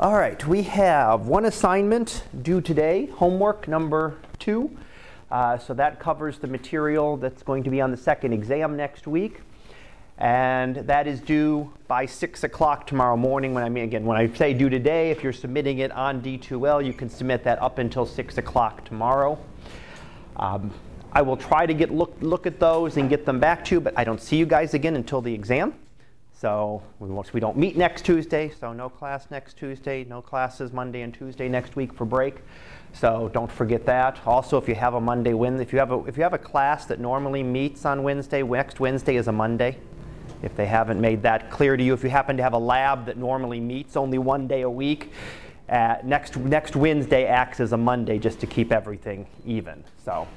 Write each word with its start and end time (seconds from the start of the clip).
All 0.00 0.14
right, 0.14 0.46
we 0.46 0.62
have 0.62 1.26
one 1.26 1.46
assignment 1.46 2.22
due 2.42 2.60
today, 2.60 3.06
homework 3.06 3.66
number 3.66 4.16
two. 4.38 4.70
Uh, 5.28 5.58
so 5.58 5.74
that 5.74 5.98
covers 5.98 6.38
the 6.38 6.46
material 6.46 7.16
that's 7.16 7.42
going 7.42 7.64
to 7.64 7.70
be 7.70 7.80
on 7.80 7.90
the 7.90 7.96
second 7.96 8.32
exam 8.32 8.76
next 8.76 9.08
week. 9.08 9.40
And 10.16 10.76
that 10.76 11.08
is 11.08 11.20
due 11.20 11.72
by 11.88 12.06
6 12.06 12.44
o'clock 12.44 12.86
tomorrow 12.86 13.16
morning. 13.16 13.54
When 13.54 13.64
I 13.64 13.68
mean, 13.68 13.82
again, 13.82 14.04
when 14.04 14.16
I 14.16 14.32
say 14.34 14.54
due 14.54 14.68
today, 14.68 15.10
if 15.10 15.24
you're 15.24 15.32
submitting 15.32 15.80
it 15.80 15.90
on 15.90 16.22
D2L, 16.22 16.86
you 16.86 16.92
can 16.92 17.10
submit 17.10 17.42
that 17.42 17.60
up 17.60 17.78
until 17.78 18.06
6 18.06 18.38
o'clock 18.38 18.84
tomorrow. 18.84 19.36
Um, 20.36 20.72
I 21.10 21.22
will 21.22 21.36
try 21.36 21.66
to 21.66 21.74
get 21.74 21.90
look, 21.90 22.14
look 22.20 22.46
at 22.46 22.60
those 22.60 22.98
and 22.98 23.10
get 23.10 23.26
them 23.26 23.40
back 23.40 23.64
to 23.64 23.74
you, 23.74 23.80
but 23.80 23.94
I 23.96 24.04
don't 24.04 24.22
see 24.22 24.36
you 24.36 24.46
guys 24.46 24.74
again 24.74 24.94
until 24.94 25.20
the 25.20 25.34
exam. 25.34 25.74
So 26.40 26.80
we, 27.00 27.08
we 27.32 27.40
don't 27.40 27.56
meet 27.56 27.76
next 27.76 28.04
Tuesday, 28.04 28.48
so 28.48 28.72
no 28.72 28.88
class 28.88 29.26
next 29.28 29.56
Tuesday, 29.56 30.04
no 30.04 30.22
classes 30.22 30.72
Monday 30.72 31.00
and 31.00 31.12
Tuesday 31.12 31.48
next 31.48 31.74
week 31.74 31.92
for 31.92 32.04
break. 32.04 32.36
So 32.92 33.28
don't 33.34 33.50
forget 33.50 33.84
that. 33.86 34.20
Also, 34.24 34.56
if 34.56 34.68
you 34.68 34.76
have 34.76 34.94
a 34.94 35.00
Monday 35.00 35.32
if 35.60 35.72
you 35.72 35.80
have 35.80 35.90
a 35.90 36.04
if 36.04 36.16
you 36.16 36.22
have 36.22 36.34
a 36.34 36.38
class 36.38 36.86
that 36.86 37.00
normally 37.00 37.42
meets 37.42 37.84
on 37.84 38.04
Wednesday, 38.04 38.44
next 38.44 38.78
Wednesday 38.78 39.16
is 39.16 39.26
a 39.26 39.32
Monday. 39.32 39.78
If 40.42 40.54
they 40.54 40.66
haven't 40.66 41.00
made 41.00 41.22
that 41.22 41.50
clear 41.50 41.76
to 41.76 41.82
you, 41.82 41.92
if 41.92 42.04
you 42.04 42.10
happen 42.10 42.36
to 42.36 42.42
have 42.44 42.52
a 42.52 42.58
lab 42.58 43.06
that 43.06 43.16
normally 43.16 43.58
meets 43.58 43.96
only 43.96 44.18
one 44.18 44.46
day 44.46 44.62
a 44.62 44.70
week, 44.70 45.12
uh, 45.68 45.96
next 46.04 46.36
next 46.36 46.76
Wednesday 46.76 47.26
acts 47.26 47.58
as 47.58 47.72
a 47.72 47.76
Monday 47.76 48.16
just 48.16 48.38
to 48.38 48.46
keep 48.46 48.70
everything 48.70 49.26
even. 49.44 49.82
So 50.04 50.28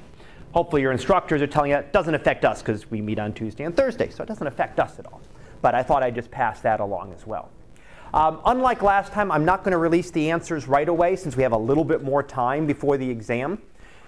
hopefully 0.52 0.82
your 0.82 0.94
instructors 0.94 1.44
are 1.44 1.48
telling 1.48 1.70
you 1.70 1.78
it 1.78 1.94
doesn't 1.94 2.16
affect 2.16 2.44
us 2.44 2.64
because 2.64 2.90
we 2.90 3.02
meet 3.02 3.20
on 3.20 3.34
Tuesday 3.34 3.66
and 3.66 3.78
Thursday, 3.78 4.10
so 4.10 4.24
it 4.24 4.28
doesn't 4.28 4.48
affect 4.48 4.80
us 4.80 4.98
at 4.98 5.06
all 5.06 5.22
but 5.62 5.76
I 5.76 5.84
thought 5.84 6.04
I'd 6.04 6.16
just 6.16 6.32
pass 6.32 6.60
that 6.62 6.80
along 6.80 7.14
as 7.14 7.26
well. 7.26 7.50
Um, 8.14 8.42
unlike 8.46 8.82
last 8.82 9.14
time, 9.14 9.32
I'm 9.32 9.46
not 9.46 9.64
going 9.64 9.72
to 9.72 9.78
release 9.78 10.12
the 10.12 10.32
answers 10.32 10.68
right 10.68 10.90
away 10.90 11.16
since 11.16 11.38
we 11.38 11.44
have 11.44 11.54
a 11.54 11.58
little 11.58 11.86
bit 11.86 12.04
more 12.04 12.22
time 12.22 12.68
before 12.68 12.98
the 12.98 13.10
exam. 13.10 13.62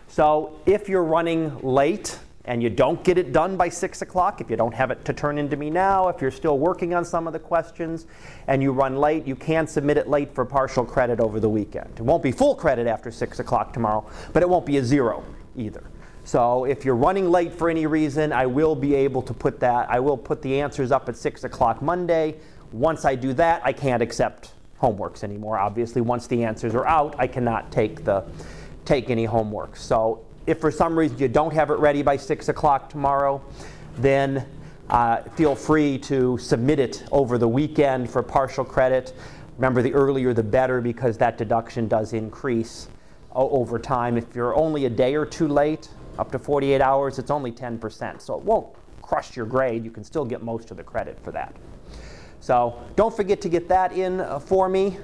So 0.07 0.59
if 0.65 0.89
you're 0.89 1.03
running 1.03 1.57
late 1.61 2.19
and 2.45 2.61
you 2.61 2.69
don't 2.69 3.01
get 3.05 3.17
it 3.17 3.31
done 3.31 3.55
by 3.55 3.69
6 3.69 4.01
o'clock, 4.01 4.41
if 4.41 4.49
you 4.49 4.57
don't 4.57 4.73
have 4.73 4.91
it 4.91 5.05
to 5.05 5.13
turn 5.13 5.37
into 5.37 5.55
me 5.55 5.69
now, 5.69 6.09
if 6.09 6.21
you're 6.21 6.31
still 6.31 6.59
working 6.59 6.93
on 6.93 7.05
some 7.05 7.27
of 7.27 7.33
the 7.33 7.39
questions 7.39 8.05
and 8.47 8.61
you 8.61 8.73
run 8.73 8.97
late, 8.97 9.25
you 9.25 9.37
can 9.37 9.65
submit 9.65 9.95
it 9.95 10.09
late 10.09 10.35
for 10.35 10.43
partial 10.43 10.83
credit 10.83 11.21
over 11.21 11.39
the 11.39 11.49
weekend. 11.49 11.89
It 11.95 12.01
won't 12.01 12.21
be 12.21 12.33
full 12.33 12.55
credit 12.55 12.87
after 12.87 13.09
6 13.09 13.39
o'clock 13.39 13.71
tomorrow, 13.71 14.05
but 14.33 14.43
it 14.43 14.49
won't 14.49 14.65
be 14.65 14.77
a 14.77 14.83
zero 14.83 15.23
either. 15.55 15.83
So 16.25 16.63
if 16.65 16.85
you're 16.85 16.95
running 16.95 17.29
late 17.29 17.53
for 17.53 17.69
any 17.69 17.85
reason, 17.85 18.31
I 18.31 18.45
will 18.45 18.75
be 18.75 18.95
able 18.95 19.21
to 19.23 19.33
put 19.33 19.59
that, 19.59 19.89
I 19.89 19.99
will 19.99 20.17
put 20.17 20.41
the 20.41 20.61
answers 20.61 20.91
up 20.91 21.09
at 21.09 21.17
6 21.17 21.43
o'clock 21.43 21.81
Monday. 21.81 22.35
Once 22.71 23.05
I 23.05 23.15
do 23.15 23.33
that, 23.33 23.61
I 23.65 23.73
can't 23.73 24.01
accept 24.01 24.53
homeworks 24.81 25.23
anymore. 25.23 25.57
Obviously, 25.57 26.01
once 26.01 26.27
the 26.27 26.43
answers 26.43 26.75
are 26.75 26.87
out, 26.87 27.15
I 27.19 27.27
cannot 27.27 27.71
take, 27.71 28.03
the, 28.03 28.23
take 28.85 29.09
any 29.09 29.25
homework. 29.25 29.75
So 29.75 30.25
if 30.47 30.59
for 30.59 30.71
some 30.71 30.97
reason 30.97 31.17
you 31.17 31.27
don't 31.27 31.53
have 31.53 31.69
it 31.69 31.75
ready 31.79 32.01
by 32.01 32.17
6 32.17 32.49
o'clock 32.49 32.89
tomorrow, 32.89 33.41
then 33.97 34.45
uh, 34.89 35.23
feel 35.35 35.55
free 35.55 35.97
to 35.97 36.37
submit 36.37 36.79
it 36.79 37.03
over 37.11 37.37
the 37.37 37.47
weekend 37.47 38.09
for 38.09 38.23
partial 38.23 38.63
credit. 38.63 39.13
Remember, 39.57 39.81
the 39.81 39.93
earlier 39.93 40.33
the 40.33 40.43
better 40.43 40.81
because 40.81 41.17
that 41.17 41.37
deduction 41.37 41.87
does 41.87 42.13
increase 42.13 42.87
over 43.33 43.79
time. 43.79 44.17
If 44.17 44.35
you're 44.35 44.55
only 44.55 44.85
a 44.85 44.89
day 44.89 45.15
or 45.15 45.25
two 45.25 45.47
late, 45.47 45.89
up 46.19 46.31
to 46.31 46.39
48 46.39 46.81
hours, 46.81 47.19
it's 47.19 47.31
only 47.31 47.51
10%. 47.51 48.21
So 48.21 48.37
it 48.37 48.43
won't 48.43 48.67
crush 49.01 49.35
your 49.35 49.45
grade. 49.45 49.83
You 49.83 49.91
can 49.91 50.03
still 50.03 50.25
get 50.25 50.41
most 50.41 50.71
of 50.71 50.77
the 50.77 50.83
credit 50.83 51.19
for 51.23 51.31
that. 51.31 51.55
So 52.39 52.81
don't 52.95 53.15
forget 53.15 53.41
to 53.41 53.49
get 53.49 53.69
that 53.69 53.93
in 53.93 54.19
uh, 54.19 54.39
for 54.39 54.67
me. 54.67 54.97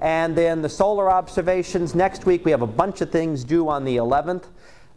And 0.00 0.36
then 0.36 0.62
the 0.62 0.68
solar 0.68 1.10
observations. 1.10 1.94
Next 1.94 2.26
week 2.26 2.44
we 2.44 2.50
have 2.50 2.62
a 2.62 2.66
bunch 2.66 3.00
of 3.00 3.10
things 3.10 3.44
due 3.44 3.68
on 3.68 3.84
the 3.84 3.96
11th. 3.96 4.44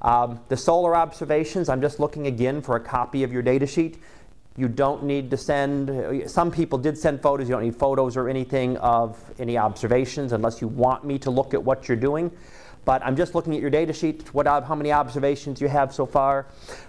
Um, 0.01 0.39
the 0.49 0.57
solar 0.57 0.95
observations, 0.95 1.69
I'm 1.69 1.81
just 1.81 1.99
looking 1.99 2.27
again 2.27 2.61
for 2.61 2.75
a 2.75 2.79
copy 2.79 3.23
of 3.23 3.31
your 3.31 3.41
data 3.41 3.65
sheet. 3.65 3.97
You 4.57 4.67
don't 4.67 5.03
need 5.03 5.29
to 5.31 5.37
send, 5.37 5.89
uh, 5.89 6.27
some 6.27 6.51
people 6.51 6.77
did 6.77 6.97
send 6.97 7.21
photos. 7.21 7.47
You 7.47 7.55
don't 7.55 7.63
need 7.63 7.75
photos 7.75 8.15
or 8.17 8.29
anything 8.29 8.77
of 8.77 9.17
any 9.39 9.57
observations 9.57 10.31
unless 10.31 10.61
you 10.61 10.67
want 10.67 11.05
me 11.05 11.19
to 11.19 11.29
look 11.29 11.53
at 11.53 11.63
what 11.63 11.87
you're 11.87 11.97
doing 11.97 12.31
but 12.85 13.03
I'm 13.03 13.15
just 13.15 13.33
looking 13.33 13.55
at 13.55 13.61
your 13.61 13.71
data 13.71 13.91
sheet, 13.91 14.33
what, 14.33 14.45
how 14.45 14.75
many 14.75 14.91
observations 14.91 15.59
you 15.59 15.67
have 15.67 15.93
so 15.93 16.05
far. 16.05 16.45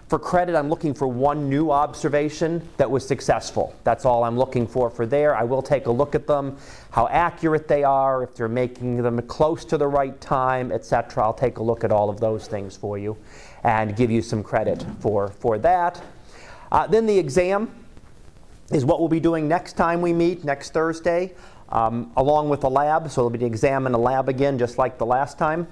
For 0.09 0.19
credit, 0.19 0.55
I'm 0.55 0.69
looking 0.69 0.95
for 0.95 1.09
one 1.09 1.49
new 1.49 1.71
observation 1.71 2.69
that 2.77 2.89
was 2.89 3.07
successful. 3.07 3.75
That's 3.83 4.05
all 4.05 4.23
I'm 4.23 4.39
looking 4.39 4.67
for 4.67 4.91
for 4.91 5.07
there. 5.07 5.34
I 5.34 5.43
will 5.43 5.62
take 5.62 5.87
a 5.87 5.91
look 5.91 6.15
at 6.15 6.27
them, 6.27 6.59
how 6.91 7.09
accurate 7.09 7.67
they 7.67 7.83
are, 7.83 8.23
if 8.23 8.34
they're 8.34 8.47
making 8.47 9.03
them 9.03 9.21
close 9.23 9.65
to 9.65 9.79
the 9.79 9.89
right 9.89 10.21
time, 10.21 10.71
etc. 10.71 11.25
I'll 11.25 11.34
take 11.34 11.59
a 11.59 11.62
look 11.62 11.83
at 11.83 11.91
all 11.91 12.11
of 12.11 12.21
those 12.21 12.47
things 12.47 12.77
for 12.77 12.99
you 12.99 13.17
and 13.65 13.97
give 13.97 14.11
you 14.11 14.23
some 14.23 14.43
credit 14.43 14.84
for, 15.01 15.28
for 15.28 15.59
that. 15.59 16.01
Uh, 16.71 16.87
then 16.87 17.07
the 17.07 17.19
exam 17.19 17.75
is 18.71 18.84
what 18.84 19.01
we'll 19.01 19.09
be 19.09 19.21
doing 19.21 19.49
next 19.49 19.75
time 19.75 20.03
we 20.03 20.13
meet, 20.13 20.45
next 20.45 20.73
Thursday, 20.73 21.33
um, 21.71 22.13
along 22.17 22.49
with 22.49 22.61
the 22.61 22.71
lab. 22.71 23.11
So 23.11 23.23
it'll 23.23 23.31
be 23.31 23.39
the 23.39 23.47
exam 23.47 23.87
and 23.87 23.95
the 23.95 23.99
lab 23.99 24.28
again, 24.28 24.59
just 24.59 24.78
like 24.78 24.99
the 24.99 25.07
last 25.07 25.39
time. 25.39 25.67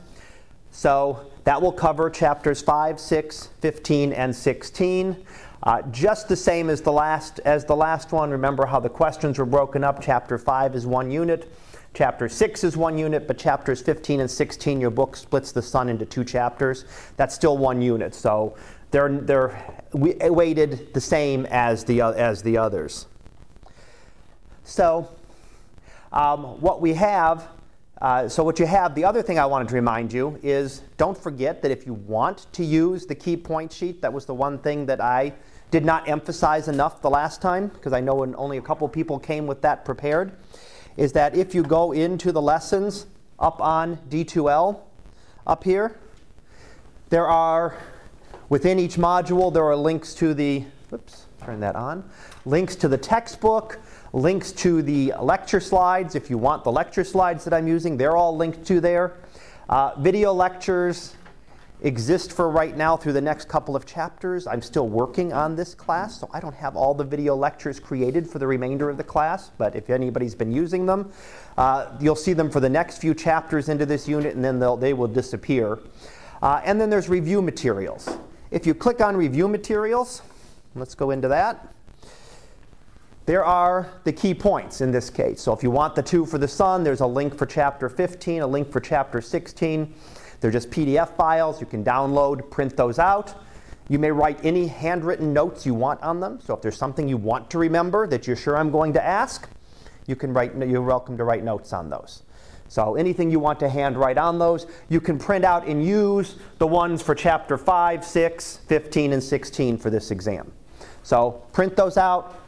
So 0.74 1.30
that 1.44 1.62
will 1.62 1.72
cover 1.72 2.10
chapters 2.10 2.60
5, 2.60 2.98
6, 2.98 3.48
15, 3.60 4.12
and 4.12 4.34
16. 4.34 5.24
Uh, 5.62 5.82
just 5.92 6.28
the 6.28 6.34
same 6.34 6.68
as 6.68 6.82
the 6.82 6.92
last 6.92 7.38
as 7.44 7.64
the 7.64 7.76
last 7.76 8.10
one. 8.10 8.30
Remember 8.30 8.66
how 8.66 8.80
the 8.80 8.88
questions 8.88 9.38
were 9.38 9.46
broken 9.46 9.84
up. 9.84 10.02
Chapter 10.02 10.36
5 10.36 10.74
is 10.74 10.84
one 10.84 11.12
unit. 11.12 11.48
Chapter 11.94 12.28
6 12.28 12.64
is 12.64 12.76
one 12.76 12.98
unit, 12.98 13.28
but 13.28 13.38
chapters 13.38 13.80
15 13.80 14.18
and 14.18 14.30
16, 14.30 14.80
your 14.80 14.90
book 14.90 15.16
splits 15.16 15.52
the 15.52 15.62
sun 15.62 15.88
into 15.88 16.04
two 16.04 16.24
chapters. 16.24 16.86
That's 17.16 17.36
still 17.36 17.56
one 17.56 17.80
unit. 17.80 18.12
So 18.12 18.56
they're, 18.90 19.08
they're 19.08 19.56
weighted 19.92 20.92
the 20.92 21.00
same 21.00 21.46
as 21.46 21.84
the, 21.84 22.02
as 22.02 22.42
the 22.42 22.58
others. 22.58 23.06
So 24.64 25.08
um, 26.12 26.60
what 26.60 26.80
we 26.80 26.94
have 26.94 27.46
uh, 28.02 28.28
so 28.28 28.42
what 28.42 28.58
you 28.58 28.66
have, 28.66 28.94
the 28.94 29.04
other 29.04 29.22
thing 29.22 29.38
I 29.38 29.46
wanted 29.46 29.68
to 29.68 29.74
remind 29.74 30.12
you 30.12 30.38
is 30.42 30.82
don't 30.96 31.16
forget 31.16 31.62
that 31.62 31.70
if 31.70 31.86
you 31.86 31.94
want 31.94 32.52
to 32.52 32.64
use 32.64 33.06
the 33.06 33.14
key 33.14 33.36
point 33.36 33.72
sheet, 33.72 34.02
that 34.02 34.12
was 34.12 34.24
the 34.24 34.34
one 34.34 34.58
thing 34.58 34.86
that 34.86 35.00
I 35.00 35.32
did 35.70 35.84
not 35.84 36.08
emphasize 36.08 36.68
enough 36.68 37.00
the 37.02 37.10
last 37.10 37.40
time, 37.40 37.68
because 37.68 37.92
I 37.92 38.00
know 38.00 38.24
only 38.36 38.58
a 38.58 38.62
couple 38.62 38.88
people 38.88 39.18
came 39.18 39.46
with 39.46 39.62
that 39.62 39.84
prepared, 39.84 40.32
is 40.96 41.12
that 41.12 41.36
if 41.36 41.54
you 41.54 41.62
go 41.62 41.92
into 41.92 42.32
the 42.32 42.42
lessons 42.42 43.06
up 43.38 43.60
on 43.60 43.96
D2L 44.08 44.80
up 45.46 45.64
here, 45.64 45.98
there 47.10 47.26
are, 47.26 47.76
within 48.48 48.78
each 48.78 48.96
module, 48.96 49.52
there 49.52 49.64
are 49.64 49.76
links 49.76 50.14
to 50.14 50.34
the, 50.34 50.64
oops, 50.92 51.26
turn 51.44 51.60
that 51.60 51.76
on, 51.76 52.08
links 52.44 52.76
to 52.76 52.88
the 52.88 52.98
textbook, 52.98 53.78
links 54.14 54.52
to 54.52 54.80
the 54.80 55.12
lecture 55.20 55.58
slides. 55.58 56.14
If 56.14 56.30
you 56.30 56.38
want 56.38 56.62
the 56.62 56.70
lecture 56.70 57.02
slides 57.02 57.42
that 57.44 57.52
I'm 57.52 57.66
using, 57.66 57.96
they're 57.96 58.16
all 58.16 58.36
linked 58.36 58.64
to 58.66 58.80
there. 58.80 59.16
Uh, 59.68 59.92
video 59.98 60.32
lectures 60.32 61.16
exist 61.82 62.32
for 62.32 62.48
right 62.48 62.76
now 62.76 62.96
through 62.96 63.12
the 63.12 63.20
next 63.20 63.48
couple 63.48 63.74
of 63.74 63.84
chapters. 63.84 64.46
I'm 64.46 64.62
still 64.62 64.88
working 64.88 65.32
on 65.32 65.56
this 65.56 65.74
class, 65.74 66.20
so 66.20 66.30
I 66.32 66.38
don't 66.38 66.54
have 66.54 66.76
all 66.76 66.94
the 66.94 67.02
video 67.02 67.34
lectures 67.34 67.80
created 67.80 68.30
for 68.30 68.38
the 68.38 68.46
remainder 68.46 68.88
of 68.88 68.98
the 68.98 69.04
class, 69.04 69.50
but 69.58 69.74
if 69.74 69.90
anybody's 69.90 70.36
been 70.36 70.52
using 70.52 70.86
them, 70.86 71.10
uh, 71.58 71.88
you'll 72.00 72.14
see 72.14 72.34
them 72.34 72.50
for 72.52 72.60
the 72.60 72.68
next 72.68 72.98
few 72.98 73.14
chapters 73.14 73.68
into 73.68 73.84
this 73.84 74.06
unit, 74.06 74.36
and 74.36 74.44
then 74.44 74.60
they 74.78 74.94
will 74.94 75.08
disappear. 75.08 75.80
Uh, 76.40 76.60
and 76.64 76.80
then 76.80 76.88
there's 76.88 77.08
review 77.08 77.42
materials. 77.42 78.08
If 78.52 78.64
you 78.64 78.74
click 78.74 79.00
on 79.00 79.16
review 79.16 79.48
materials, 79.48 80.22
let's 80.76 80.94
go 80.94 81.10
into 81.10 81.26
that. 81.28 81.73
There 83.26 83.44
are 83.44 83.90
the 84.04 84.12
key 84.12 84.34
points 84.34 84.82
in 84.82 84.92
this 84.92 85.08
case. 85.08 85.40
So 85.40 85.54
if 85.54 85.62
you 85.62 85.70
want 85.70 85.94
the 85.94 86.02
two 86.02 86.26
for 86.26 86.36
the 86.36 86.48
sun, 86.48 86.84
there's 86.84 87.00
a 87.00 87.06
link 87.06 87.36
for 87.38 87.46
chapter 87.46 87.88
15, 87.88 88.42
a 88.42 88.46
link 88.46 88.70
for 88.70 88.80
chapter 88.80 89.22
16. 89.22 89.94
They're 90.40 90.50
just 90.50 90.70
PDF 90.70 91.16
files. 91.16 91.58
You 91.58 91.66
can 91.66 91.82
download, 91.82 92.50
print 92.50 92.76
those 92.76 92.98
out. 92.98 93.34
You 93.88 93.98
may 93.98 94.10
write 94.10 94.44
any 94.44 94.66
handwritten 94.66 95.32
notes 95.32 95.64
you 95.64 95.72
want 95.72 96.02
on 96.02 96.20
them. 96.20 96.38
So 96.40 96.52
if 96.52 96.60
there's 96.60 96.76
something 96.76 97.08
you 97.08 97.16
want 97.16 97.48
to 97.50 97.58
remember 97.58 98.06
that 98.08 98.26
you're 98.26 98.36
sure 98.36 98.58
I'm 98.58 98.70
going 98.70 98.92
to 98.92 99.02
ask, 99.02 99.48
you 100.06 100.16
can 100.16 100.34
write, 100.34 100.54
you're 100.56 100.82
welcome 100.82 101.16
to 101.16 101.24
write 101.24 101.44
notes 101.44 101.72
on 101.72 101.88
those. 101.88 102.24
So 102.68 102.94
anything 102.94 103.30
you 103.30 103.38
want 103.38 103.58
to 103.60 103.70
handwrite 103.70 104.18
on 104.18 104.38
those, 104.38 104.66
you 104.90 105.00
can 105.00 105.18
print 105.18 105.46
out 105.46 105.66
and 105.66 105.82
use 105.82 106.36
the 106.58 106.66
ones 106.66 107.00
for 107.00 107.14
chapter 107.14 107.56
5, 107.56 108.04
6, 108.04 108.60
15, 108.66 109.12
and 109.14 109.22
16 109.22 109.78
for 109.78 109.88
this 109.88 110.10
exam. 110.10 110.52
So 111.04 111.42
print 111.52 111.76
those 111.76 111.96
out, 111.98 112.40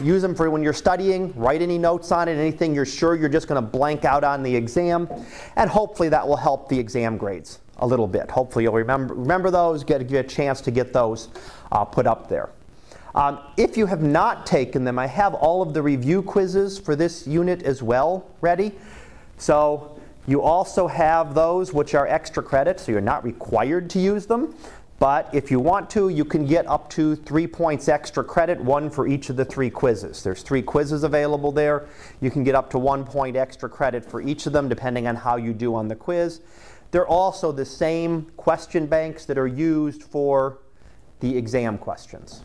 use 0.00 0.22
them 0.22 0.34
for 0.34 0.50
when 0.50 0.62
you're 0.62 0.72
studying, 0.72 1.32
write 1.34 1.60
any 1.60 1.76
notes 1.76 2.10
on 2.10 2.26
it, 2.26 2.36
anything 2.36 2.74
you're 2.74 2.86
sure 2.86 3.14
you're 3.14 3.28
just 3.28 3.46
going 3.46 3.62
to 3.62 3.68
blank 3.68 4.06
out 4.06 4.24
on 4.24 4.42
the 4.42 4.56
exam, 4.56 5.08
and 5.56 5.68
hopefully 5.68 6.08
that 6.08 6.26
will 6.26 6.36
help 6.36 6.70
the 6.70 6.78
exam 6.78 7.18
grades 7.18 7.60
a 7.76 7.86
little 7.86 8.06
bit. 8.06 8.30
Hopefully 8.30 8.64
you'll 8.64 8.72
remember, 8.72 9.14
remember 9.14 9.50
those, 9.50 9.84
get, 9.84 10.06
get 10.08 10.24
a 10.24 10.28
chance 10.28 10.62
to 10.62 10.70
get 10.70 10.92
those 10.92 11.28
uh, 11.70 11.84
put 11.84 12.06
up 12.06 12.28
there. 12.28 12.48
Um, 13.14 13.40
if 13.58 13.76
you 13.76 13.84
have 13.86 14.02
not 14.02 14.46
taken 14.46 14.84
them, 14.84 14.98
I 14.98 15.06
have 15.06 15.34
all 15.34 15.60
of 15.60 15.74
the 15.74 15.82
review 15.82 16.22
quizzes 16.22 16.78
for 16.78 16.96
this 16.96 17.26
unit 17.26 17.62
as 17.62 17.82
well 17.82 18.26
ready. 18.40 18.72
So 19.36 19.98
you 20.26 20.42
also 20.42 20.86
have 20.86 21.34
those 21.34 21.72
which 21.72 21.94
are 21.94 22.06
extra 22.06 22.42
credit, 22.42 22.80
so 22.80 22.92
you're 22.92 23.00
not 23.00 23.24
required 23.24 23.90
to 23.90 23.98
use 23.98 24.26
them. 24.26 24.54
But 24.98 25.32
if 25.32 25.50
you 25.50 25.60
want 25.60 25.88
to, 25.90 26.08
you 26.08 26.24
can 26.24 26.44
get 26.44 26.66
up 26.66 26.90
to 26.90 27.14
three 27.14 27.46
points 27.46 27.88
extra 27.88 28.24
credit, 28.24 28.60
one 28.60 28.90
for 28.90 29.06
each 29.06 29.30
of 29.30 29.36
the 29.36 29.44
three 29.44 29.70
quizzes. 29.70 30.24
There's 30.24 30.42
three 30.42 30.62
quizzes 30.62 31.04
available 31.04 31.52
there. 31.52 31.86
You 32.20 32.32
can 32.32 32.42
get 32.42 32.56
up 32.56 32.68
to 32.70 32.78
one 32.78 33.04
point 33.04 33.36
extra 33.36 33.68
credit 33.68 34.04
for 34.04 34.20
each 34.20 34.46
of 34.46 34.52
them, 34.52 34.68
depending 34.68 35.06
on 35.06 35.14
how 35.14 35.36
you 35.36 35.52
do 35.52 35.76
on 35.76 35.86
the 35.86 35.94
quiz. 35.94 36.40
They're 36.90 37.06
also 37.06 37.52
the 37.52 37.64
same 37.64 38.26
question 38.36 38.86
banks 38.86 39.24
that 39.26 39.38
are 39.38 39.46
used 39.46 40.02
for 40.02 40.58
the 41.20 41.36
exam 41.36 41.78
questions. 41.78 42.44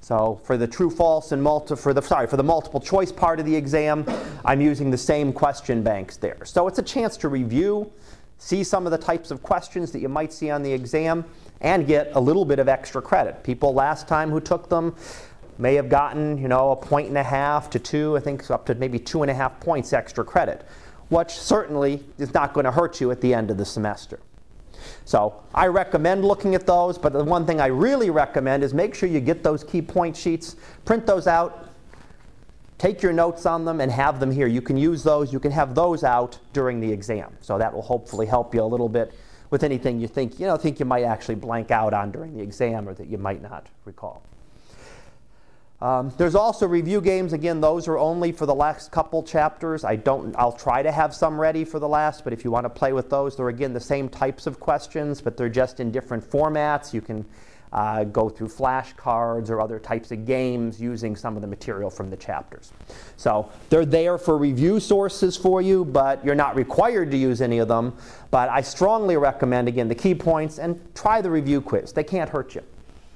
So 0.00 0.40
for 0.44 0.56
the 0.56 0.66
true 0.66 0.90
false 0.90 1.32
and 1.32 1.42
multi 1.42 1.74
for 1.74 1.92
the 1.92 2.02
sorry 2.02 2.28
for 2.28 2.36
the 2.36 2.42
multiple 2.42 2.80
choice 2.80 3.10
part 3.10 3.40
of 3.40 3.46
the 3.46 3.54
exam, 3.54 4.06
I'm 4.44 4.60
using 4.60 4.90
the 4.90 4.98
same 4.98 5.32
question 5.32 5.82
banks 5.82 6.16
there. 6.16 6.44
So 6.44 6.68
it's 6.68 6.78
a 6.78 6.82
chance 6.82 7.16
to 7.18 7.28
review, 7.28 7.92
see 8.38 8.62
some 8.62 8.86
of 8.86 8.92
the 8.92 8.98
types 8.98 9.30
of 9.30 9.42
questions 9.42 9.90
that 9.92 10.00
you 10.00 10.08
might 10.08 10.32
see 10.32 10.50
on 10.50 10.62
the 10.62 10.72
exam, 10.72 11.24
and 11.60 11.86
get 11.86 12.10
a 12.14 12.20
little 12.20 12.44
bit 12.44 12.58
of 12.58 12.68
extra 12.68 13.02
credit. 13.02 13.42
People 13.42 13.74
last 13.74 14.06
time 14.06 14.30
who 14.30 14.40
took 14.40 14.68
them 14.68 14.94
may 15.58 15.74
have 15.74 15.88
gotten, 15.88 16.38
you 16.38 16.48
know, 16.48 16.70
a 16.70 16.76
point 16.76 17.08
and 17.08 17.18
a 17.18 17.22
half 17.22 17.68
to 17.70 17.78
two, 17.78 18.16
I 18.16 18.20
think 18.20 18.48
up 18.50 18.66
to 18.66 18.74
maybe 18.74 18.98
two 18.98 19.22
and 19.22 19.30
a 19.30 19.34
half 19.34 19.58
points 19.60 19.92
extra 19.92 20.24
credit, 20.24 20.64
which 21.08 21.30
certainly 21.30 22.04
is 22.18 22.32
not 22.32 22.52
going 22.52 22.64
to 22.64 22.70
hurt 22.70 23.00
you 23.00 23.10
at 23.10 23.20
the 23.20 23.34
end 23.34 23.50
of 23.50 23.56
the 23.56 23.64
semester. 23.64 24.20
So 25.04 25.42
I 25.52 25.66
recommend 25.66 26.24
looking 26.24 26.54
at 26.54 26.66
those, 26.66 26.96
but 26.96 27.12
the 27.12 27.24
one 27.24 27.44
thing 27.44 27.60
I 27.60 27.66
really 27.66 28.10
recommend 28.10 28.62
is 28.62 28.72
make 28.72 28.94
sure 28.94 29.08
you 29.08 29.20
get 29.20 29.42
those 29.42 29.64
key 29.64 29.82
point 29.82 30.16
sheets, 30.16 30.54
print 30.84 31.06
those 31.06 31.26
out, 31.26 31.70
take 32.78 33.02
your 33.02 33.12
notes 33.12 33.44
on 33.44 33.64
them, 33.64 33.80
and 33.80 33.90
have 33.90 34.20
them 34.20 34.30
here. 34.30 34.46
You 34.46 34.62
can 34.62 34.76
use 34.76 35.02
those, 35.02 35.32
you 35.32 35.40
can 35.40 35.50
have 35.50 35.74
those 35.74 36.04
out 36.04 36.38
during 36.52 36.78
the 36.78 36.92
exam. 36.92 37.32
So 37.40 37.58
that 37.58 37.74
will 37.74 37.82
hopefully 37.82 38.26
help 38.26 38.54
you 38.54 38.62
a 38.62 38.64
little 38.64 38.88
bit 38.88 39.12
with 39.50 39.62
anything 39.62 40.00
you 40.00 40.08
think, 40.08 40.38
you 40.38 40.46
know, 40.46 40.56
think 40.56 40.78
you 40.78 40.86
might 40.86 41.04
actually 41.04 41.36
blank 41.36 41.70
out 41.70 41.94
on 41.94 42.10
during 42.10 42.36
the 42.36 42.42
exam 42.42 42.88
or 42.88 42.94
that 42.94 43.08
you 43.08 43.18
might 43.18 43.42
not 43.42 43.66
recall. 43.84 44.22
Um, 45.80 46.12
there's 46.18 46.34
also 46.34 46.66
review 46.66 47.00
games. 47.00 47.32
Again, 47.32 47.60
those 47.60 47.86
are 47.86 47.98
only 47.98 48.32
for 48.32 48.46
the 48.46 48.54
last 48.54 48.90
couple 48.90 49.22
chapters. 49.22 49.84
I 49.84 49.94
don't. 49.94 50.34
I'll 50.36 50.52
try 50.52 50.82
to 50.82 50.90
have 50.90 51.14
some 51.14 51.40
ready 51.40 51.64
for 51.64 51.78
the 51.78 51.86
last, 51.86 52.24
but 52.24 52.32
if 52.32 52.44
you 52.44 52.50
want 52.50 52.64
to 52.64 52.70
play 52.70 52.92
with 52.92 53.10
those, 53.10 53.36
they're 53.36 53.48
again 53.48 53.72
the 53.72 53.80
same 53.80 54.08
types 54.08 54.48
of 54.48 54.58
questions, 54.58 55.20
but 55.20 55.36
they're 55.36 55.48
just 55.48 55.78
in 55.78 55.92
different 55.92 56.28
formats. 56.28 56.92
You 56.92 57.00
can 57.00 57.24
uh, 57.72 58.04
go 58.04 58.28
through 58.28 58.48
flashcards 58.48 59.50
or 59.50 59.60
other 59.60 59.78
types 59.78 60.10
of 60.10 60.26
games 60.26 60.80
using 60.80 61.16
some 61.16 61.36
of 61.36 61.42
the 61.42 61.48
material 61.48 61.90
from 61.90 62.10
the 62.10 62.16
chapters. 62.16 62.72
So 63.16 63.50
they're 63.70 63.84
there 63.84 64.18
for 64.18 64.38
review 64.38 64.80
sources 64.80 65.36
for 65.36 65.60
you, 65.60 65.84
but 65.84 66.24
you're 66.24 66.34
not 66.34 66.56
required 66.56 67.10
to 67.10 67.16
use 67.16 67.40
any 67.40 67.58
of 67.58 67.68
them. 67.68 67.96
But 68.30 68.48
I 68.48 68.60
strongly 68.60 69.16
recommend, 69.16 69.68
again, 69.68 69.88
the 69.88 69.94
key 69.94 70.14
points 70.14 70.58
and 70.58 70.80
try 70.94 71.20
the 71.20 71.30
review 71.30 71.60
quiz. 71.60 71.92
They 71.92 72.04
can't 72.04 72.30
hurt 72.30 72.54
you. 72.54 72.62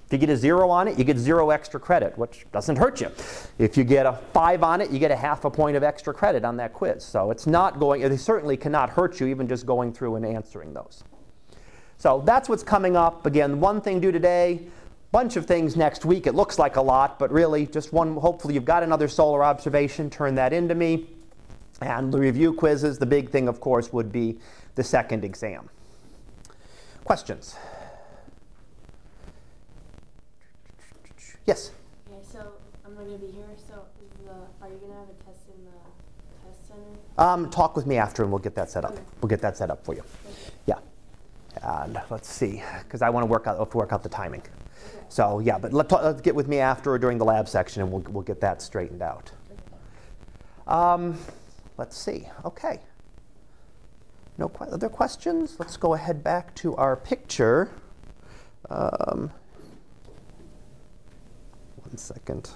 If 0.06 0.20
you 0.20 0.26
get 0.26 0.34
a 0.34 0.36
zero 0.36 0.68
on 0.68 0.88
it, 0.88 0.98
you 0.98 1.04
get 1.04 1.16
zero 1.16 1.48
extra 1.48 1.80
credit, 1.80 2.18
which 2.18 2.44
doesn't 2.52 2.76
hurt 2.76 3.00
you. 3.00 3.10
If 3.58 3.78
you 3.78 3.84
get 3.84 4.04
a 4.04 4.12
five 4.34 4.62
on 4.62 4.82
it, 4.82 4.90
you 4.90 4.98
get 4.98 5.10
a 5.10 5.16
half 5.16 5.46
a 5.46 5.50
point 5.50 5.74
of 5.74 5.82
extra 5.82 6.12
credit 6.12 6.44
on 6.44 6.58
that 6.58 6.74
quiz. 6.74 7.02
So 7.02 7.30
it's 7.30 7.46
not 7.46 7.80
going, 7.80 8.02
it 8.02 8.18
certainly 8.18 8.58
cannot 8.58 8.90
hurt 8.90 9.20
you 9.20 9.26
even 9.28 9.48
just 9.48 9.64
going 9.64 9.90
through 9.94 10.16
and 10.16 10.26
answering 10.26 10.74
those. 10.74 11.02
So 12.02 12.20
that's 12.26 12.48
what's 12.48 12.64
coming 12.64 12.96
up. 12.96 13.26
Again, 13.26 13.60
one 13.60 13.80
thing 13.80 14.00
due 14.00 14.10
today, 14.10 14.62
bunch 15.12 15.36
of 15.36 15.46
things 15.46 15.76
next 15.76 16.04
week. 16.04 16.26
It 16.26 16.34
looks 16.34 16.58
like 16.58 16.74
a 16.74 16.82
lot, 16.82 17.16
but 17.16 17.30
really 17.30 17.64
just 17.64 17.92
one. 17.92 18.16
Hopefully, 18.16 18.54
you've 18.54 18.64
got 18.64 18.82
another 18.82 19.06
solar 19.06 19.44
observation. 19.44 20.10
Turn 20.10 20.34
that 20.34 20.52
into 20.52 20.74
me. 20.74 21.06
And 21.80 22.12
the 22.12 22.18
review 22.18 22.54
quizzes. 22.54 22.98
The 22.98 23.06
big 23.06 23.30
thing, 23.30 23.46
of 23.46 23.60
course, 23.60 23.92
would 23.92 24.10
be 24.10 24.40
the 24.74 24.82
second 24.82 25.24
exam. 25.24 25.70
Questions? 27.04 27.54
Yes. 31.46 31.70
Okay, 32.10 32.18
so 32.32 32.54
I'm 32.84 32.96
not 32.96 33.04
gonna 33.04 33.18
be 33.18 33.30
here. 33.30 33.44
So, 33.68 33.84
the, 34.26 34.32
are 34.60 34.68
you 34.68 34.76
gonna 34.78 34.94
have 34.94 35.08
a 35.08 35.24
test 35.24 35.46
in 35.56 35.64
the 35.66 36.48
test 36.48 36.66
center? 36.66 36.98
Um, 37.16 37.48
talk 37.48 37.76
with 37.76 37.86
me 37.86 37.96
after, 37.96 38.24
and 38.24 38.32
we'll 38.32 38.40
get 38.40 38.56
that 38.56 38.70
set 38.70 38.84
up. 38.84 38.94
Okay. 38.94 39.02
We'll 39.20 39.28
get 39.28 39.40
that 39.42 39.56
set 39.56 39.70
up 39.70 39.84
for 39.84 39.94
you. 39.94 40.02
And 41.60 42.00
let's 42.10 42.28
see, 42.28 42.62
because 42.82 43.02
I 43.02 43.10
want 43.10 43.22
to 43.24 43.26
work 43.26 43.46
out, 43.46 43.70
to 43.70 43.76
work 43.76 43.92
out 43.92 44.02
the 44.02 44.08
timing. 44.08 44.42
So 45.08 45.40
yeah, 45.40 45.58
but 45.58 45.72
let, 45.72 45.92
let's 45.92 46.22
get 46.22 46.34
with 46.34 46.48
me 46.48 46.58
after 46.58 46.92
or 46.92 46.98
during 46.98 47.18
the 47.18 47.24
lab 47.24 47.48
section, 47.48 47.82
and 47.82 47.92
we'll, 47.92 48.02
we'll 48.08 48.22
get 48.22 48.40
that 48.40 48.62
straightened 48.62 49.02
out. 49.02 49.30
Um, 50.66 51.18
let's 51.76 51.96
see. 51.96 52.28
Okay. 52.44 52.80
No 54.38 54.48
que- 54.48 54.68
other 54.68 54.88
questions? 54.88 55.56
Let's 55.58 55.76
go 55.76 55.94
ahead 55.94 56.24
back 56.24 56.54
to 56.56 56.74
our 56.76 56.96
picture. 56.96 57.70
Um, 58.70 59.30
one 61.76 61.98
second. 61.98 62.50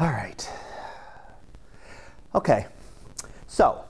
All 0.00 0.08
right. 0.08 0.50
Okay. 2.34 2.64
So, 3.48 3.84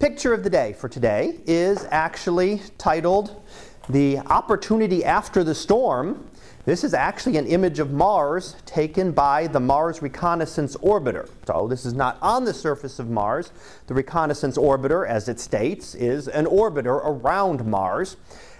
picture 0.00 0.34
of 0.34 0.42
the 0.42 0.50
day 0.50 0.72
for 0.72 0.88
today 0.88 1.38
is 1.46 1.86
actually 1.92 2.62
titled 2.78 3.40
The 3.88 4.18
Opportunity 4.18 5.04
After 5.04 5.44
the 5.44 5.54
Storm. 5.54 6.28
This 6.64 6.82
is 6.82 6.94
actually 6.94 7.36
an 7.36 7.46
image 7.46 7.78
of 7.78 7.92
Mars 7.92 8.56
taken 8.66 9.12
by 9.12 9.46
the 9.46 9.60
Mars 9.60 10.02
Reconnaissance 10.02 10.76
Orbiter. 10.78 11.30
So, 11.46 11.68
this 11.68 11.86
is 11.86 11.94
not 11.94 12.18
on 12.20 12.44
the 12.44 12.52
surface 12.52 12.98
of 12.98 13.08
Mars. 13.08 13.52
The 13.86 13.94
Reconnaissance 13.94 14.58
Orbiter, 14.58 15.06
as 15.06 15.28
it 15.28 15.38
states, 15.38 15.94
is 15.94 16.26
an 16.26 16.46
orbiter 16.46 17.00
around 17.04 17.64
Mars 17.64 18.16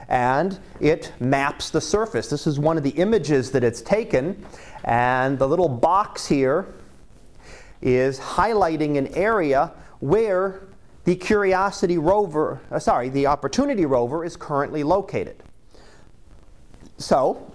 and 0.09 0.61
it 0.81 1.13
maps 1.19 1.71
the 1.71 1.81
surface. 1.81 2.29
This 2.29 2.47
is 2.47 2.61
one 2.61 2.77
of 2.77 2.85
the 2.85 2.91
images 2.91 3.51
that 3.53 3.65
it's 3.65 3.81
taken, 3.81 4.45
and 4.85 5.39
the 5.39 5.49
little 5.49 5.69
box 5.69 6.27
here 6.27 6.75
is 7.83 8.19
highlighting 8.19 8.97
an 8.97 9.09
area 9.09 9.73
where 10.01 10.63
the 11.05 11.17
Curiosity 11.17 11.99
rover, 11.99 12.61
uh, 12.71 12.79
sorry, 12.79 13.09
the 13.09 13.27
Opportunity 13.27 13.85
rover 13.85 14.25
is 14.25 14.37
currently 14.37 14.83
located. 14.83 15.37
So, 16.99 17.53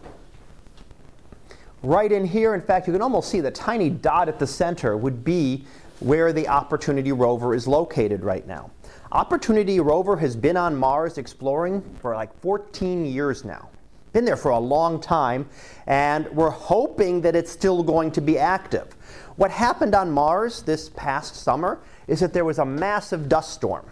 right 1.82 2.12
in 2.12 2.25
here, 2.25 2.54
in 2.54 2.62
fact, 2.62 2.88
you 2.88 2.94
can 2.94 3.01
almost 3.01 3.30
see 3.30 3.40
the 3.40 3.51
tiny 3.51 3.90
dot 3.90 4.28
at 4.28 4.40
the 4.40 4.48
center 4.48 4.98
would 4.98 5.24
be 5.24 5.66
where 6.00 6.34
the 6.34 6.48
Opportunity 6.48 7.13
rover 7.13 7.56
is 7.56 7.68
located 7.68 8.24
right 8.24 8.46
now. 8.46 8.70
Opportunity 9.13 9.80
rover 9.80 10.18
has 10.18 10.36
been 10.36 10.58
on 10.58 10.75
Mars 10.75 11.18
exploring 11.18 11.82
for 12.01 12.13
like 12.13 12.38
14 12.42 13.06
years 13.06 13.46
now. 13.46 13.70
Been 14.12 14.25
there 14.25 14.36
for 14.36 14.51
a 14.51 14.60
long 14.60 15.00
time, 15.00 15.48
and 15.86 16.28
we're 16.32 16.50
hoping 16.50 17.22
that 17.22 17.36
it's 17.36 17.51
still 17.51 17.84
going 17.84 18.12
to 18.12 18.22
be 18.22 18.38
active. 18.38 18.97
What 19.38 19.51
happened 19.51 19.94
on 19.94 20.12
Mars 20.12 20.63
this 20.63 20.89
past 20.89 21.36
summer 21.36 21.79
is 22.08 22.20
that 22.20 22.34
there 22.34 22.44
was 22.44 22.58
a 22.58 22.65
massive 22.65 23.29
dust 23.29 23.53
storm. 23.53 23.86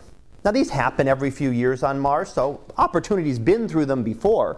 Now, 0.44 0.52
these 0.52 0.70
happen 0.70 1.08
every 1.08 1.32
few 1.32 1.50
years 1.50 1.82
on 1.82 2.00
Mars, 2.00 2.32
so 2.32 2.62
Opportunity's 2.78 3.40
been 3.40 3.68
through 3.68 3.86
them 3.86 4.04
before. 4.04 4.58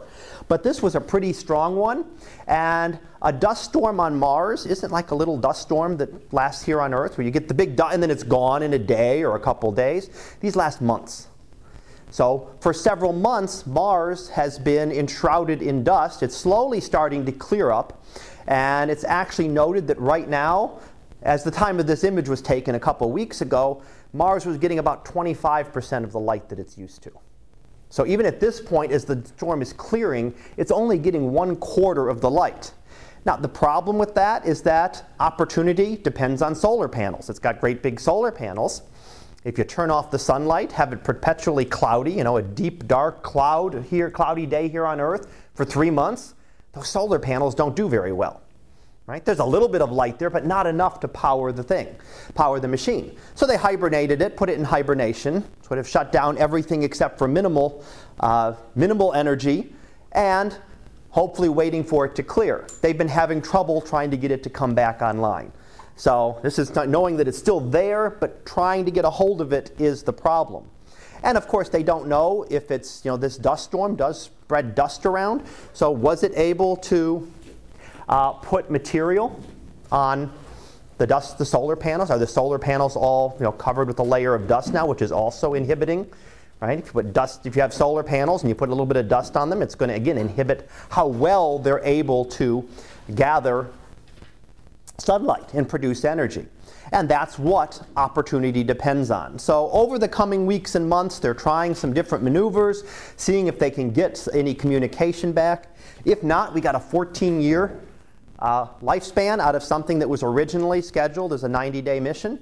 But 0.49 0.63
this 0.63 0.81
was 0.81 0.95
a 0.95 1.01
pretty 1.01 1.31
strong 1.31 1.77
one. 1.77 2.05
And 2.47 2.99
a 3.21 3.31
dust 3.31 3.65
storm 3.65 3.99
on 3.99 4.17
Mars 4.17 4.65
isn't 4.65 4.91
like 4.91 5.11
a 5.11 5.15
little 5.15 5.37
dust 5.37 5.61
storm 5.61 5.95
that 5.97 6.33
lasts 6.33 6.63
here 6.63 6.81
on 6.81 6.93
Earth, 6.93 7.17
where 7.17 7.23
you 7.25 7.31
get 7.31 7.47
the 7.47 7.53
big 7.53 7.75
dust 7.75 7.93
and 7.93 8.03
then 8.03 8.11
it's 8.11 8.23
gone 8.23 8.63
in 8.63 8.73
a 8.73 8.79
day 8.79 9.23
or 9.23 9.35
a 9.35 9.39
couple 9.39 9.71
days. 9.71 10.09
These 10.41 10.55
last 10.57 10.81
months. 10.81 11.27
So, 12.09 12.55
for 12.61 12.73
several 12.73 13.11
months, 13.11 13.65
Mars 13.65 14.29
has 14.29 14.57
been 14.57 14.91
enshrouded 14.91 15.61
in 15.61 15.83
dust. 15.83 16.23
It's 16.23 16.35
slowly 16.35 16.79
starting 16.79 17.25
to 17.25 17.31
clear 17.33 17.71
up. 17.71 18.03
And 18.47 18.89
it's 18.89 19.03
actually 19.03 19.47
noted 19.47 19.87
that 19.87 19.99
right 19.99 20.27
now, 20.27 20.79
as 21.23 21.43
the 21.43 21.51
time 21.51 21.79
of 21.79 21.87
this 21.87 22.03
image 22.03 22.29
was 22.29 22.41
taken 22.41 22.75
a 22.75 22.79
couple 22.79 23.11
weeks 23.11 23.41
ago, 23.41 23.81
Mars 24.13 24.45
was 24.45 24.57
getting 24.57 24.79
about 24.79 25.03
25% 25.05 26.03
of 26.03 26.11
the 26.11 26.19
light 26.19 26.47
that 26.49 26.59
it's 26.59 26.77
used 26.77 27.03
to. 27.03 27.11
So 27.89 28.05
even 28.05 28.25
at 28.25 28.39
this 28.39 28.59
point, 28.59 28.91
as 28.91 29.05
the 29.05 29.23
storm 29.25 29.61
is 29.61 29.73
clearing, 29.73 30.33
it's 30.57 30.71
only 30.71 30.97
getting 30.97 31.31
one 31.31 31.55
quarter 31.57 32.09
of 32.09 32.21
the 32.21 32.29
light. 32.29 32.73
Now, 33.25 33.35
the 33.35 33.49
problem 33.49 33.97
with 33.97 34.15
that 34.15 34.45
is 34.45 34.61
that 34.63 35.09
opportunity 35.19 35.97
depends 35.97 36.41
on 36.41 36.55
solar 36.55 36.87
panels. 36.87 37.29
It's 37.29 37.39
got 37.39 37.59
great 37.59 37.81
big 37.81 37.99
solar 37.99 38.31
panels. 38.31 38.83
If 39.43 39.57
you 39.57 39.63
turn 39.63 39.91
off 39.91 40.11
the 40.11 40.19
sunlight, 40.19 40.71
have 40.73 40.93
it 40.93 41.03
perpetually 41.03 41.65
cloudy, 41.65 42.11
you 42.13 42.23
know, 42.23 42.37
a 42.37 42.41
deep 42.41 42.87
dark 42.87 43.23
cloud 43.23 43.85
here, 43.89 44.09
cloudy 44.09 44.45
day 44.45 44.67
here 44.67 44.85
on 44.85 44.99
Earth 44.99 45.27
for 45.53 45.65
three 45.65 45.89
months, 45.89 46.35
solar 46.85 47.19
panels 47.19 47.55
don't 47.55 47.75
do 47.75 47.89
very 47.89 48.11
well. 48.11 48.41
Right? 49.05 49.23
There's 49.23 49.39
a 49.39 49.45
little 49.45 49.69
bit 49.69 49.81
of 49.81 49.89
light 49.89 50.19
there, 50.19 50.29
but 50.29 50.45
not 50.45 50.67
enough 50.67 50.99
to 50.99 51.07
power 51.07 51.53
the 51.53 51.63
thing, 51.63 51.95
power 52.35 52.59
the 52.59 52.67
machine. 52.67 53.15
So 53.35 53.47
they 53.47 53.55
hibernated 53.55 54.21
it, 54.21 54.35
put 54.35 54.49
it 54.49 54.57
in 54.57 54.65
hibernation, 54.65 55.45
sort 55.61 55.79
of 55.79 55.87
shut 55.87 56.11
down 56.11 56.37
everything 56.37 56.83
except 56.83 57.17
for 57.17 57.25
minimal, 57.25 57.85
uh, 58.19 58.55
minimal 58.75 59.13
energy, 59.13 59.73
and 60.11 60.57
hopefully 61.09 61.47
waiting 61.47 61.85
for 61.85 62.05
it 62.05 62.15
to 62.15 62.23
clear. 62.23 62.67
They've 62.81 62.97
been 62.97 63.07
having 63.07 63.41
trouble 63.41 63.79
trying 63.79 64.11
to 64.11 64.17
get 64.17 64.29
it 64.29 64.43
to 64.43 64.49
come 64.49 64.75
back 64.75 65.01
online. 65.01 65.53
So 65.95 66.39
this 66.43 66.59
is 66.59 66.75
knowing 66.75 67.15
that 67.17 67.29
it's 67.29 67.37
still 67.37 67.61
there, 67.61 68.09
but 68.09 68.45
trying 68.45 68.83
to 68.85 68.91
get 68.91 69.05
a 69.05 69.09
hold 69.09 69.39
of 69.39 69.53
it 69.53 69.73
is 69.79 70.03
the 70.03 70.13
problem. 70.13 70.69
And 71.23 71.37
of 71.37 71.47
course, 71.47 71.69
they 71.69 71.83
don't 71.83 72.07
know 72.07 72.45
if 72.49 72.71
it's, 72.71 73.03
you 73.03 73.11
know, 73.11 73.17
this 73.17 73.37
dust 73.37 73.65
storm 73.65 73.95
does 73.95 74.21
spread 74.21 74.75
dust 74.75 75.05
around. 75.05 75.43
So 75.73 75.91
was 75.91 76.23
it 76.23 76.31
able 76.35 76.77
to 76.77 77.31
uh, 78.07 78.33
put 78.33 78.69
material 78.71 79.39
on 79.91 80.31
the 80.97 81.07
dust, 81.07 81.37
the 81.37 81.45
solar 81.45 81.75
panels? 81.75 82.09
Are 82.09 82.17
the 82.17 82.27
solar 82.27 82.59
panels 82.59 82.95
all, 82.95 83.35
you 83.39 83.43
know, 83.43 83.51
covered 83.51 83.87
with 83.87 83.99
a 83.99 84.03
layer 84.03 84.33
of 84.33 84.47
dust 84.47 84.73
now, 84.73 84.85
which 84.85 85.01
is 85.01 85.11
also 85.11 85.53
inhibiting? 85.53 86.09
Right? 86.59 86.79
If 86.79 86.87
you 86.87 86.91
put 86.93 87.13
dust, 87.13 87.45
if 87.45 87.55
you 87.55 87.61
have 87.61 87.73
solar 87.73 88.01
panels 88.01 88.41
and 88.41 88.49
you 88.49 88.55
put 88.55 88.69
a 88.69 88.71
little 88.71 88.87
bit 88.87 88.97
of 88.97 89.07
dust 89.07 89.37
on 89.37 89.49
them, 89.49 89.61
it's 89.61 89.75
going 89.75 89.89
to 89.89 89.95
again 89.95 90.17
inhibit 90.17 90.67
how 90.89 91.05
well 91.07 91.59
they're 91.59 91.83
able 91.83 92.25
to 92.25 92.67
gather 93.13 93.67
sunlight 94.97 95.53
and 95.53 95.69
produce 95.69 96.03
energy. 96.03 96.47
And 96.91 97.09
that's 97.09 97.37
what 97.37 97.81
opportunity 97.97 98.63
depends 98.63 99.11
on. 99.11 99.37
So, 99.39 99.69
over 99.71 99.99
the 99.99 100.07
coming 100.07 100.45
weeks 100.45 100.75
and 100.75 100.87
months, 100.87 101.19
they're 101.19 101.33
trying 101.33 101.75
some 101.75 101.93
different 101.93 102.23
maneuvers, 102.23 102.83
seeing 103.17 103.47
if 103.47 103.59
they 103.59 103.69
can 103.69 103.91
get 103.91 104.27
any 104.33 104.53
communication 104.53 105.33
back. 105.33 105.75
If 106.05 106.23
not, 106.23 106.53
we 106.53 106.61
got 106.61 106.75
a 106.75 106.79
14 106.79 107.41
year 107.41 107.79
uh, 108.39 108.67
lifespan 108.81 109.39
out 109.39 109.55
of 109.55 109.63
something 109.63 109.99
that 109.99 110.07
was 110.07 110.23
originally 110.23 110.81
scheduled 110.81 111.33
as 111.33 111.43
a 111.43 111.49
90 111.49 111.81
day 111.81 111.99
mission. 111.99 112.39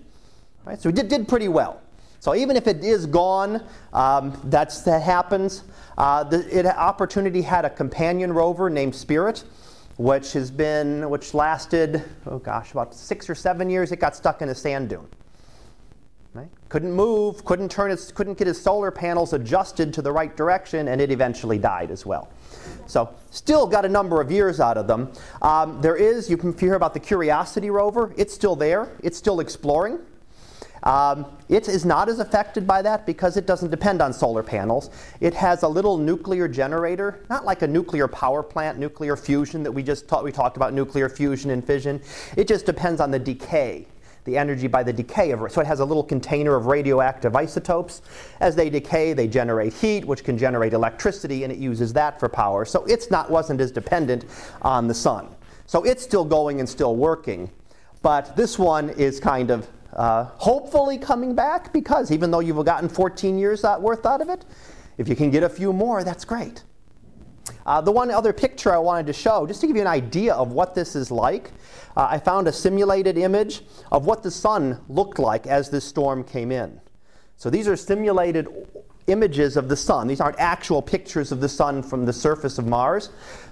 Right? 0.63 0.79
So, 0.79 0.89
we 0.89 0.93
did, 0.93 1.07
did 1.07 1.27
pretty 1.27 1.47
well. 1.47 1.81
So, 2.19 2.35
even 2.35 2.55
if 2.55 2.67
it 2.67 2.83
is 2.83 3.07
gone, 3.07 3.63
um, 3.93 4.39
that's, 4.45 4.81
that 4.81 5.01
happens. 5.01 5.63
Uh, 5.97 6.23
the 6.23 6.59
it, 6.59 6.65
opportunity 6.65 7.41
had 7.41 7.65
a 7.65 7.69
companion 7.69 8.31
rover 8.31 8.69
named 8.69 8.93
Spirit 8.93 9.43
which 9.97 10.33
has 10.33 10.51
been, 10.51 11.09
which 11.09 11.33
lasted, 11.33 12.03
oh 12.25 12.39
gosh, 12.39 12.71
about 12.71 12.93
six 12.93 13.29
or 13.29 13.35
seven 13.35 13.69
years. 13.69 13.91
It 13.91 13.97
got 13.97 14.15
stuck 14.15 14.41
in 14.41 14.49
a 14.49 14.55
sand 14.55 14.89
dune. 14.89 15.07
Right? 16.33 16.49
Couldn't 16.67 16.91
move, 16.91 17.45
couldn't 17.45 17.71
turn 17.71 17.91
its, 17.91 18.11
couldn't 18.11 18.37
get 18.37 18.47
its 18.49 18.59
solar 18.59 18.91
panels 18.91 19.31
adjusted 19.31 19.93
to 19.93 20.01
the 20.01 20.11
right 20.11 20.35
direction, 20.35 20.89
and 20.89 20.99
it 20.99 21.09
eventually 21.09 21.57
died 21.57 21.91
as 21.91 22.05
well. 22.05 22.29
So, 22.87 23.15
still 23.31 23.65
got 23.67 23.85
a 23.85 23.89
number 23.89 24.19
of 24.19 24.31
years 24.31 24.59
out 24.59 24.77
of 24.77 24.85
them. 24.85 25.13
Um, 25.41 25.79
there 25.81 25.95
is, 25.95 26.29
you 26.29 26.35
can 26.35 26.57
hear 26.57 26.73
about 26.73 26.93
the 26.93 26.99
Curiosity 26.99 27.69
rover. 27.69 28.13
It's 28.17 28.33
still 28.33 28.55
there. 28.55 28.89
It's 29.01 29.17
still 29.17 29.39
exploring. 29.39 29.99
Um, 30.85 31.25
it 31.49 31.67
is 31.67 31.83
not 31.83 32.09
as 32.09 32.19
affected 32.19 32.67
by 32.67 32.83
that 32.83 33.05
because 33.07 33.37
it 33.37 33.47
doesn't 33.47 33.71
depend 33.71 34.01
on 34.01 34.13
solar 34.13 34.43
panels. 34.43 34.91
It 35.19 35.33
has 35.33 35.63
a 35.63 35.67
little 35.67 35.97
nuclear 35.97 36.47
generator, 36.47 37.23
not 37.29 37.43
like 37.43 37.63
a 37.63 37.67
nuclear 37.67 38.07
power 38.07 38.43
plant, 38.43 38.77
nuclear 38.77 39.17
fusion 39.17 39.63
that 39.63 39.71
we 39.71 39.81
just 39.81 40.07
taught, 40.07 40.23
we 40.23 40.31
talked 40.31 40.57
about 40.57 40.73
nuclear 40.73 41.09
fusion 41.09 41.49
and 41.49 41.65
fission. 41.65 42.01
It 42.37 42.47
just 42.47 42.65
depends 42.65 43.01
on 43.01 43.11
the 43.11 43.19
decay 43.19 43.87
the 44.25 44.37
energy 44.37 44.67
by 44.67 44.83
the 44.83 44.91
decay 44.91 45.31
of. 45.31 45.51
So 45.51 45.61
it 45.61 45.67
has 45.67 45.79
a 45.79 45.85
little 45.85 46.03
container 46.03 46.55
of 46.55 46.65
radioactive 46.65 47.35
isotopes. 47.35 48.01
As 48.39 48.55
they 48.55 48.69
decay, 48.71 49.13
they 49.13 49.27
generate 49.27 49.71
heat, 49.71 50.03
which 50.03 50.23
can 50.23 50.35
generate 50.35 50.73
electricity, 50.73 51.43
and 51.43 51.53
it 51.53 51.59
uses 51.59 51.93
that 51.93 52.19
for 52.19 52.27
power. 52.27 52.65
So 52.65 52.83
it's 52.85 53.11
not 53.11 53.29
wasn't 53.29 53.61
as 53.61 53.71
dependent 53.71 54.25
on 54.63 54.87
the 54.87 54.95
sun. 54.95 55.27
So 55.67 55.83
it's 55.83 56.03
still 56.03 56.25
going 56.25 56.59
and 56.59 56.67
still 56.67 56.95
working. 56.95 57.51
But 58.01 58.35
this 58.35 58.59
one 58.59 58.89
is 58.89 59.19
kind 59.19 59.51
of 59.51 59.67
uh, 59.95 60.25
hopefully 60.35 60.97
coming 60.97 61.35
back 61.35 61.71
because 61.71 62.11
even 62.11 62.31
though 62.31 62.41
you've 62.41 62.63
gotten 62.65 62.89
14 62.89 63.37
years 63.37 63.63
worth 63.79 64.05
out 64.05 64.21
of 64.21 64.29
it, 64.29 64.45
if 64.97 65.07
you 65.07 65.15
can 65.15 65.29
get 65.29 65.43
a 65.43 65.49
few 65.49 65.73
more, 65.73 66.03
that's 66.03 66.25
great. 66.25 66.63
Uh, 67.65 67.81
the 67.81 67.91
one 67.91 68.11
other 68.11 68.33
picture 68.33 68.73
I 68.73 68.77
wanted 68.77 69.07
to 69.07 69.13
show, 69.13 69.45
just 69.45 69.61
to 69.61 69.67
give 69.67 69.75
you 69.75 69.81
an 69.81 69.87
idea 69.87 70.33
of 70.33 70.51
what 70.51 70.75
this 70.75 70.95
is 70.95 71.11
like, 71.11 71.51
uh, 71.95 72.07
I 72.09 72.17
found 72.17 72.47
a 72.47 72.51
simulated 72.51 73.17
image 73.17 73.61
of 73.91 74.05
what 74.05 74.23
the 74.23 74.31
sun 74.31 74.79
looked 74.89 75.19
like 75.19 75.47
as 75.47 75.69
this 75.69 75.85
storm 75.85 76.23
came 76.23 76.51
in. 76.51 76.79
So 77.37 77.49
these 77.49 77.67
are 77.67 77.75
simulated 77.75 78.47
images 79.07 79.57
of 79.57 79.69
the 79.69 79.75
sun. 79.75 80.07
These 80.07 80.21
aren't 80.21 80.39
actual 80.39 80.81
pictures 80.81 81.31
of 81.31 81.39
the 81.39 81.49
sun 81.49 81.83
from 81.83 82.05
the 82.05 82.13
surface 82.13 82.57
of 82.57 82.65
Mars, 82.65 83.09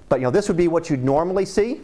but 0.10 0.20
you 0.20 0.24
know 0.24 0.32
this 0.32 0.48
would 0.48 0.58
be 0.58 0.68
what 0.68 0.90
you'd 0.90 1.04
normally 1.04 1.46
see. 1.46 1.82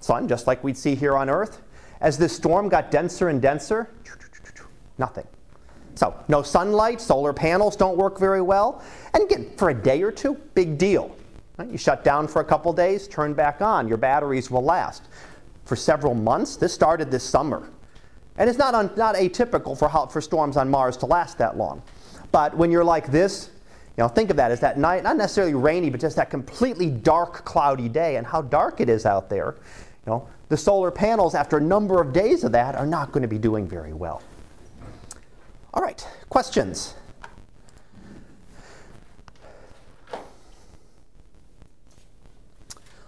Sun, 0.00 0.28
just 0.28 0.46
like 0.46 0.62
we'd 0.64 0.76
see 0.76 0.94
here 0.94 1.16
on 1.16 1.28
Earth. 1.28 1.60
As 2.00 2.16
this 2.16 2.34
storm 2.34 2.68
got 2.68 2.90
denser 2.90 3.28
and 3.28 3.42
denser, 3.42 3.90
nothing. 4.98 5.26
So, 5.94 6.14
no 6.28 6.42
sunlight, 6.42 7.00
solar 7.00 7.32
panels 7.32 7.76
don't 7.76 7.96
work 7.96 8.18
very 8.18 8.40
well. 8.40 8.82
And 9.12 9.24
again, 9.24 9.50
for 9.56 9.70
a 9.70 9.74
day 9.74 10.02
or 10.02 10.10
two, 10.10 10.34
big 10.54 10.78
deal. 10.78 11.14
You 11.68 11.76
shut 11.76 12.04
down 12.04 12.26
for 12.26 12.40
a 12.40 12.44
couple 12.44 12.72
days, 12.72 13.06
turn 13.06 13.34
back 13.34 13.60
on, 13.60 13.86
your 13.86 13.98
batteries 13.98 14.50
will 14.50 14.64
last. 14.64 15.02
For 15.64 15.76
several 15.76 16.14
months, 16.14 16.56
this 16.56 16.72
started 16.72 17.10
this 17.10 17.22
summer. 17.22 17.68
And 18.38 18.48
it's 18.48 18.58
not, 18.58 18.74
un, 18.74 18.90
not 18.96 19.14
atypical 19.16 19.78
for, 19.78 19.88
how, 19.88 20.06
for 20.06 20.22
storms 20.22 20.56
on 20.56 20.70
Mars 20.70 20.96
to 20.98 21.06
last 21.06 21.36
that 21.38 21.58
long. 21.58 21.82
But 22.32 22.56
when 22.56 22.70
you're 22.70 22.84
like 22.84 23.10
this, 23.10 23.50
you 23.96 24.02
know, 24.02 24.08
think 24.08 24.30
of 24.30 24.36
that 24.36 24.50
as 24.50 24.60
that 24.60 24.78
night, 24.78 25.02
not 25.02 25.18
necessarily 25.18 25.52
rainy, 25.52 25.90
but 25.90 26.00
just 26.00 26.16
that 26.16 26.30
completely 26.30 26.88
dark, 26.88 27.44
cloudy 27.44 27.88
day, 27.88 28.16
and 28.16 28.26
how 28.26 28.40
dark 28.40 28.80
it 28.80 28.88
is 28.88 29.04
out 29.04 29.28
there. 29.28 29.56
You 30.06 30.12
know, 30.12 30.28
the 30.50 30.56
solar 30.56 30.90
panels, 30.90 31.36
after 31.36 31.56
a 31.58 31.60
number 31.60 32.00
of 32.00 32.12
days 32.12 32.42
of 32.42 32.52
that, 32.52 32.74
are 32.74 32.84
not 32.84 33.12
going 33.12 33.22
to 33.22 33.28
be 33.28 33.38
doing 33.38 33.68
very 33.68 33.92
well. 33.92 34.20
All 35.72 35.80
right, 35.80 36.06
questions? 36.28 36.94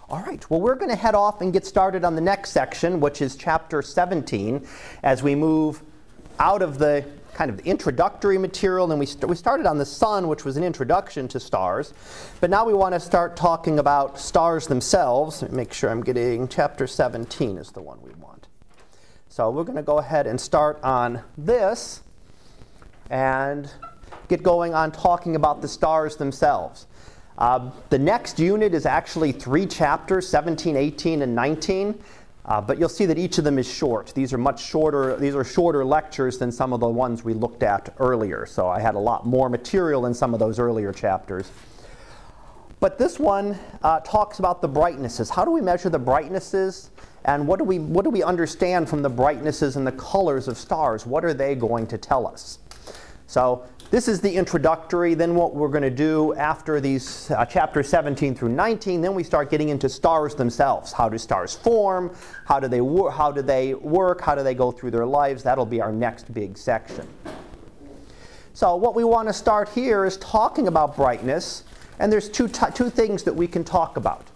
All 0.08 0.22
right, 0.22 0.48
well, 0.48 0.60
we're 0.60 0.76
going 0.76 0.90
to 0.90 0.96
head 0.96 1.16
off 1.16 1.40
and 1.40 1.52
get 1.52 1.66
started 1.66 2.04
on 2.04 2.14
the 2.14 2.20
next 2.20 2.50
section, 2.50 3.00
which 3.00 3.20
is 3.20 3.34
chapter 3.34 3.82
17, 3.82 4.64
as 5.02 5.24
we 5.24 5.34
move 5.34 5.82
out 6.38 6.62
of 6.62 6.78
the 6.78 7.04
kind 7.34 7.50
of 7.50 7.60
introductory 7.60 8.38
material. 8.38 8.90
And 8.90 9.00
we, 9.00 9.06
st- 9.06 9.28
we 9.28 9.36
started 9.36 9.66
on 9.66 9.78
the 9.78 9.86
sun, 9.86 10.28
which 10.28 10.44
was 10.44 10.56
an 10.56 10.64
introduction 10.64 11.28
to 11.28 11.40
stars. 11.40 11.94
But 12.40 12.50
now 12.50 12.64
we 12.64 12.74
want 12.74 12.94
to 12.94 13.00
start 13.00 13.36
talking 13.36 13.78
about 13.78 14.18
stars 14.18 14.66
themselves. 14.66 15.42
Make 15.50 15.72
sure 15.72 15.90
I'm 15.90 16.02
getting 16.02 16.48
chapter 16.48 16.86
17 16.86 17.58
is 17.58 17.70
the 17.72 17.82
one 17.82 18.00
we 18.02 18.12
want. 18.14 18.48
So 19.28 19.50
we're 19.50 19.64
going 19.64 19.76
to 19.76 19.82
go 19.82 19.98
ahead 19.98 20.26
and 20.26 20.40
start 20.40 20.78
on 20.82 21.22
this 21.38 22.02
and 23.08 23.70
get 24.28 24.42
going 24.42 24.74
on 24.74 24.92
talking 24.92 25.36
about 25.36 25.62
the 25.62 25.68
stars 25.68 26.16
themselves. 26.16 26.86
Uh, 27.38 27.70
the 27.88 27.98
next 27.98 28.38
unit 28.38 28.74
is 28.74 28.84
actually 28.84 29.32
three 29.32 29.66
chapters 29.66 30.28
17, 30.28 30.76
18, 30.76 31.22
and 31.22 31.34
19. 31.34 31.98
Uh, 32.44 32.60
but 32.60 32.78
you'll 32.78 32.88
see 32.88 33.06
that 33.06 33.18
each 33.18 33.38
of 33.38 33.44
them 33.44 33.58
is 33.58 33.72
short. 33.72 34.12
These 34.14 34.32
are 34.32 34.38
much 34.38 34.62
shorter. 34.62 35.16
These 35.16 35.34
are 35.36 35.44
shorter 35.44 35.84
lectures 35.84 36.38
than 36.38 36.50
some 36.50 36.72
of 36.72 36.80
the 36.80 36.88
ones 36.88 37.22
we 37.22 37.34
looked 37.34 37.62
at 37.62 37.94
earlier. 37.98 38.46
So 38.46 38.68
I 38.68 38.80
had 38.80 38.96
a 38.96 38.98
lot 38.98 39.24
more 39.24 39.48
material 39.48 40.06
in 40.06 40.14
some 40.14 40.34
of 40.34 40.40
those 40.40 40.58
earlier 40.58 40.92
chapters. 40.92 41.50
But 42.80 42.98
this 42.98 43.20
one 43.20 43.56
uh, 43.82 44.00
talks 44.00 44.40
about 44.40 44.60
the 44.60 44.66
brightnesses. 44.66 45.30
How 45.30 45.44
do 45.44 45.52
we 45.52 45.60
measure 45.60 45.88
the 45.88 46.00
brightnesses? 46.00 46.90
And 47.24 47.46
what 47.46 47.60
do, 47.60 47.64
we, 47.64 47.78
what 47.78 48.02
do 48.02 48.10
we 48.10 48.24
understand 48.24 48.88
from 48.88 49.02
the 49.02 49.08
brightnesses 49.08 49.76
and 49.76 49.86
the 49.86 49.92
colors 49.92 50.48
of 50.48 50.58
stars? 50.58 51.06
What 51.06 51.24
are 51.24 51.32
they 51.32 51.54
going 51.54 51.86
to 51.86 51.96
tell 51.96 52.26
us? 52.26 52.58
So 53.28 53.64
this 53.92 54.08
is 54.08 54.22
the 54.22 54.34
introductory. 54.34 55.12
Then 55.12 55.34
what 55.34 55.54
we're 55.54 55.68
going 55.68 55.82
to 55.82 55.90
do 55.90 56.32
after 56.32 56.80
these 56.80 57.30
uh, 57.30 57.44
chapters 57.44 57.90
17 57.90 58.34
through 58.34 58.48
19, 58.48 59.02
then 59.02 59.14
we 59.14 59.22
start 59.22 59.50
getting 59.50 59.68
into 59.68 59.86
stars 59.86 60.34
themselves. 60.34 60.94
How 60.94 61.10
do 61.10 61.18
stars 61.18 61.54
form? 61.54 62.16
How 62.46 62.58
do 62.58 62.68
they 62.68 62.80
wor- 62.80 63.10
how 63.10 63.30
do 63.30 63.42
they 63.42 63.74
work? 63.74 64.22
How 64.22 64.34
do 64.34 64.42
they 64.42 64.54
go 64.54 64.72
through 64.72 64.92
their 64.92 65.04
lives? 65.04 65.42
That'll 65.42 65.66
be 65.66 65.82
our 65.82 65.92
next 65.92 66.32
big 66.32 66.56
section. 66.56 67.06
So 68.54 68.76
what 68.76 68.94
we 68.94 69.04
want 69.04 69.28
to 69.28 69.34
start 69.34 69.68
here 69.68 70.06
is 70.06 70.16
talking 70.16 70.68
about 70.68 70.96
brightness, 70.96 71.64
and 71.98 72.10
there's 72.10 72.30
two 72.30 72.48
t- 72.48 72.72
two 72.74 72.88
things 72.88 73.24
that 73.24 73.36
we 73.36 73.46
can 73.46 73.62
talk 73.62 73.98
about. 73.98 74.26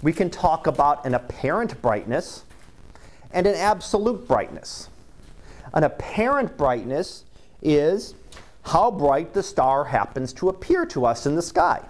We 0.00 0.14
can 0.14 0.30
talk 0.30 0.66
about 0.66 1.04
an 1.04 1.12
apparent 1.12 1.80
brightness 1.82 2.44
and 3.32 3.46
an 3.46 3.54
absolute 3.54 4.26
brightness. 4.26 4.88
An 5.74 5.84
apparent 5.84 6.56
brightness 6.56 7.24
is 7.60 8.14
how 8.64 8.90
bright 8.90 9.32
the 9.34 9.42
star 9.42 9.84
happens 9.84 10.32
to 10.32 10.48
appear 10.48 10.86
to 10.86 11.04
us 11.04 11.26
in 11.26 11.36
the 11.36 11.42
sky. 11.42 11.82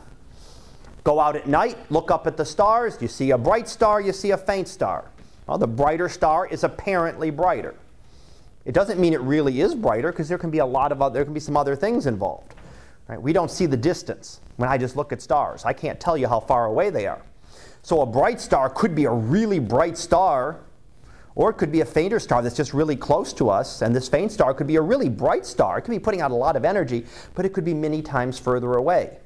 Go 1.04 1.21
out 1.21 1.37
at 1.37 1.47
night, 1.47 1.78
look 1.90 2.11
up 2.11 2.26
at 2.26 2.37
the 2.37 2.45
stars, 2.45 2.99
you 3.00 3.09
see 3.09 3.31
a 3.31 3.38
bright 3.38 3.69
star, 3.69 4.00
you 4.00 4.12
see 4.12 4.33
a 4.33 4.37
faint 4.37 4.69
star. 4.69 5.04
Well, 5.47 5.59
the 5.59 5.66
brighter 5.66 6.09
star 6.09 6.47
is 6.47 6.64
apparently 6.64 7.31
brighter. 7.31 7.75
It 8.64 8.73
doesn't 8.73 8.99
mean 8.99 9.12
it 9.12 9.21
really 9.21 9.61
is 9.61 9.75
brighter 9.75 10.11
because 10.11 10.28
there 10.28 10.38
can 10.38 10.50
be 10.50 10.59
a 10.59 10.66
lot 10.66 10.90
of 10.90 11.02
other, 11.02 11.14
there 11.14 11.25
can 11.25 11.35
be 11.35 11.40
some 11.40 11.57
other 11.57 11.76
things 11.76 12.07
involved. 12.07 12.54
Right? 13.07 13.21
We 13.21 13.35
don't 13.35 13.50
see 13.50 13.66
the 13.66 13.76
distance 13.76 14.40
when 14.57 14.71
I 14.71 14.78
just 14.78 14.97
look 14.97 15.12
at 15.12 15.21
stars. 15.21 15.64
I 15.64 15.75
can't 15.75 16.00
tell 16.00 16.16
you 16.16 16.26
how 16.26 16.40
far 16.40 16.64
away 16.64 16.88
they 16.88 17.07
are. 17.07 17.21
So 17.83 18.00
a 18.00 18.07
bright 18.07 18.40
star 18.40 18.71
could 18.71 18.95
be 18.95 19.04
a 19.04 19.11
really 19.11 19.59
bright 19.59 19.99
star 19.99 20.61
or 21.37 21.50
it 21.50 21.55
could 21.55 21.73
be 21.73 21.81
a 21.81 21.85
fainter 21.85 22.21
star 22.21 22.43
that's 22.43 22.57
just 22.57 22.73
really 22.73 22.97
close 22.97 23.33
to 23.35 23.50
us, 23.50 23.83
and 23.83 23.95
this 23.95 24.09
faint 24.09 24.33
star 24.33 24.55
could 24.55 24.67
be 24.67 24.76
a 24.76 24.81
really 24.81 25.09
bright 25.09 25.45
star. 25.45 25.79
It 25.79 25.83
could 25.83 25.91
be 25.91 25.99
putting 25.99 26.21
out 26.21 26.31
a 26.31 26.35
lot 26.35 26.57
of 26.57 26.64
energy, 26.64 27.07
but 27.35 27.45
it 27.45 27.53
could 27.53 27.64
be 27.64 27.75
many 27.75 28.03
times 28.03 28.38
further 28.38 28.75
away. 28.75 29.19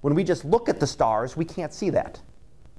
When 0.00 0.14
we 0.14 0.24
just 0.24 0.44
look 0.44 0.68
at 0.68 0.80
the 0.80 0.86
stars, 0.86 1.36
we 1.36 1.44
can't 1.44 1.72
see 1.72 1.90
that. 1.90 2.20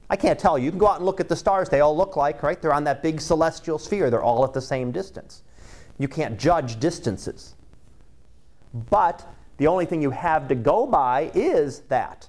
I 0.09 0.17
can't 0.17 0.37
tell 0.37 0.59
you. 0.59 0.65
You 0.65 0.71
can 0.71 0.79
go 0.79 0.87
out 0.87 0.97
and 0.97 1.05
look 1.05 1.21
at 1.21 1.29
the 1.29 1.35
stars. 1.35 1.69
They 1.69 1.79
all 1.79 1.95
look 1.95 2.17
like, 2.17 2.43
right? 2.43 2.61
They're 2.61 2.73
on 2.73 2.83
that 2.83 3.01
big 3.01 3.21
celestial 3.21 3.79
sphere. 3.79 4.09
They're 4.09 4.21
all 4.21 4.43
at 4.43 4.53
the 4.53 4.61
same 4.61 4.91
distance. 4.91 5.43
You 5.97 6.07
can't 6.07 6.37
judge 6.37 6.79
distances. 6.79 7.55
But 8.89 9.25
the 9.57 9.67
only 9.67 9.85
thing 9.85 10.01
you 10.01 10.09
have 10.09 10.47
to 10.49 10.55
go 10.55 10.85
by 10.85 11.31
is 11.33 11.79
that, 11.81 12.27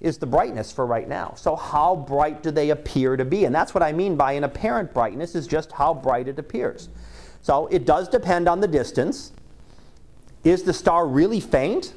is 0.00 0.18
the 0.18 0.26
brightness 0.26 0.72
for 0.72 0.86
right 0.86 1.08
now. 1.08 1.34
So 1.36 1.56
how 1.56 1.94
bright 1.94 2.42
do 2.42 2.50
they 2.50 2.70
appear 2.70 3.16
to 3.16 3.24
be? 3.24 3.44
And 3.44 3.54
that's 3.54 3.74
what 3.74 3.82
I 3.82 3.92
mean 3.92 4.16
by 4.16 4.32
an 4.32 4.44
apparent 4.44 4.94
brightness 4.94 5.34
is 5.34 5.46
just 5.46 5.72
how 5.72 5.92
bright 5.92 6.26
it 6.26 6.38
appears. 6.38 6.88
So 7.42 7.66
it 7.66 7.84
does 7.84 8.08
depend 8.08 8.48
on 8.48 8.60
the 8.60 8.68
distance. 8.68 9.32
Is 10.42 10.62
the 10.62 10.72
star 10.72 11.06
really 11.06 11.40
faint? 11.40 11.92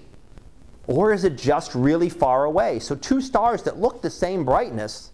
Or 0.88 1.14
is 1.14 1.24
it 1.24 1.38
just 1.38 1.74
really 1.76 2.10
far 2.10 2.44
away? 2.44 2.80
So, 2.80 2.96
two 2.96 3.22
stars 3.22 3.64
that 3.64 3.80
look 3.80 4.02
the 4.02 4.10
same 4.10 4.44
brightness 4.44 5.12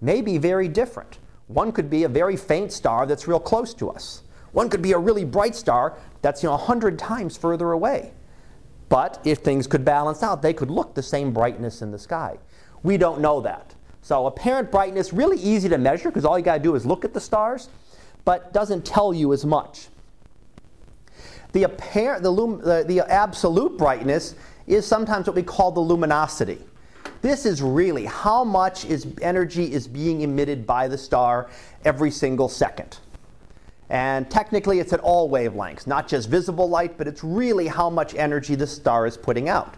may 0.00 0.22
be 0.22 0.38
very 0.38 0.68
different. 0.68 1.18
One 1.48 1.70
could 1.70 1.90
be 1.90 2.04
a 2.04 2.08
very 2.08 2.36
faint 2.36 2.72
star 2.72 3.04
that's 3.06 3.28
real 3.28 3.38
close 3.38 3.74
to 3.74 3.90
us. 3.90 4.22
One 4.52 4.70
could 4.70 4.80
be 4.80 4.92
a 4.92 4.98
really 4.98 5.24
bright 5.24 5.54
star 5.54 5.98
that's 6.22 6.42
you 6.42 6.48
know 6.48 6.56
100 6.56 6.98
times 6.98 7.36
further 7.36 7.72
away. 7.72 8.12
But 8.88 9.20
if 9.24 9.38
things 9.38 9.66
could 9.66 9.84
balance 9.84 10.22
out, 10.22 10.42
they 10.42 10.52
could 10.52 10.70
look 10.70 10.94
the 10.94 11.02
same 11.02 11.32
brightness 11.32 11.82
in 11.82 11.90
the 11.90 11.98
sky. 11.98 12.38
We 12.82 12.96
don't 12.96 13.20
know 13.20 13.40
that. 13.40 13.74
So 14.02 14.26
apparent 14.26 14.70
brightness 14.70 15.12
really 15.12 15.38
easy 15.38 15.68
to 15.68 15.78
measure 15.78 16.08
because 16.08 16.24
all 16.24 16.38
you 16.38 16.44
got 16.44 16.58
to 16.58 16.62
do 16.62 16.76
is 16.76 16.86
look 16.86 17.04
at 17.04 17.12
the 17.12 17.20
stars, 17.20 17.68
but 18.24 18.52
doesn't 18.52 18.84
tell 18.84 19.12
you 19.12 19.32
as 19.32 19.44
much. 19.44 19.88
The 21.52 21.64
apparent 21.64 22.22
the, 22.22 22.30
lum, 22.30 22.60
the, 22.60 22.84
the 22.86 23.00
absolute 23.00 23.76
brightness 23.76 24.34
is 24.66 24.86
sometimes 24.86 25.26
what 25.26 25.34
we 25.34 25.42
call 25.42 25.72
the 25.72 25.80
luminosity. 25.80 26.58
This 27.22 27.46
is 27.46 27.62
really 27.62 28.04
how 28.04 28.44
much 28.44 28.84
is 28.84 29.06
energy 29.22 29.72
is 29.72 29.88
being 29.88 30.20
emitted 30.20 30.66
by 30.66 30.86
the 30.86 30.98
star 30.98 31.48
every 31.84 32.10
single 32.10 32.48
second. 32.48 32.98
And 33.88 34.28
technically, 34.30 34.80
it's 34.80 34.92
at 34.92 35.00
all 35.00 35.30
wavelengths, 35.30 35.86
not 35.86 36.08
just 36.08 36.28
visible 36.28 36.68
light, 36.68 36.98
but 36.98 37.06
it's 37.06 37.22
really 37.22 37.66
how 37.68 37.88
much 37.88 38.14
energy 38.14 38.54
the 38.54 38.66
star 38.66 39.06
is 39.06 39.16
putting 39.16 39.48
out. 39.48 39.74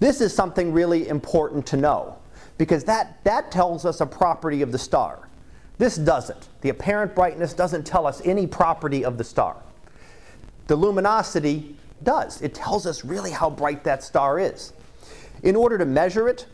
This 0.00 0.20
is 0.20 0.34
something 0.34 0.72
really 0.72 1.08
important 1.08 1.66
to 1.66 1.76
know 1.76 2.16
because 2.58 2.84
that, 2.84 3.22
that 3.24 3.50
tells 3.50 3.86
us 3.86 4.00
a 4.00 4.06
property 4.06 4.60
of 4.62 4.72
the 4.72 4.78
star. 4.78 5.28
This 5.78 5.96
doesn't. 5.96 6.48
The 6.60 6.68
apparent 6.68 7.14
brightness 7.14 7.54
doesn't 7.54 7.86
tell 7.86 8.06
us 8.06 8.20
any 8.24 8.46
property 8.46 9.02
of 9.02 9.16
the 9.16 9.24
star. 9.24 9.56
The 10.66 10.76
luminosity 10.76 11.74
does. 12.02 12.42
It 12.42 12.54
tells 12.54 12.86
us 12.86 13.04
really 13.04 13.30
how 13.30 13.48
bright 13.48 13.82
that 13.84 14.02
star 14.02 14.38
is. 14.38 14.74
In 15.42 15.56
order 15.56 15.78
to 15.78 15.86
measure 15.86 16.28
it, 16.28 16.46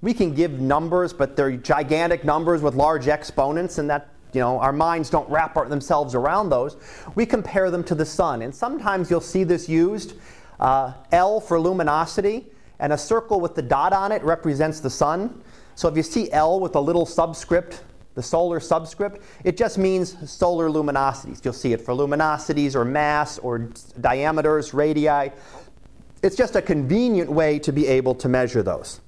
we 0.00 0.14
can 0.14 0.32
give 0.32 0.60
numbers, 0.60 1.12
but 1.12 1.34
they're 1.36 1.56
gigantic 1.56 2.24
numbers 2.24 2.62
with 2.62 2.74
large 2.74 3.08
exponents, 3.08 3.78
and 3.78 3.90
that 3.90 4.08
you 4.32 4.40
know 4.40 4.58
our 4.58 4.72
minds 4.72 5.10
don't 5.10 5.28
wrap 5.28 5.54
themselves 5.68 6.14
around 6.14 6.50
those. 6.50 6.76
We 7.14 7.26
compare 7.26 7.70
them 7.70 7.84
to 7.84 7.94
the 7.94 8.06
sun, 8.06 8.42
and 8.42 8.54
sometimes 8.54 9.10
you'll 9.10 9.20
see 9.20 9.44
this 9.44 9.68
used. 9.68 10.14
Uh, 10.58 10.94
L 11.12 11.40
for 11.40 11.60
luminosity, 11.60 12.46
and 12.78 12.92
a 12.92 12.98
circle 12.98 13.40
with 13.40 13.54
the 13.54 13.62
dot 13.62 13.92
on 13.92 14.12
it 14.12 14.22
represents 14.22 14.80
the 14.80 14.90
sun. 14.90 15.42
So 15.74 15.88
if 15.88 15.96
you 15.96 16.02
see 16.02 16.32
L 16.32 16.60
with 16.60 16.74
a 16.76 16.80
little 16.80 17.04
subscript 17.04 17.82
the 18.16 18.22
solar 18.22 18.58
subscript, 18.58 19.20
it 19.44 19.56
just 19.56 19.76
means 19.76 20.16
solar 20.28 20.68
luminosities. 20.68 21.44
You'll 21.44 21.52
see 21.52 21.74
it 21.74 21.82
for 21.82 21.92
luminosities 21.92 22.74
or 22.74 22.84
mass 22.84 23.38
or 23.38 23.70
diameters, 24.00 24.72
radii. 24.72 25.32
It's 26.22 26.34
just 26.34 26.56
a 26.56 26.62
convenient 26.62 27.30
way 27.30 27.58
to 27.60 27.72
be 27.72 27.86
able 27.86 28.14
to 28.16 28.28
measure 28.28 28.62
those. 28.62 29.00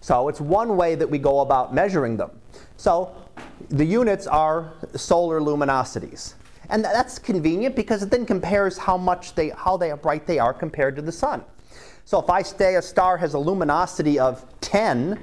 So 0.00 0.28
it's 0.28 0.40
one 0.40 0.76
way 0.78 0.94
that 0.94 1.08
we 1.08 1.18
go 1.18 1.40
about 1.40 1.74
measuring 1.74 2.16
them. 2.16 2.30
So 2.78 3.14
the 3.70 3.84
units 3.84 4.26
are 4.26 4.72
solar 4.94 5.40
luminosities. 5.40 6.34
And 6.70 6.84
that's 6.84 7.18
convenient 7.18 7.76
because 7.76 8.02
it 8.02 8.10
then 8.10 8.26
compares 8.26 8.76
how 8.76 8.96
much 8.96 9.34
they 9.34 9.50
how 9.50 9.76
they 9.76 9.92
bright 9.92 10.26
they 10.26 10.38
are 10.38 10.52
compared 10.52 10.96
to 10.96 11.02
the 11.02 11.12
sun. 11.12 11.42
So 12.04 12.20
if 12.20 12.30
I 12.30 12.42
say 12.42 12.76
a 12.76 12.82
star 12.82 13.16
has 13.16 13.34
a 13.34 13.38
luminosity 13.38 14.18
of 14.18 14.44
10, 14.60 15.18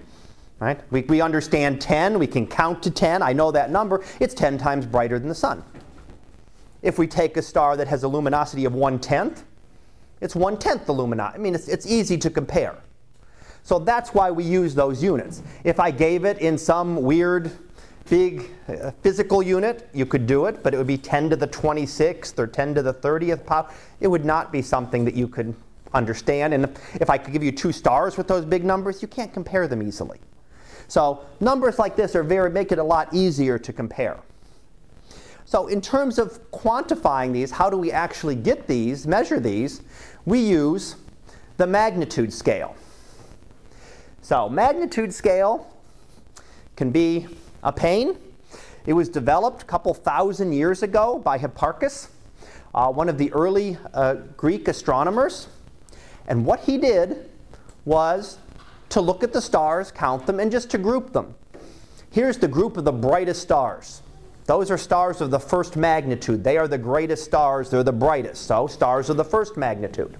Right? 0.59 0.79
We, 0.89 1.01
we 1.01 1.21
understand 1.21 1.81
10, 1.81 2.17
we 2.17 2.27
can 2.27 2.47
count 2.47 2.81
to 2.83 2.91
10. 2.91 3.21
I 3.21 3.33
know 3.33 3.51
that 3.51 3.71
number. 3.71 4.03
It's 4.19 4.33
10 4.33 4.57
times 4.57 4.85
brighter 4.85 5.19
than 5.19 5.27
the 5.27 5.35
sun. 5.35 5.63
If 6.81 6.97
we 6.97 7.07
take 7.07 7.35
a 7.35 7.41
star 7.41 7.75
that 7.77 7.87
has 7.87 8.03
a 8.03 8.07
luminosity 8.07 8.63
of 8.65 8.73
1 8.73 8.99
tenth, 8.99 9.43
it's 10.21 10.35
1 10.35 10.57
tenth 10.57 10.85
the 10.85 10.93
luminosity. 10.93 11.39
I 11.39 11.41
mean, 11.41 11.55
it's, 11.55 11.67
it's 11.67 11.85
easy 11.85 12.17
to 12.19 12.29
compare. 12.29 12.77
So 13.63 13.79
that's 13.79 14.13
why 14.13 14.31
we 14.31 14.43
use 14.43 14.75
those 14.75 15.03
units. 15.03 15.41
If 15.63 15.79
I 15.79 15.91
gave 15.91 16.23
it 16.23 16.37
in 16.37 16.57
some 16.57 17.01
weird 17.01 17.51
big 18.09 18.49
uh, 18.67 18.91
physical 19.01 19.41
unit, 19.41 19.89
you 19.93 20.05
could 20.05 20.27
do 20.27 20.45
it, 20.45 20.61
but 20.63 20.73
it 20.73 20.77
would 20.77 20.87
be 20.87 20.97
10 20.97 21.29
to 21.31 21.35
the 21.35 21.47
26th 21.47 22.37
or 22.37 22.47
10 22.47 22.75
to 22.75 22.81
the 22.81 22.93
30th 22.93 23.45
power. 23.45 23.69
It 23.99 24.07
would 24.07 24.25
not 24.25 24.51
be 24.51 24.61
something 24.61 25.05
that 25.05 25.15
you 25.15 25.27
could 25.27 25.55
understand. 25.93 26.53
And 26.53 26.65
if 26.95 27.09
I 27.09 27.17
could 27.17 27.33
give 27.33 27.43
you 27.43 27.51
two 27.51 27.71
stars 27.71 28.17
with 28.17 28.27
those 28.27 28.45
big 28.45 28.63
numbers, 28.63 29.01
you 29.01 29.07
can't 29.07 29.33
compare 29.33 29.67
them 29.67 29.81
easily. 29.81 30.19
So 30.87 31.25
numbers 31.39 31.79
like 31.79 31.95
this 31.95 32.15
are 32.15 32.23
very 32.23 32.49
make 32.49 32.71
it 32.71 32.77
a 32.77 32.83
lot 32.83 33.13
easier 33.13 33.57
to 33.57 33.73
compare. 33.73 34.19
So 35.45 35.67
in 35.67 35.79
terms 35.79 36.17
of 36.19 36.39
quantifying 36.51 37.31
these, 37.31 37.51
how 37.51 37.69
do 37.69 37.77
we 37.77 37.91
actually 37.91 38.35
get 38.35 38.67
these, 38.67 39.07
measure 39.07 39.39
these? 39.39 39.81
We 40.25 40.39
use 40.39 40.95
the 41.57 41.67
magnitude 41.67 42.33
scale. 42.33 42.75
So 44.21 44.49
magnitude 44.49 45.13
scale 45.13 45.71
can 46.75 46.91
be 46.91 47.27
a 47.65 47.73
pain. 47.73 48.15
It 48.85 48.93
was 48.93 49.09
developed 49.09 49.63
a 49.63 49.65
couple 49.65 49.93
thousand 49.93 50.53
years 50.53 50.83
ago 50.83 51.19
by 51.19 51.37
Hipparchus, 51.39 52.09
uh, 52.73 52.91
one 52.91 53.09
of 53.09 53.17
the 53.17 53.33
early 53.33 53.77
uh, 53.93 54.13
Greek 54.37 54.67
astronomers. 54.67 55.47
And 56.27 56.45
what 56.45 56.61
he 56.61 56.77
did 56.77 57.29
was 57.83 58.37
to 58.89 59.01
look 59.01 59.23
at 59.23 59.33
the 59.33 59.41
stars, 59.41 59.91
count 59.91 60.27
them, 60.27 60.39
and 60.39 60.51
just 60.51 60.69
to 60.71 60.77
group 60.77 61.11
them. 61.11 61.33
Here's 62.11 62.37
the 62.37 62.47
group 62.47 62.77
of 62.77 62.85
the 62.85 62.91
brightest 62.93 63.41
stars. 63.41 64.01
Those 64.45 64.69
are 64.69 64.77
stars 64.77 65.21
of 65.21 65.31
the 65.31 65.39
first 65.39 65.75
magnitude. 65.75 66.43
They 66.43 66.57
are 66.57 66.67
the 66.67 66.77
greatest 66.77 67.25
stars, 67.25 67.71
they're 67.71 67.83
the 67.83 67.91
brightest. 67.91 68.45
So, 68.45 68.67
stars 68.67 69.09
of 69.09 69.17
the 69.17 69.25
first 69.25 69.57
magnitude. 69.57 70.15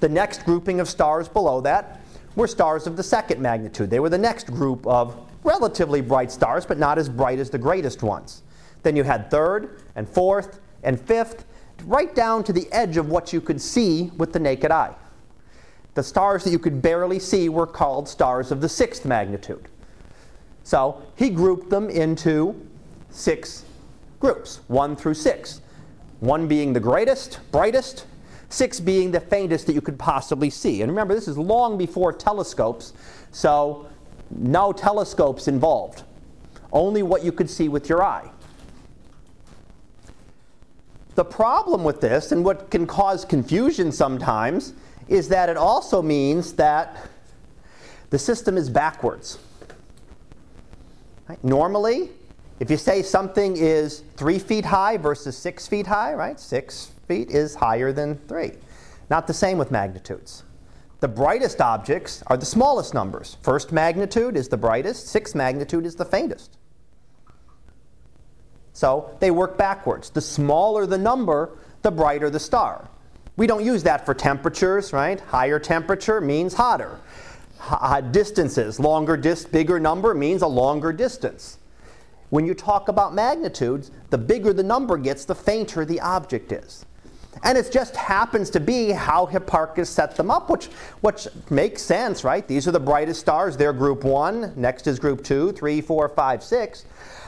The 0.00 0.08
next 0.08 0.44
grouping 0.44 0.80
of 0.80 0.88
stars 0.88 1.28
below 1.28 1.62
that 1.62 2.02
were 2.36 2.46
stars 2.46 2.86
of 2.86 2.96
the 2.96 3.02
second 3.02 3.40
magnitude. 3.40 3.88
They 3.88 4.00
were 4.00 4.10
the 4.10 4.18
next 4.18 4.48
group 4.48 4.86
of 4.86 5.16
relatively 5.44 6.00
bright 6.00 6.30
stars, 6.30 6.66
but 6.66 6.78
not 6.78 6.98
as 6.98 7.08
bright 7.08 7.38
as 7.38 7.50
the 7.50 7.58
greatest 7.58 8.02
ones. 8.02 8.42
Then 8.82 8.96
you 8.96 9.02
had 9.02 9.30
third 9.30 9.82
and 9.96 10.08
fourth 10.08 10.60
and 10.82 11.00
fifth, 11.00 11.44
right 11.84 12.14
down 12.14 12.44
to 12.44 12.52
the 12.52 12.70
edge 12.72 12.96
of 12.96 13.08
what 13.08 13.32
you 13.32 13.40
could 13.40 13.60
see 13.60 14.10
with 14.16 14.32
the 14.32 14.38
naked 14.38 14.70
eye. 14.70 14.94
The 15.94 16.02
stars 16.02 16.44
that 16.44 16.50
you 16.50 16.58
could 16.58 16.80
barely 16.80 17.18
see 17.18 17.48
were 17.48 17.66
called 17.66 18.08
stars 18.08 18.50
of 18.50 18.60
the 18.60 18.68
sixth 18.68 19.04
magnitude. 19.04 19.68
So 20.64 21.02
he 21.16 21.28
grouped 21.28 21.70
them 21.70 21.90
into 21.90 22.54
six 23.10 23.64
groups, 24.20 24.60
one 24.68 24.96
through 24.96 25.14
six. 25.14 25.60
One 26.20 26.46
being 26.46 26.72
the 26.72 26.80
greatest, 26.80 27.40
brightest, 27.50 28.06
six 28.48 28.78
being 28.78 29.10
the 29.10 29.18
faintest 29.18 29.66
that 29.66 29.72
you 29.72 29.80
could 29.80 29.98
possibly 29.98 30.50
see. 30.50 30.82
And 30.82 30.90
remember, 30.90 31.14
this 31.14 31.26
is 31.26 31.36
long 31.36 31.76
before 31.76 32.12
telescopes, 32.12 32.92
so 33.32 33.86
no 34.36 34.72
telescopes 34.72 35.48
involved, 35.48 36.02
only 36.72 37.02
what 37.02 37.24
you 37.24 37.32
could 37.32 37.50
see 37.50 37.68
with 37.68 37.88
your 37.88 38.02
eye. 38.02 38.30
The 41.14 41.24
problem 41.24 41.84
with 41.84 42.00
this, 42.00 42.32
and 42.32 42.44
what 42.44 42.70
can 42.70 42.86
cause 42.86 43.24
confusion 43.24 43.92
sometimes, 43.92 44.72
is 45.08 45.28
that 45.28 45.48
it 45.48 45.56
also 45.56 46.00
means 46.00 46.54
that 46.54 46.96
the 48.10 48.18
system 48.18 48.56
is 48.56 48.70
backwards. 48.70 49.38
Right? 51.28 51.42
Normally, 51.44 52.10
if 52.60 52.70
you 52.70 52.76
say 52.76 53.02
something 53.02 53.56
is 53.56 54.04
three 54.16 54.38
feet 54.38 54.64
high 54.64 54.96
versus 54.96 55.36
six 55.36 55.66
feet 55.66 55.86
high, 55.86 56.14
right? 56.14 56.38
Six 56.38 56.92
feet 57.08 57.30
is 57.30 57.54
higher 57.54 57.92
than 57.92 58.16
three. 58.28 58.52
Not 59.10 59.26
the 59.26 59.34
same 59.34 59.58
with 59.58 59.70
magnitudes. 59.70 60.44
The 61.02 61.08
brightest 61.08 61.60
objects 61.60 62.22
are 62.28 62.36
the 62.36 62.46
smallest 62.46 62.94
numbers. 62.94 63.36
First 63.42 63.72
magnitude 63.72 64.36
is 64.36 64.48
the 64.48 64.56
brightest, 64.56 65.08
sixth 65.08 65.34
magnitude 65.34 65.84
is 65.84 65.96
the 65.96 66.04
faintest. 66.04 66.56
So 68.72 69.16
they 69.18 69.32
work 69.32 69.58
backwards. 69.58 70.10
The 70.10 70.20
smaller 70.20 70.86
the 70.86 70.98
number, 70.98 71.58
the 71.82 71.90
brighter 71.90 72.30
the 72.30 72.38
star. 72.38 72.88
We 73.36 73.48
don't 73.48 73.64
use 73.64 73.82
that 73.82 74.06
for 74.06 74.14
temperatures, 74.14 74.92
right? 74.92 75.18
Higher 75.18 75.58
temperature 75.58 76.20
means 76.20 76.54
hotter. 76.54 77.00
H- 77.56 77.78
uh, 77.80 78.00
distances, 78.00 78.78
longer 78.78 79.16
dis- 79.16 79.44
bigger 79.44 79.80
number 79.80 80.14
means 80.14 80.42
a 80.42 80.46
longer 80.46 80.92
distance. 80.92 81.58
When 82.30 82.46
you 82.46 82.54
talk 82.54 82.86
about 82.86 83.12
magnitudes, 83.12 83.90
the 84.10 84.18
bigger 84.18 84.52
the 84.52 84.62
number 84.62 84.96
gets, 84.96 85.24
the 85.24 85.34
fainter 85.34 85.84
the 85.84 85.98
object 85.98 86.52
is. 86.52 86.86
And 87.42 87.56
it 87.56 87.70
just 87.72 87.96
happens 87.96 88.50
to 88.50 88.60
be 88.60 88.90
how 88.90 89.26
Hipparchus 89.26 89.86
set 89.86 90.16
them 90.16 90.30
up, 90.30 90.50
which, 90.50 90.66
which 91.00 91.26
makes 91.50 91.82
sense, 91.82 92.24
right? 92.24 92.46
These 92.46 92.68
are 92.68 92.72
the 92.72 92.80
brightest 92.80 93.20
stars. 93.20 93.56
They're 93.56 93.72
group 93.72 94.04
one. 94.04 94.52
Next 94.54 94.86
is 94.86 94.98
group 94.98 95.24
two, 95.24 95.52
three, 95.52 95.80
four, 95.80 96.08
five, 96.08 96.42
six. 96.42 96.84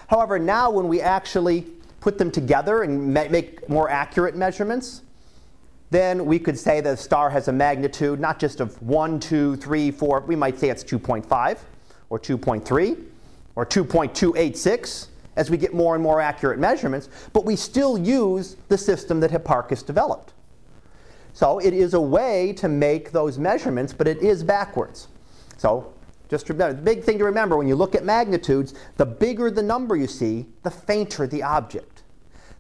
However, 0.09 0.38
now 0.38 0.71
when 0.71 0.88
we 0.88 1.01
actually 1.01 1.67
put 2.01 2.19
them 2.19 2.31
together 2.31 2.83
and 2.83 3.12
make 3.12 3.67
more 3.69 3.88
accurate 3.88 4.37
measurements, 4.37 5.03
then 5.90 6.27
we 6.27 6.38
could 6.38 6.59
say 6.59 6.81
a 6.81 6.97
star 6.97 7.31
has 7.31 7.49
a 7.49 7.53
magnitude 7.53 8.21
not 8.21 8.38
just 8.38 8.61
of 8.61 8.81
1, 8.83 9.21
2, 9.21 9.57
3, 9.57 9.90
4, 9.90 10.21
we 10.21 10.37
might 10.37 10.59
say 10.59 10.69
it's 10.69 10.85
2.5 10.85 11.59
or 12.11 12.19
2.3 12.19 13.05
or 13.55 13.64
2.286 13.64 15.07
as 15.37 15.51
we 15.51 15.57
get 15.57 15.75
more 15.75 15.94
and 15.94 16.03
more 16.03 16.20
accurate 16.20 16.59
measurements, 16.59 17.09
but 17.33 17.44
we 17.44 17.57
still 17.57 17.99
use 17.99 18.57
the 18.68 18.79
system 18.79 19.20
that 19.20 19.31
Hipparchus 19.31 19.85
developed. 19.85 20.33
So 21.33 21.59
it 21.59 21.75
is 21.75 21.94
a 21.94 22.01
way 22.01 22.53
to 22.55 22.68
make 22.68 23.11
those 23.11 23.38
measurements, 23.38 23.92
but 23.92 24.07
it 24.07 24.18
is 24.18 24.44
backwards. 24.44 25.09
So 25.57 25.92
just 26.29 26.49
remember, 26.49 26.75
the 26.75 26.83
big 26.83 27.03
thing 27.03 27.18
to 27.18 27.25
remember 27.25 27.57
when 27.57 27.66
you 27.66 27.75
look 27.75 27.94
at 27.94 28.05
magnitudes, 28.05 28.75
the 28.97 29.07
bigger 29.07 29.51
the 29.51 29.62
number 29.62 29.97
you 29.97 30.07
see, 30.07 30.47
the 30.62 30.70
fainter 30.70 31.27
the 31.27 31.42
object. 31.42 32.03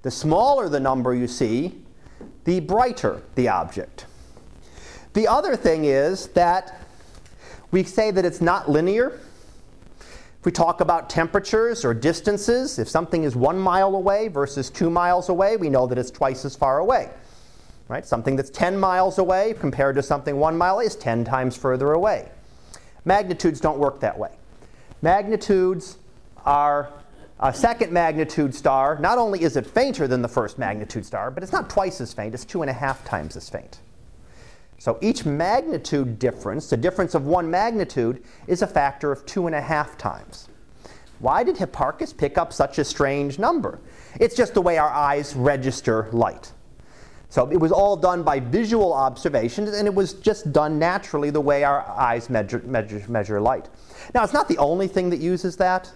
The 0.02 0.10
smaller 0.10 0.68
the 0.68 0.80
number 0.80 1.14
you 1.14 1.28
see, 1.28 1.82
the 2.44 2.60
brighter 2.60 3.22
the 3.36 3.48
object. 3.48 4.06
The 5.14 5.28
other 5.28 5.56
thing 5.56 5.84
is 5.84 6.26
that 6.28 6.80
we 7.70 7.84
say 7.84 8.10
that 8.10 8.24
it's 8.24 8.40
not 8.40 8.68
linear. 8.68 9.18
If 10.44 10.46
we 10.46 10.52
talk 10.52 10.82
about 10.82 11.08
temperatures 11.08 11.86
or 11.86 11.94
distances, 11.94 12.78
if 12.78 12.86
something 12.86 13.24
is 13.24 13.34
one 13.34 13.58
mile 13.58 13.94
away 13.94 14.28
versus 14.28 14.68
two 14.68 14.90
miles 14.90 15.30
away, 15.30 15.56
we 15.56 15.70
know 15.70 15.86
that 15.86 15.96
it's 15.96 16.10
twice 16.10 16.44
as 16.44 16.54
far 16.54 16.80
away. 16.80 17.08
Right? 17.88 18.04
Something 18.04 18.36
that's 18.36 18.50
10 18.50 18.78
miles 18.78 19.16
away 19.16 19.54
compared 19.58 19.96
to 19.96 20.02
something 20.02 20.36
one 20.36 20.58
mile 20.58 20.80
is 20.80 20.96
10 20.96 21.24
times 21.24 21.56
further 21.56 21.94
away. 21.94 22.28
Magnitudes 23.06 23.58
don't 23.58 23.78
work 23.78 24.00
that 24.00 24.18
way. 24.18 24.32
Magnitudes 25.00 25.96
are 26.44 26.90
a 27.40 27.54
second 27.54 27.90
magnitude 27.90 28.54
star. 28.54 28.98
Not 28.98 29.16
only 29.16 29.44
is 29.44 29.56
it 29.56 29.66
fainter 29.66 30.06
than 30.06 30.20
the 30.20 30.28
first 30.28 30.58
magnitude 30.58 31.06
star, 31.06 31.30
but 31.30 31.42
it's 31.42 31.52
not 31.52 31.70
twice 31.70 32.02
as 32.02 32.12
faint, 32.12 32.34
it's 32.34 32.44
two 32.44 32.60
and 32.60 32.68
a 32.68 32.74
half 32.74 33.02
times 33.06 33.34
as 33.34 33.48
faint. 33.48 33.78
So 34.84 34.98
each 35.00 35.24
magnitude 35.24 36.18
difference, 36.18 36.68
the 36.68 36.76
difference 36.76 37.14
of 37.14 37.24
one 37.24 37.50
magnitude, 37.50 38.22
is 38.46 38.60
a 38.60 38.66
factor 38.66 39.10
of 39.10 39.24
two 39.24 39.46
and 39.46 39.56
a 39.56 39.60
half 39.62 39.96
times. 39.96 40.50
Why 41.20 41.42
did 41.42 41.56
Hipparchus 41.56 42.14
pick 42.14 42.36
up 42.36 42.52
such 42.52 42.78
a 42.78 42.84
strange 42.84 43.38
number? 43.38 43.80
It's 44.20 44.36
just 44.36 44.52
the 44.52 44.60
way 44.60 44.76
our 44.76 44.90
eyes 44.90 45.34
register 45.34 46.10
light. 46.12 46.52
So 47.30 47.50
it 47.50 47.56
was 47.56 47.72
all 47.72 47.96
done 47.96 48.24
by 48.24 48.40
visual 48.40 48.92
observations, 48.92 49.74
and 49.74 49.88
it 49.88 49.94
was 49.94 50.12
just 50.12 50.52
done 50.52 50.78
naturally 50.78 51.30
the 51.30 51.40
way 51.40 51.64
our 51.64 51.80
eyes 51.88 52.28
measure, 52.28 52.60
measure, 52.66 53.02
measure 53.08 53.40
light. 53.40 53.70
Now, 54.12 54.22
it's 54.22 54.34
not 54.34 54.48
the 54.48 54.58
only 54.58 54.86
thing 54.86 55.08
that 55.08 55.18
uses 55.18 55.56
that. 55.56 55.90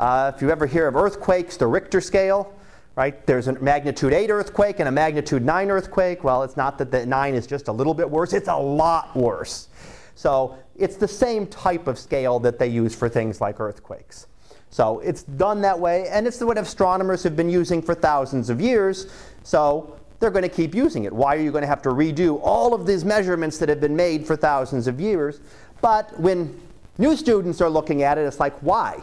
Uh, 0.00 0.32
if 0.34 0.40
you 0.40 0.48
ever 0.48 0.64
hear 0.64 0.88
of 0.88 0.96
earthquakes, 0.96 1.58
the 1.58 1.66
Richter 1.66 2.00
scale, 2.00 2.54
right? 2.96 3.26
There's 3.26 3.48
a 3.48 3.52
magnitude 3.54 4.12
8 4.12 4.30
earthquake 4.30 4.78
and 4.78 4.88
a 4.88 4.92
magnitude 4.92 5.44
9 5.44 5.70
earthquake. 5.70 6.22
Well, 6.24 6.42
it's 6.42 6.56
not 6.56 6.78
that 6.78 6.90
the 6.90 7.04
9 7.04 7.34
is 7.34 7.46
just 7.46 7.68
a 7.68 7.72
little 7.72 7.94
bit 7.94 8.08
worse, 8.08 8.32
it's 8.32 8.48
a 8.48 8.56
lot 8.56 9.14
worse. 9.16 9.68
So 10.14 10.56
it's 10.76 10.96
the 10.96 11.08
same 11.08 11.46
type 11.46 11.86
of 11.86 11.98
scale 11.98 12.38
that 12.40 12.58
they 12.58 12.68
use 12.68 12.94
for 12.94 13.08
things 13.08 13.40
like 13.40 13.60
earthquakes. 13.60 14.26
So 14.70 14.98
it's 15.00 15.22
done 15.22 15.60
that 15.62 15.78
way, 15.78 16.08
and 16.08 16.26
it's 16.26 16.40
what 16.40 16.58
astronomers 16.58 17.22
have 17.22 17.36
been 17.36 17.48
using 17.48 17.80
for 17.80 17.94
thousands 17.94 18.50
of 18.50 18.60
years. 18.60 19.06
So 19.44 19.96
they're 20.18 20.32
going 20.32 20.42
to 20.42 20.48
keep 20.48 20.74
using 20.74 21.04
it. 21.04 21.12
Why 21.12 21.36
are 21.36 21.40
you 21.40 21.52
going 21.52 21.62
to 21.62 21.68
have 21.68 21.82
to 21.82 21.90
redo 21.90 22.40
all 22.42 22.74
of 22.74 22.86
these 22.86 23.04
measurements 23.04 23.58
that 23.58 23.68
have 23.68 23.80
been 23.80 23.94
made 23.94 24.26
for 24.26 24.34
thousands 24.34 24.88
of 24.88 25.00
years? 25.00 25.40
But 25.80 26.18
when 26.18 26.60
new 26.98 27.16
students 27.16 27.60
are 27.60 27.68
looking 27.68 28.02
at 28.02 28.18
it, 28.18 28.22
it's 28.22 28.40
like, 28.40 28.58
why? 28.60 29.02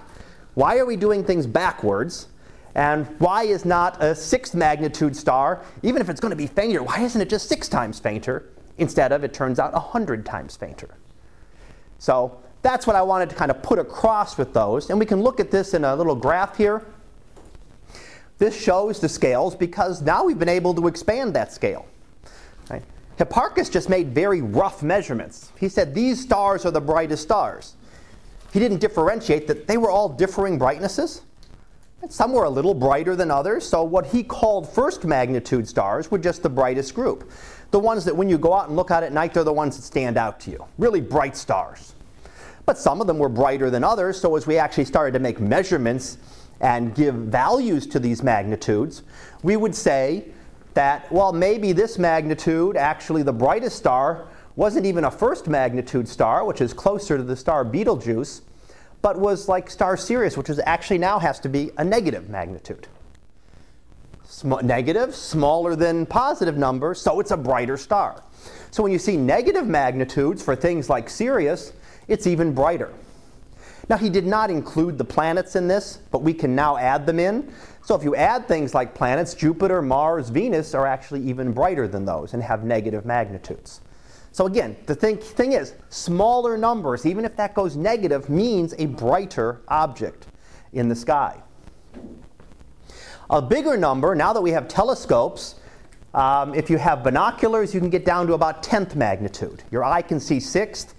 Why 0.55 0.77
are 0.77 0.85
we 0.85 0.97
doing 0.97 1.23
things 1.23 1.47
backwards? 1.47 2.27
And 2.75 3.05
why 3.19 3.43
is 3.43 3.65
not 3.65 4.01
a 4.01 4.15
sixth 4.15 4.55
magnitude 4.55 5.15
star, 5.15 5.63
even 5.83 6.01
if 6.01 6.09
it's 6.09 6.19
going 6.19 6.31
to 6.31 6.37
be 6.37 6.47
fainter, 6.47 6.81
why 6.81 7.01
isn't 7.01 7.19
it 7.19 7.29
just 7.29 7.49
six 7.49 7.67
times 7.67 7.99
fainter 7.99 8.49
instead 8.77 9.11
of, 9.11 9.23
it 9.23 9.33
turns 9.33 9.59
out, 9.59 9.73
100 9.73 10.25
times 10.25 10.55
fainter? 10.55 10.95
So 11.99 12.39
that's 12.61 12.87
what 12.87 12.95
I 12.95 13.01
wanted 13.01 13.29
to 13.29 13.35
kind 13.35 13.51
of 13.51 13.61
put 13.61 13.79
across 13.79 14.37
with 14.37 14.53
those. 14.53 14.89
And 14.89 14.99
we 14.99 15.05
can 15.05 15.21
look 15.21 15.39
at 15.39 15.51
this 15.51 15.73
in 15.73 15.83
a 15.83 15.95
little 15.95 16.15
graph 16.15 16.57
here. 16.57 16.85
This 18.37 18.59
shows 18.59 18.99
the 18.99 19.09
scales 19.09 19.55
because 19.55 20.01
now 20.01 20.23
we've 20.23 20.39
been 20.39 20.49
able 20.49 20.73
to 20.75 20.87
expand 20.87 21.35
that 21.35 21.51
scale. 21.51 21.85
Right? 22.69 22.81
Hipparchus 23.17 23.69
just 23.71 23.89
made 23.89 24.15
very 24.15 24.41
rough 24.41 24.81
measurements. 24.81 25.51
He 25.59 25.69
said 25.69 25.93
these 25.93 26.19
stars 26.19 26.65
are 26.65 26.71
the 26.71 26.81
brightest 26.81 27.21
stars. 27.21 27.75
He 28.51 28.59
didn't 28.59 28.79
differentiate 28.79 29.47
that 29.47 29.67
they 29.67 29.77
were 29.77 29.91
all 29.91 30.09
differing 30.09 30.57
brightnesses. 30.57 31.21
Some 32.09 32.33
were 32.33 32.45
a 32.45 32.49
little 32.49 32.73
brighter 32.73 33.15
than 33.15 33.29
others, 33.29 33.67
so 33.67 33.83
what 33.83 34.07
he 34.07 34.23
called 34.23 34.67
first 34.67 35.05
magnitude 35.05 35.67
stars 35.67 36.09
were 36.09 36.17
just 36.17 36.41
the 36.41 36.49
brightest 36.49 36.95
group. 36.95 37.31
The 37.69 37.79
ones 37.79 38.03
that 38.05 38.15
when 38.15 38.27
you 38.27 38.37
go 38.37 38.53
out 38.53 38.67
and 38.67 38.75
look 38.75 38.89
out 38.89 39.03
at 39.03 39.13
night, 39.13 39.33
they're 39.33 39.43
the 39.43 39.53
ones 39.53 39.75
that 39.75 39.83
stand 39.83 40.17
out 40.17 40.39
to 40.41 40.51
you. 40.51 40.65
Really 40.77 40.99
bright 40.99 41.37
stars. 41.37 41.93
But 42.65 42.77
some 42.77 43.01
of 43.01 43.07
them 43.07 43.19
were 43.19 43.29
brighter 43.29 43.69
than 43.69 43.83
others, 43.83 44.19
so 44.19 44.35
as 44.35 44.47
we 44.47 44.57
actually 44.57 44.85
started 44.85 45.13
to 45.13 45.19
make 45.19 45.39
measurements 45.39 46.17
and 46.59 46.93
give 46.95 47.15
values 47.15 47.85
to 47.87 47.99
these 47.99 48.23
magnitudes, 48.23 49.03
we 49.43 49.55
would 49.55 49.75
say 49.75 50.25
that, 50.73 51.11
well, 51.11 51.31
maybe 51.31 51.71
this 51.71 51.99
magnitude, 51.99 52.77
actually 52.77 53.23
the 53.23 53.33
brightest 53.33 53.77
star, 53.77 54.27
wasn't 54.55 54.85
even 54.85 55.05
a 55.05 55.11
first 55.11 55.47
magnitude 55.47 56.07
star, 56.07 56.45
which 56.45 56.61
is 56.61 56.73
closer 56.73 57.17
to 57.17 57.23
the 57.23 57.35
star 57.35 57.63
Betelgeuse, 57.63 58.41
but 59.01 59.17
was 59.17 59.47
like 59.47 59.69
star 59.69 59.97
Sirius, 59.97 60.37
which 60.37 60.49
was 60.49 60.59
actually 60.65 60.97
now 60.97 61.19
has 61.19 61.39
to 61.41 61.49
be 61.49 61.71
a 61.77 61.83
negative 61.83 62.29
magnitude. 62.29 62.87
Sm- 64.25 64.63
negative, 64.63 65.15
smaller 65.15 65.75
than 65.75 66.05
positive 66.05 66.57
number, 66.57 66.93
so 66.93 67.19
it's 67.19 67.31
a 67.31 67.37
brighter 67.37 67.77
star. 67.77 68.23
So 68.71 68.83
when 68.83 68.91
you 68.91 68.99
see 68.99 69.17
negative 69.17 69.67
magnitudes 69.67 70.41
for 70.41 70.55
things 70.55 70.89
like 70.89 71.09
Sirius, 71.09 71.73
it's 72.07 72.27
even 72.27 72.53
brighter. 72.53 72.91
Now, 73.89 73.97
he 73.97 74.09
did 74.09 74.25
not 74.25 74.49
include 74.49 74.97
the 74.97 75.03
planets 75.03 75.55
in 75.55 75.67
this, 75.67 75.99
but 76.11 76.21
we 76.21 76.33
can 76.33 76.55
now 76.55 76.77
add 76.77 77.05
them 77.05 77.19
in. 77.19 77.53
So 77.83 77.95
if 77.95 78.03
you 78.03 78.15
add 78.15 78.47
things 78.47 78.73
like 78.73 78.93
planets, 78.93 79.33
Jupiter, 79.33 79.81
Mars, 79.81 80.29
Venus 80.29 80.73
are 80.73 80.87
actually 80.87 81.21
even 81.23 81.51
brighter 81.51 81.87
than 81.87 82.05
those 82.05 82.33
and 82.33 82.41
have 82.41 82.63
negative 82.63 83.05
magnitudes. 83.05 83.81
So 84.31 84.45
again, 84.45 84.77
the 84.85 84.95
thing, 84.95 85.17
thing 85.17 85.53
is, 85.53 85.73
smaller 85.89 86.57
numbers, 86.57 87.05
even 87.05 87.25
if 87.25 87.35
that 87.35 87.53
goes 87.53 87.75
negative, 87.75 88.29
means 88.29 88.73
a 88.77 88.85
brighter 88.85 89.61
object 89.67 90.27
in 90.73 90.87
the 90.87 90.95
sky. 90.95 91.41
A 93.29 93.41
bigger 93.41 93.75
number, 93.77 94.15
now 94.15 94.31
that 94.33 94.41
we 94.41 94.51
have 94.51 94.67
telescopes, 94.67 95.55
um, 96.13 96.53
if 96.53 96.69
you 96.69 96.77
have 96.77 97.03
binoculars, 97.03 97.73
you 97.73 97.79
can 97.79 97.89
get 97.89 98.05
down 98.05 98.27
to 98.27 98.33
about 98.33 98.63
10th 98.63 98.95
magnitude. 98.95 99.63
Your 99.71 99.83
eye 99.83 100.01
can 100.01 100.19
see 100.19 100.39
sixth, 100.39 100.95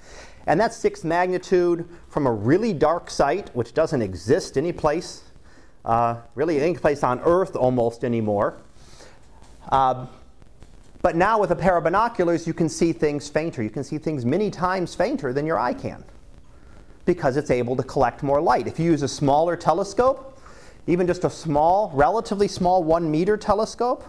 and 0.46 0.58
that's 0.58 0.76
sixth 0.76 1.04
magnitude 1.04 1.86
from 2.08 2.26
a 2.26 2.32
really 2.32 2.72
dark 2.72 3.10
site, 3.10 3.54
which 3.54 3.74
doesn't 3.74 4.00
exist 4.00 4.56
any 4.56 4.72
place, 4.72 5.24
uh, 5.84 6.16
really 6.34 6.60
any 6.60 6.74
place 6.74 7.02
on 7.02 7.20
Earth 7.20 7.56
almost 7.56 8.04
anymore. 8.04 8.56
Uh, 9.70 10.06
but 11.02 11.16
now 11.16 11.38
with 11.38 11.50
a 11.50 11.56
pair 11.56 11.76
of 11.76 11.84
binoculars, 11.84 12.46
you 12.46 12.54
can 12.54 12.68
see 12.68 12.92
things 12.92 13.28
fainter. 13.28 13.62
You 13.62 13.70
can 13.70 13.82
see 13.82 13.98
things 13.98 14.24
many 14.24 14.50
times 14.50 14.94
fainter 14.94 15.32
than 15.32 15.46
your 15.46 15.58
eye 15.58 15.74
can 15.74 16.04
because 17.04 17.36
it's 17.36 17.50
able 17.50 17.74
to 17.76 17.82
collect 17.82 18.22
more 18.22 18.40
light. 18.40 18.68
If 18.68 18.78
you 18.78 18.86
use 18.86 19.02
a 19.02 19.08
smaller 19.08 19.56
telescope, 19.56 20.40
even 20.86 21.06
just 21.06 21.24
a 21.24 21.30
small, 21.30 21.90
relatively 21.94 22.46
small 22.46 22.84
one 22.84 23.10
meter 23.10 23.36
telescope, 23.36 24.04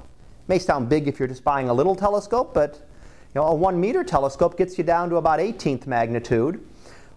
may 0.48 0.60
sound 0.60 0.90
big 0.90 1.08
if 1.08 1.18
you're 1.18 1.28
just 1.28 1.44
buying 1.44 1.70
a 1.70 1.74
little 1.74 1.96
telescope, 1.96 2.54
but 2.54 2.88
you 3.34 3.42
know, 3.42 3.48
a 3.48 3.56
one 3.56 3.82
meter 3.82 4.04
telescope 4.04 4.58
gets 4.58 4.78
you 4.78 4.84
down 4.84 5.10
to 5.10 5.16
about 5.16 5.40
18th 5.40 5.88
magnitude. 5.88 6.64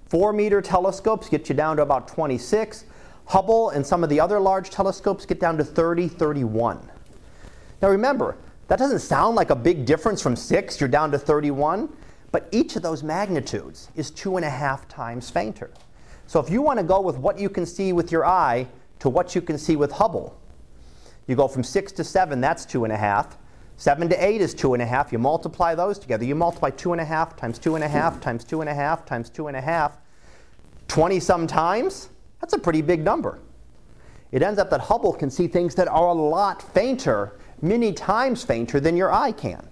Four 0.09 0.33
meter 0.33 0.63
telescopes 0.63 1.29
get 1.29 1.51
you 1.51 1.55
down 1.55 1.77
to 1.77 1.83
about 1.83 2.09
26. 2.09 2.85
Hubble 3.27 3.71
and 3.71 3.85
some 3.85 4.03
of 4.03 4.09
the 4.09 4.21
other 4.21 4.41
large 4.41 4.71
telescopes 4.71 5.27
get 5.27 5.41
down 5.41 5.59
to 5.59 5.65
30, 5.65 6.09
31. 6.09 6.81
Now 7.83 7.89
remember, 7.89 8.37
that 8.69 8.79
doesn't 8.79 8.99
sound 9.01 9.37
like 9.37 9.51
a 9.51 9.57
big 9.57 9.85
difference 9.85 10.21
from 10.21 10.37
6, 10.37 10.81
you're 10.81 10.89
down 10.89 11.11
to 11.13 11.19
31, 11.19 11.89
but 12.33 12.49
each 12.51 12.77
of 12.77 12.83
those 12.83 13.03
magnitudes 13.03 13.89
is 13.95 14.11
two 14.11 14.37
and 14.37 14.45
a 14.45 14.51
half 14.51 14.89
times 14.89 15.31
fainter. 15.31 15.71
So 16.27 16.41
if 16.41 16.51
you 16.51 16.61
want 16.61 16.79
to 16.79 16.85
go 16.85 17.01
with 17.01 17.17
what 17.17 17.39
you 17.39 17.49
can 17.49 17.65
see 17.65 17.93
with 17.93 18.11
your 18.11 18.27
eye 18.27 18.67
to 18.99 19.09
what 19.09 19.35
you 19.35 19.41
can 19.41 19.57
see 19.57 19.77
with 19.77 19.93
Hubble, 19.93 20.37
you 21.29 21.37
go 21.37 21.47
from 21.47 21.63
6 21.63 21.93
to 21.93 22.05
7, 22.05 22.41
that's 22.41 22.65
two 22.65 22.85
and 22.85 22.93
a 22.93 22.97
half. 22.97 23.39
7 23.77 24.09
to 24.09 24.25
8 24.25 24.41
is 24.41 24.55
two 24.55 24.75
and 24.75 24.83
a 24.83 24.87
half. 24.87 25.13
You 25.13 25.19
multiply 25.19 25.75
those 25.75 25.99
together. 25.99 26.25
You 26.25 26.35
multiply 26.35 26.71
two 26.71 26.93
and 26.93 27.01
a 27.01 27.05
half 27.05 27.37
times 27.37 27.59
two 27.59 27.75
and 27.75 27.85
a 27.85 27.89
half 27.89 28.21
times 28.21 28.43
two 28.45 28.61
and 28.61 28.71
a 28.71 28.75
half 28.75 29.05
times 29.05 29.29
two 29.29 29.49
and 29.49 29.57
a 29.57 29.61
half. 29.61 29.99
20 30.89 31.21
some 31.21 31.47
times, 31.47 32.09
that's 32.41 32.55
a 32.55 32.59
pretty 32.59 32.81
big 32.81 33.05
number. 33.05 33.39
It 34.33 34.43
ends 34.43 34.59
up 34.59 34.71
that 34.71 34.81
Hubble 34.81 35.13
can 35.13 35.31
see 35.31 35.47
things 35.47 35.75
that 35.75 35.89
are 35.89 36.09
a 36.09 36.13
lot 36.13 36.63
fainter 36.75 37.39
many 37.63 37.93
times 37.93 38.45
fainter 38.45 38.81
than 38.81 38.97
your 38.97 39.13
eye 39.13 39.33
can. 39.33 39.67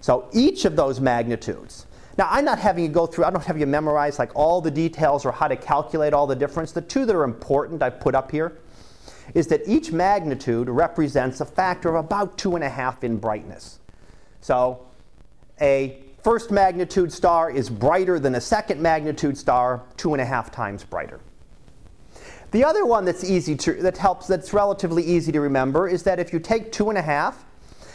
So 0.00 0.28
each 0.32 0.64
of 0.64 0.76
those 0.76 1.00
magnitudes. 1.00 1.86
Now, 2.18 2.28
I'm 2.30 2.44
not 2.44 2.58
having 2.58 2.84
you 2.84 2.90
go 2.90 3.06
through, 3.06 3.24
I 3.24 3.30
don't 3.30 3.44
have 3.44 3.58
you 3.58 3.66
memorize 3.66 4.18
like 4.18 4.32
all 4.34 4.60
the 4.60 4.70
details 4.70 5.24
or 5.24 5.32
how 5.32 5.48
to 5.48 5.56
calculate 5.56 6.12
all 6.12 6.26
the 6.26 6.36
difference. 6.36 6.72
The 6.72 6.82
two 6.82 7.06
that 7.06 7.16
are 7.16 7.24
important 7.24 7.82
I've 7.82 8.00
put 8.00 8.14
up 8.14 8.30
here 8.30 8.58
is 9.34 9.46
that 9.46 9.62
each 9.66 9.92
magnitude 9.92 10.68
represents 10.68 11.40
a 11.40 11.46
factor 11.46 11.88
of 11.88 12.04
about 12.04 12.36
two 12.36 12.54
and 12.54 12.64
a 12.64 12.68
half 12.68 13.02
in 13.04 13.16
brightness. 13.16 13.78
So 14.40 14.86
a 15.60 16.02
first 16.22 16.50
magnitude 16.50 17.12
star 17.12 17.50
is 17.50 17.70
brighter 17.70 18.18
than 18.18 18.34
a 18.34 18.40
second 18.40 18.80
magnitude 18.80 19.38
star, 19.38 19.82
two 19.96 20.12
and 20.12 20.20
a 20.20 20.24
half 20.24 20.50
times 20.50 20.84
brighter. 20.84 21.20
The 22.52 22.66
other 22.66 22.84
one 22.84 23.06
that's 23.06 23.24
easy 23.24 23.56
to, 23.56 23.72
that 23.82 23.96
helps, 23.96 24.26
that's 24.26 24.52
relatively 24.52 25.02
easy 25.02 25.32
to 25.32 25.40
remember 25.40 25.88
is 25.88 26.02
that 26.02 26.20
if 26.20 26.34
you 26.34 26.38
take 26.38 26.70
two 26.70 26.90
and 26.90 26.98
a 26.98 27.02
half 27.02 27.46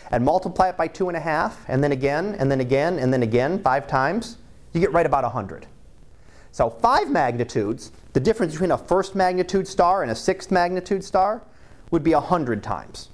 and 0.09 0.25
multiply 0.25 0.69
it 0.69 0.77
by 0.77 0.87
two 0.87 1.09
and 1.09 1.15
a 1.15 1.19
half, 1.19 1.63
and 1.67 1.83
then 1.83 1.91
again, 1.91 2.35
and 2.39 2.49
then 2.49 2.59
again, 2.59 2.97
and 2.97 3.13
then 3.13 3.21
again, 3.21 3.61
five 3.61 3.85
times, 3.85 4.37
you 4.73 4.79
get 4.79 4.91
right 4.91 5.05
about 5.05 5.23
100. 5.23 5.67
So 6.51 6.71
five 6.71 7.11
magnitudes, 7.11 7.91
the 8.13 8.19
difference 8.19 8.53
between 8.53 8.71
a 8.71 8.77
first 8.79 9.13
magnitude 9.13 9.67
star 9.67 10.01
and 10.01 10.11
a 10.11 10.15
sixth 10.15 10.49
magnitude 10.49 11.03
star 11.03 11.43
would 11.91 12.03
be 12.03 12.15
100 12.15 12.63
times. 12.63 13.09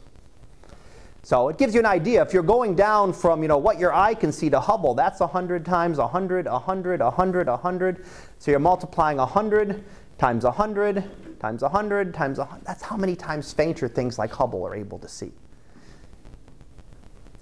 So 1.23 1.49
it 1.49 1.57
gives 1.57 1.73
you 1.73 1.81
an 1.81 1.85
idea. 1.85 2.21
If 2.21 2.33
you're 2.33 2.41
going 2.41 2.75
down 2.75 3.11
from 3.11 3.41
you 3.41 3.49
know, 3.49 3.57
what 3.57 3.79
your 3.79 3.93
eye 3.93 4.13
can 4.13 4.31
see 4.31 4.49
to 4.49 4.61
Hubble, 4.61 4.93
that's 4.93 5.19
100 5.19 5.65
times 5.65 5.97
100, 5.97 6.45
100, 6.45 7.01
100, 7.01 7.47
100. 7.47 8.05
So 8.39 8.51
you're 8.51 8.61
multiplying 8.61 9.17
100 9.17 9.83
times 10.17 10.45
100 10.45 11.03
times 11.43 11.61
100 11.61 12.13
times 12.13 12.39
100. 12.39 12.65
That's 12.65 12.81
how 12.81 12.95
many 12.95 13.17
times 13.17 13.51
fainter 13.51 13.89
things 13.89 14.17
like 14.17 14.31
Hubble 14.31 14.65
are 14.65 14.73
able 14.73 14.97
to 14.99 15.09
see. 15.09 15.33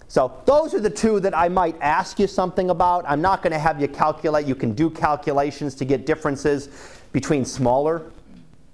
So 0.08 0.42
those 0.46 0.74
are 0.74 0.80
the 0.80 0.90
two 0.90 1.20
that 1.20 1.38
I 1.38 1.48
might 1.48 1.80
ask 1.82 2.20
you 2.20 2.26
something 2.26 2.72
about. 2.72 3.06
I'm 3.08 3.22
not 3.22 3.44
going 3.44 3.54
to 3.54 3.60
have 3.60 3.80
you 3.80 3.88
calculate. 3.88 4.48
You 4.48 4.56
can 4.56 4.74
do 4.74 4.90
calculations 4.90 5.76
to 5.76 5.86
get 5.86 6.08
differences 6.08 6.70
between 7.12 7.46
smaller 7.46 8.12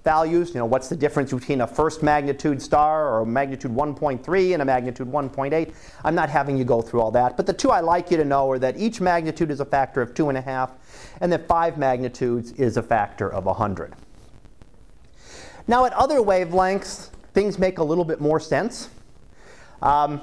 values. 0.02 0.48
You 0.48 0.60
know, 0.60 0.64
what's 0.64 0.88
the 0.88 0.96
difference 0.96 1.30
between 1.30 1.60
a 1.60 1.66
first 1.66 2.02
magnitude 2.02 2.62
star 2.62 3.06
or 3.08 3.20
a 3.20 3.26
magnitude 3.26 3.70
1.3 3.70 4.52
and 4.54 4.62
a 4.62 4.64
magnitude 4.64 5.08
1.8? 5.08 5.74
I'm 6.04 6.14
not 6.14 6.30
having 6.30 6.56
you 6.56 6.64
go 6.64 6.80
through 6.80 7.02
all 7.02 7.10
that. 7.10 7.36
But 7.36 7.46
the 7.46 7.52
two 7.52 7.70
I 7.70 7.80
like 7.80 8.10
you 8.10 8.16
to 8.16 8.24
know 8.24 8.50
are 8.50 8.58
that 8.58 8.78
each 8.78 9.02
magnitude 9.02 9.50
is 9.50 9.60
a 9.60 9.66
factor 9.66 10.00
of 10.00 10.14
2.5, 10.14 10.70
and 11.20 11.30
that 11.30 11.46
5 11.46 11.76
magnitudes 11.76 12.52
is 12.52 12.78
a 12.78 12.82
factor 12.82 13.30
of 13.30 13.44
100. 13.44 13.94
Now, 15.68 15.84
at 15.84 15.92
other 15.92 16.20
wavelengths, 16.20 17.10
things 17.34 17.58
make 17.58 17.78
a 17.78 17.84
little 17.84 18.04
bit 18.04 18.22
more 18.22 18.40
sense. 18.40 18.88
Um, 19.82 20.22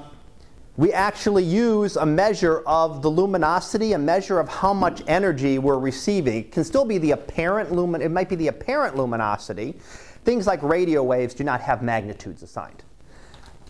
we 0.76 0.92
actually 0.92 1.44
use 1.44 1.96
a 1.96 2.04
measure 2.04 2.58
of 2.66 3.00
the 3.00 3.08
luminosity, 3.08 3.92
a 3.92 3.98
measure 3.98 4.38
of 4.40 4.48
how 4.48 4.74
much 4.74 5.02
energy 5.06 5.58
we're 5.58 5.78
receiving. 5.78 6.38
It 6.38 6.52
can 6.52 6.64
still 6.64 6.84
be 6.84 6.98
the 6.98 7.12
apparent 7.12 7.72
lumin 7.72 8.02
it 8.02 8.10
might 8.10 8.28
be 8.28 8.36
the 8.36 8.48
apparent 8.48 8.96
luminosity. 8.96 9.76
Things 10.24 10.46
like 10.46 10.62
radio 10.62 11.02
waves 11.02 11.32
do 11.32 11.44
not 11.44 11.60
have 11.60 11.80
magnitudes 11.80 12.42
assigned. 12.42 12.82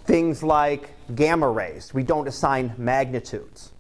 Things 0.05 0.43
like 0.43 0.91
gamma 1.15 1.49
rays, 1.49 1.93
we 1.93 2.03
don't 2.03 2.27
assign 2.27 2.75
magnitudes. 2.79 3.73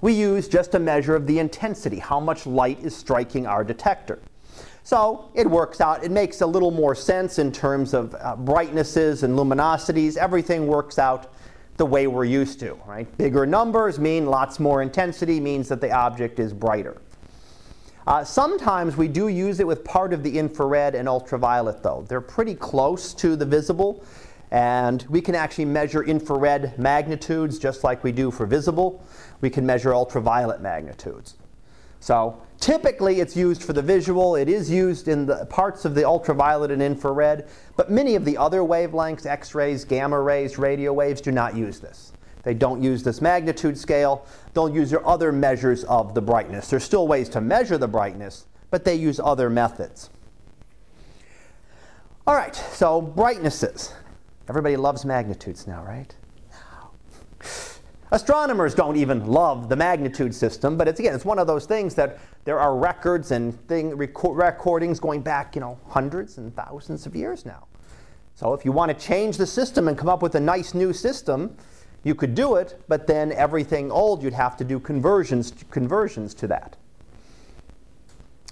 We 0.00 0.12
use 0.12 0.48
just 0.48 0.74
a 0.74 0.78
measure 0.78 1.16
of 1.16 1.26
the 1.26 1.38
intensity, 1.38 1.98
how 1.98 2.20
much 2.20 2.46
light 2.46 2.78
is 2.80 2.94
striking 2.94 3.46
our 3.46 3.64
detector. 3.64 4.20
So 4.84 5.30
it 5.34 5.48
works 5.50 5.80
out. 5.80 6.04
It 6.04 6.10
makes 6.10 6.42
a 6.42 6.46
little 6.46 6.70
more 6.70 6.94
sense 6.94 7.38
in 7.38 7.50
terms 7.50 7.94
of 7.94 8.14
uh, 8.20 8.36
brightnesses 8.36 9.22
and 9.22 9.36
luminosities. 9.36 10.18
Everything 10.18 10.66
works 10.66 10.98
out 10.98 11.32
the 11.78 11.86
way 11.86 12.06
we're 12.06 12.26
used 12.26 12.60
to, 12.60 12.74
right? 12.86 13.16
Bigger 13.16 13.46
numbers 13.46 13.98
mean 13.98 14.26
lots 14.26 14.60
more 14.60 14.82
intensity, 14.82 15.40
means 15.40 15.68
that 15.68 15.80
the 15.80 15.90
object 15.90 16.38
is 16.38 16.52
brighter. 16.52 17.00
Uh, 18.06 18.22
sometimes 18.22 18.94
we 18.94 19.08
do 19.08 19.28
use 19.28 19.58
it 19.58 19.66
with 19.66 19.82
part 19.84 20.12
of 20.12 20.22
the 20.22 20.38
infrared 20.38 20.94
and 20.94 21.08
ultraviolet, 21.08 21.82
though. 21.82 22.04
They're 22.06 22.20
pretty 22.20 22.54
close 22.54 23.14
to 23.14 23.36
the 23.36 23.46
visible, 23.46 24.04
and 24.50 25.04
we 25.08 25.22
can 25.22 25.34
actually 25.34 25.64
measure 25.64 26.04
infrared 26.04 26.78
magnitudes 26.78 27.58
just 27.58 27.82
like 27.82 28.04
we 28.04 28.12
do 28.12 28.30
for 28.30 28.44
visible. 28.44 29.02
We 29.40 29.48
can 29.48 29.64
measure 29.64 29.94
ultraviolet 29.94 30.60
magnitudes. 30.60 31.36
So 32.00 32.42
typically 32.60 33.20
it's 33.20 33.36
used 33.36 33.62
for 33.62 33.72
the 33.72 33.82
visual. 33.82 34.36
It 34.36 34.48
is 34.48 34.70
used 34.70 35.08
in 35.08 35.26
the 35.26 35.46
parts 35.46 35.84
of 35.84 35.94
the 35.94 36.04
ultraviolet 36.06 36.70
and 36.70 36.82
infrared, 36.82 37.48
but 37.76 37.90
many 37.90 38.14
of 38.14 38.24
the 38.24 38.36
other 38.36 38.60
wavelengths, 38.60 39.26
X-rays, 39.26 39.84
gamma 39.84 40.20
rays, 40.20 40.58
radio 40.58 40.92
waves, 40.92 41.20
do 41.20 41.32
not 41.32 41.56
use 41.56 41.80
this. 41.80 42.12
They 42.42 42.54
don't 42.54 42.82
use 42.82 43.02
this 43.02 43.20
magnitude 43.20 43.78
scale. 43.78 44.26
They'll 44.52 44.68
use 44.68 44.90
their 44.90 45.06
other 45.06 45.32
measures 45.32 45.84
of 45.84 46.14
the 46.14 46.20
brightness. 46.20 46.68
There's 46.68 46.84
still 46.84 47.08
ways 47.08 47.28
to 47.30 47.40
measure 47.40 47.78
the 47.78 47.88
brightness, 47.88 48.46
but 48.70 48.84
they 48.84 48.94
use 48.94 49.18
other 49.18 49.48
methods. 49.48 50.10
All 52.26 52.34
right, 52.34 52.54
so 52.54 53.00
brightnesses. 53.00 53.92
Everybody 54.48 54.76
loves 54.76 55.04
magnitudes 55.04 55.66
now, 55.66 55.82
right? 55.84 56.14
Astronomers 58.10 58.74
don't 58.74 58.96
even 58.96 59.26
love 59.26 59.68
the 59.68 59.76
magnitude 59.76 60.34
system, 60.34 60.76
but 60.76 60.86
it's 60.86 61.00
again, 61.00 61.14
it's 61.14 61.24
one 61.24 61.38
of 61.38 61.46
those 61.46 61.66
things 61.66 61.94
that 61.94 62.18
there 62.44 62.60
are 62.60 62.76
records 62.76 63.30
and 63.30 63.58
thing, 63.66 63.96
record, 63.96 64.36
recordings 64.36 65.00
going 65.00 65.22
back, 65.22 65.54
you 65.54 65.60
know, 65.60 65.78
hundreds 65.88 66.38
and 66.38 66.54
thousands 66.54 67.06
of 67.06 67.16
years 67.16 67.46
now. 67.46 67.66
So 68.34 68.52
if 68.52 68.64
you 68.64 68.72
want 68.72 68.96
to 68.96 69.06
change 69.06 69.36
the 69.36 69.46
system 69.46 69.88
and 69.88 69.96
come 69.96 70.08
up 70.08 70.22
with 70.22 70.34
a 70.34 70.40
nice 70.40 70.74
new 70.74 70.92
system, 70.92 71.56
you 72.02 72.14
could 72.14 72.34
do 72.34 72.56
it, 72.56 72.80
but 72.88 73.06
then 73.06 73.32
everything 73.32 73.90
old 73.90 74.22
you'd 74.22 74.34
have 74.34 74.56
to 74.58 74.64
do 74.64 74.78
conversions 74.78 75.52
conversions 75.70 76.34
to 76.34 76.46
that. 76.48 76.76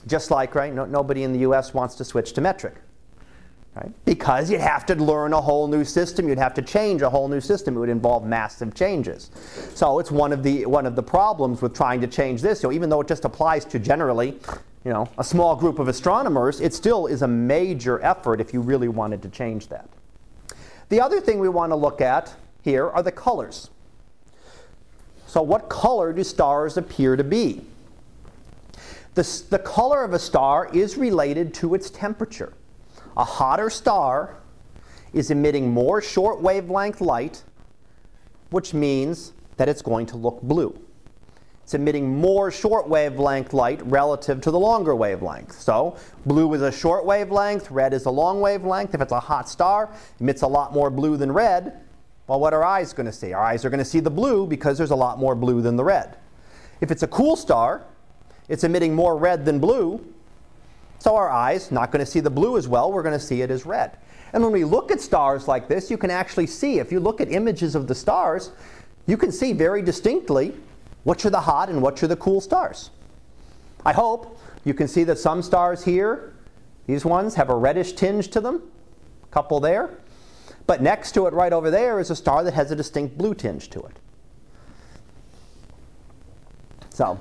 Just 0.06 0.30
like, 0.30 0.54
right, 0.54 0.72
no, 0.72 0.84
nobody 0.86 1.22
in 1.22 1.32
the 1.32 1.40
US 1.40 1.74
wants 1.74 1.94
to 1.96 2.04
switch 2.04 2.32
to 2.32 2.40
metric. 2.40 2.74
Right? 3.74 3.90
Because 4.04 4.50
you'd 4.50 4.60
have 4.60 4.84
to 4.86 4.94
learn 4.96 5.32
a 5.32 5.40
whole 5.40 5.66
new 5.66 5.82
system, 5.82 6.28
you'd 6.28 6.36
have 6.36 6.52
to 6.54 6.62
change 6.62 7.00
a 7.00 7.08
whole 7.08 7.26
new 7.26 7.40
system. 7.40 7.74
It 7.76 7.80
would 7.80 7.88
involve 7.88 8.26
massive 8.26 8.74
changes. 8.74 9.30
So 9.74 9.98
it's 9.98 10.10
one 10.10 10.32
of 10.32 10.42
the 10.42 10.66
one 10.66 10.84
of 10.84 10.94
the 10.94 11.02
problems 11.02 11.62
with 11.62 11.74
trying 11.74 12.02
to 12.02 12.06
change 12.06 12.42
this. 12.42 12.62
You 12.62 12.68
know, 12.68 12.74
even 12.74 12.90
though 12.90 13.00
it 13.00 13.08
just 13.08 13.24
applies 13.24 13.64
to 13.66 13.78
generally, 13.78 14.38
you 14.84 14.92
know, 14.92 15.08
a 15.16 15.24
small 15.24 15.56
group 15.56 15.78
of 15.78 15.88
astronomers, 15.88 16.60
it 16.60 16.74
still 16.74 17.06
is 17.06 17.22
a 17.22 17.28
major 17.28 18.02
effort 18.02 18.42
if 18.42 18.52
you 18.52 18.60
really 18.60 18.88
wanted 18.88 19.22
to 19.22 19.30
change 19.30 19.68
that. 19.68 19.88
The 20.90 21.00
other 21.00 21.22
thing 21.22 21.38
we 21.38 21.48
want 21.48 21.72
to 21.72 21.76
look 21.76 22.02
at 22.02 22.34
here 22.60 22.90
are 22.90 23.02
the 23.02 23.12
colors. 23.12 23.70
So 25.26 25.40
what 25.40 25.70
color 25.70 26.12
do 26.12 26.22
stars 26.22 26.76
appear 26.76 27.16
to 27.16 27.24
be? 27.24 27.64
The, 29.14 29.42
the 29.48 29.58
color 29.58 30.04
of 30.04 30.12
a 30.12 30.18
star 30.18 30.68
is 30.74 30.98
related 30.98 31.54
to 31.54 31.74
its 31.74 31.88
temperature. 31.88 32.52
A 33.16 33.24
hotter 33.24 33.70
star 33.70 34.36
is 35.12 35.30
emitting 35.30 35.70
more 35.70 36.00
short 36.00 36.40
wavelength 36.40 37.00
light, 37.00 37.42
which 38.50 38.72
means 38.72 39.32
that 39.56 39.68
it's 39.68 39.82
going 39.82 40.06
to 40.06 40.16
look 40.16 40.40
blue. 40.42 40.78
It's 41.62 41.74
emitting 41.74 42.16
more 42.16 42.50
short 42.50 42.88
wavelength 42.88 43.52
light 43.52 43.80
relative 43.86 44.40
to 44.40 44.50
the 44.50 44.58
longer 44.58 44.96
wavelength. 44.96 45.60
So, 45.60 45.96
blue 46.26 46.52
is 46.54 46.62
a 46.62 46.72
short 46.72 47.04
wavelength, 47.04 47.70
red 47.70 47.94
is 47.94 48.06
a 48.06 48.10
long 48.10 48.40
wavelength. 48.40 48.94
If 48.94 49.00
it's 49.00 49.12
a 49.12 49.20
hot 49.20 49.48
star, 49.48 49.90
emits 50.18 50.42
a 50.42 50.46
lot 50.46 50.72
more 50.72 50.90
blue 50.90 51.16
than 51.16 51.30
red. 51.30 51.80
Well, 52.26 52.40
what 52.40 52.52
are 52.52 52.64
eyes 52.64 52.92
going 52.92 53.06
to 53.06 53.12
see? 53.12 53.32
Our 53.32 53.44
eyes 53.44 53.64
are 53.64 53.70
going 53.70 53.78
to 53.78 53.84
see 53.84 54.00
the 54.00 54.10
blue 54.10 54.46
because 54.46 54.76
there's 54.76 54.90
a 54.90 54.96
lot 54.96 55.18
more 55.18 55.34
blue 55.34 55.62
than 55.62 55.76
the 55.76 55.84
red. 55.84 56.16
If 56.80 56.90
it's 56.90 57.02
a 57.04 57.08
cool 57.08 57.36
star, 57.36 57.84
it's 58.48 58.64
emitting 58.64 58.94
more 58.94 59.16
red 59.16 59.44
than 59.44 59.58
blue, 59.60 60.04
so 61.02 61.16
our 61.16 61.32
eyes, 61.32 61.72
not 61.72 61.90
going 61.90 61.98
to 61.98 62.08
see 62.08 62.20
the 62.20 62.30
blue 62.30 62.56
as 62.56 62.68
well, 62.68 62.92
we're 62.92 63.02
going 63.02 63.18
to 63.18 63.24
see 63.24 63.42
it 63.42 63.50
as 63.50 63.66
red. 63.66 63.98
And 64.32 64.40
when 64.40 64.52
we 64.52 64.62
look 64.62 64.92
at 64.92 65.00
stars 65.00 65.48
like 65.48 65.66
this, 65.66 65.90
you 65.90 65.98
can 65.98 66.12
actually 66.12 66.46
see, 66.46 66.78
if 66.78 66.92
you 66.92 67.00
look 67.00 67.20
at 67.20 67.28
images 67.28 67.74
of 67.74 67.88
the 67.88 67.94
stars, 67.96 68.52
you 69.06 69.16
can 69.16 69.32
see 69.32 69.52
very 69.52 69.82
distinctly 69.82 70.54
which 71.02 71.26
are 71.26 71.30
the 71.30 71.40
hot 71.40 71.68
and 71.68 71.82
which 71.82 72.04
are 72.04 72.06
the 72.06 72.14
cool 72.14 72.40
stars. 72.40 72.90
I 73.84 73.92
hope 73.92 74.38
you 74.62 74.74
can 74.74 74.86
see 74.86 75.02
that 75.02 75.18
some 75.18 75.42
stars 75.42 75.84
here, 75.84 76.34
these 76.86 77.04
ones, 77.04 77.34
have 77.34 77.50
a 77.50 77.56
reddish 77.56 77.94
tinge 77.94 78.28
to 78.28 78.40
them, 78.40 78.62
a 79.24 79.26
couple 79.34 79.58
there. 79.58 79.90
But 80.68 80.82
next 80.82 81.12
to 81.14 81.26
it, 81.26 81.34
right 81.34 81.52
over 81.52 81.68
there, 81.68 81.98
is 81.98 82.10
a 82.12 82.16
star 82.16 82.44
that 82.44 82.54
has 82.54 82.70
a 82.70 82.76
distinct 82.76 83.18
blue 83.18 83.34
tinge 83.34 83.70
to 83.70 83.80
it. 83.80 83.98
So, 86.90 87.18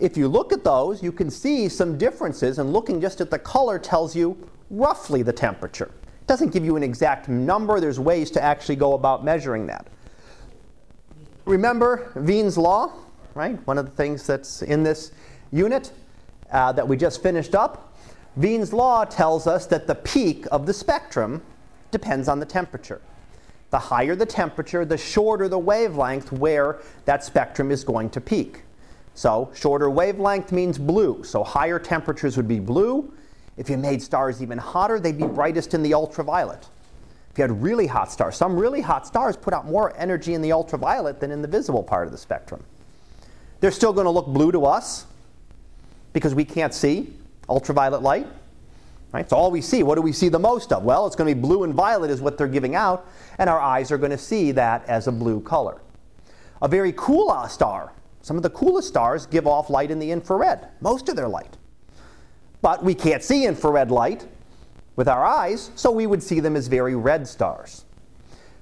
if 0.00 0.16
you 0.16 0.28
look 0.28 0.52
at 0.52 0.64
those, 0.64 1.02
you 1.02 1.12
can 1.12 1.30
see 1.30 1.68
some 1.68 1.98
differences, 1.98 2.58
and 2.58 2.72
looking 2.72 3.00
just 3.00 3.20
at 3.20 3.30
the 3.30 3.38
color 3.38 3.78
tells 3.78 4.14
you 4.14 4.36
roughly 4.70 5.22
the 5.22 5.32
temperature. 5.32 5.90
It 6.04 6.26
doesn't 6.26 6.50
give 6.50 6.64
you 6.64 6.76
an 6.76 6.82
exact 6.82 7.28
number, 7.28 7.80
there's 7.80 8.00
ways 8.00 8.30
to 8.32 8.42
actually 8.42 8.76
go 8.76 8.94
about 8.94 9.24
measuring 9.24 9.66
that. 9.66 9.86
Remember 11.44 12.12
Wien's 12.14 12.58
law, 12.58 12.92
right? 13.34 13.64
One 13.66 13.78
of 13.78 13.86
the 13.86 13.92
things 13.92 14.26
that's 14.26 14.62
in 14.62 14.82
this 14.82 15.12
unit 15.50 15.92
uh, 16.50 16.72
that 16.72 16.86
we 16.86 16.96
just 16.96 17.22
finished 17.22 17.54
up. 17.54 17.96
Wien's 18.36 18.72
law 18.72 19.04
tells 19.04 19.46
us 19.46 19.66
that 19.66 19.86
the 19.86 19.94
peak 19.94 20.46
of 20.52 20.66
the 20.66 20.72
spectrum 20.74 21.42
depends 21.90 22.28
on 22.28 22.38
the 22.38 22.46
temperature. 22.46 23.00
The 23.70 23.78
higher 23.78 24.14
the 24.14 24.26
temperature, 24.26 24.84
the 24.84 24.98
shorter 24.98 25.48
the 25.48 25.58
wavelength 25.58 26.32
where 26.32 26.78
that 27.04 27.24
spectrum 27.24 27.70
is 27.70 27.84
going 27.84 28.10
to 28.10 28.20
peak. 28.20 28.62
So, 29.18 29.50
shorter 29.52 29.90
wavelength 29.90 30.52
means 30.52 30.78
blue. 30.78 31.24
So, 31.24 31.42
higher 31.42 31.80
temperatures 31.80 32.36
would 32.36 32.46
be 32.46 32.60
blue. 32.60 33.12
If 33.56 33.68
you 33.68 33.76
made 33.76 34.00
stars 34.00 34.40
even 34.40 34.58
hotter, 34.58 35.00
they'd 35.00 35.18
be 35.18 35.26
brightest 35.26 35.74
in 35.74 35.82
the 35.82 35.92
ultraviolet. 35.92 36.68
If 37.32 37.38
you 37.38 37.42
had 37.42 37.60
really 37.60 37.88
hot 37.88 38.12
stars, 38.12 38.36
some 38.36 38.56
really 38.56 38.80
hot 38.80 39.08
stars 39.08 39.36
put 39.36 39.52
out 39.52 39.66
more 39.66 39.92
energy 39.96 40.34
in 40.34 40.40
the 40.40 40.52
ultraviolet 40.52 41.18
than 41.18 41.32
in 41.32 41.42
the 41.42 41.48
visible 41.48 41.82
part 41.82 42.06
of 42.06 42.12
the 42.12 42.16
spectrum. 42.16 42.62
They're 43.58 43.72
still 43.72 43.92
going 43.92 44.04
to 44.04 44.10
look 44.10 44.28
blue 44.28 44.52
to 44.52 44.64
us 44.64 45.06
because 46.12 46.32
we 46.32 46.44
can't 46.44 46.72
see 46.72 47.12
ultraviolet 47.48 48.02
light. 48.02 48.28
Right? 49.10 49.28
So 49.28 49.36
all 49.36 49.50
we 49.50 49.62
see, 49.62 49.82
what 49.82 49.96
do 49.96 50.00
we 50.00 50.12
see 50.12 50.28
the 50.28 50.38
most 50.38 50.72
of? 50.72 50.84
Well, 50.84 51.08
it's 51.08 51.16
going 51.16 51.28
to 51.28 51.34
be 51.34 51.40
blue 51.40 51.64
and 51.64 51.74
violet 51.74 52.12
is 52.12 52.20
what 52.20 52.38
they're 52.38 52.46
giving 52.46 52.76
out, 52.76 53.08
and 53.38 53.50
our 53.50 53.58
eyes 53.58 53.90
are 53.90 53.98
going 53.98 54.12
to 54.12 54.18
see 54.18 54.52
that 54.52 54.86
as 54.86 55.08
a 55.08 55.12
blue 55.12 55.40
color. 55.40 55.80
A 56.62 56.68
very 56.68 56.92
cool 56.96 57.34
star, 57.48 57.92
some 58.22 58.36
of 58.36 58.42
the 58.42 58.50
coolest 58.50 58.88
stars 58.88 59.26
give 59.26 59.46
off 59.46 59.70
light 59.70 59.90
in 59.90 59.98
the 59.98 60.10
infrared, 60.10 60.68
most 60.80 61.08
of 61.08 61.16
their 61.16 61.28
light. 61.28 61.56
But 62.60 62.84
we 62.84 62.94
can't 62.94 63.22
see 63.22 63.46
infrared 63.46 63.90
light 63.90 64.26
with 64.96 65.08
our 65.08 65.24
eyes, 65.24 65.70
so 65.76 65.90
we 65.90 66.06
would 66.06 66.22
see 66.22 66.40
them 66.40 66.56
as 66.56 66.66
very 66.66 66.96
red 66.96 67.26
stars. 67.26 67.84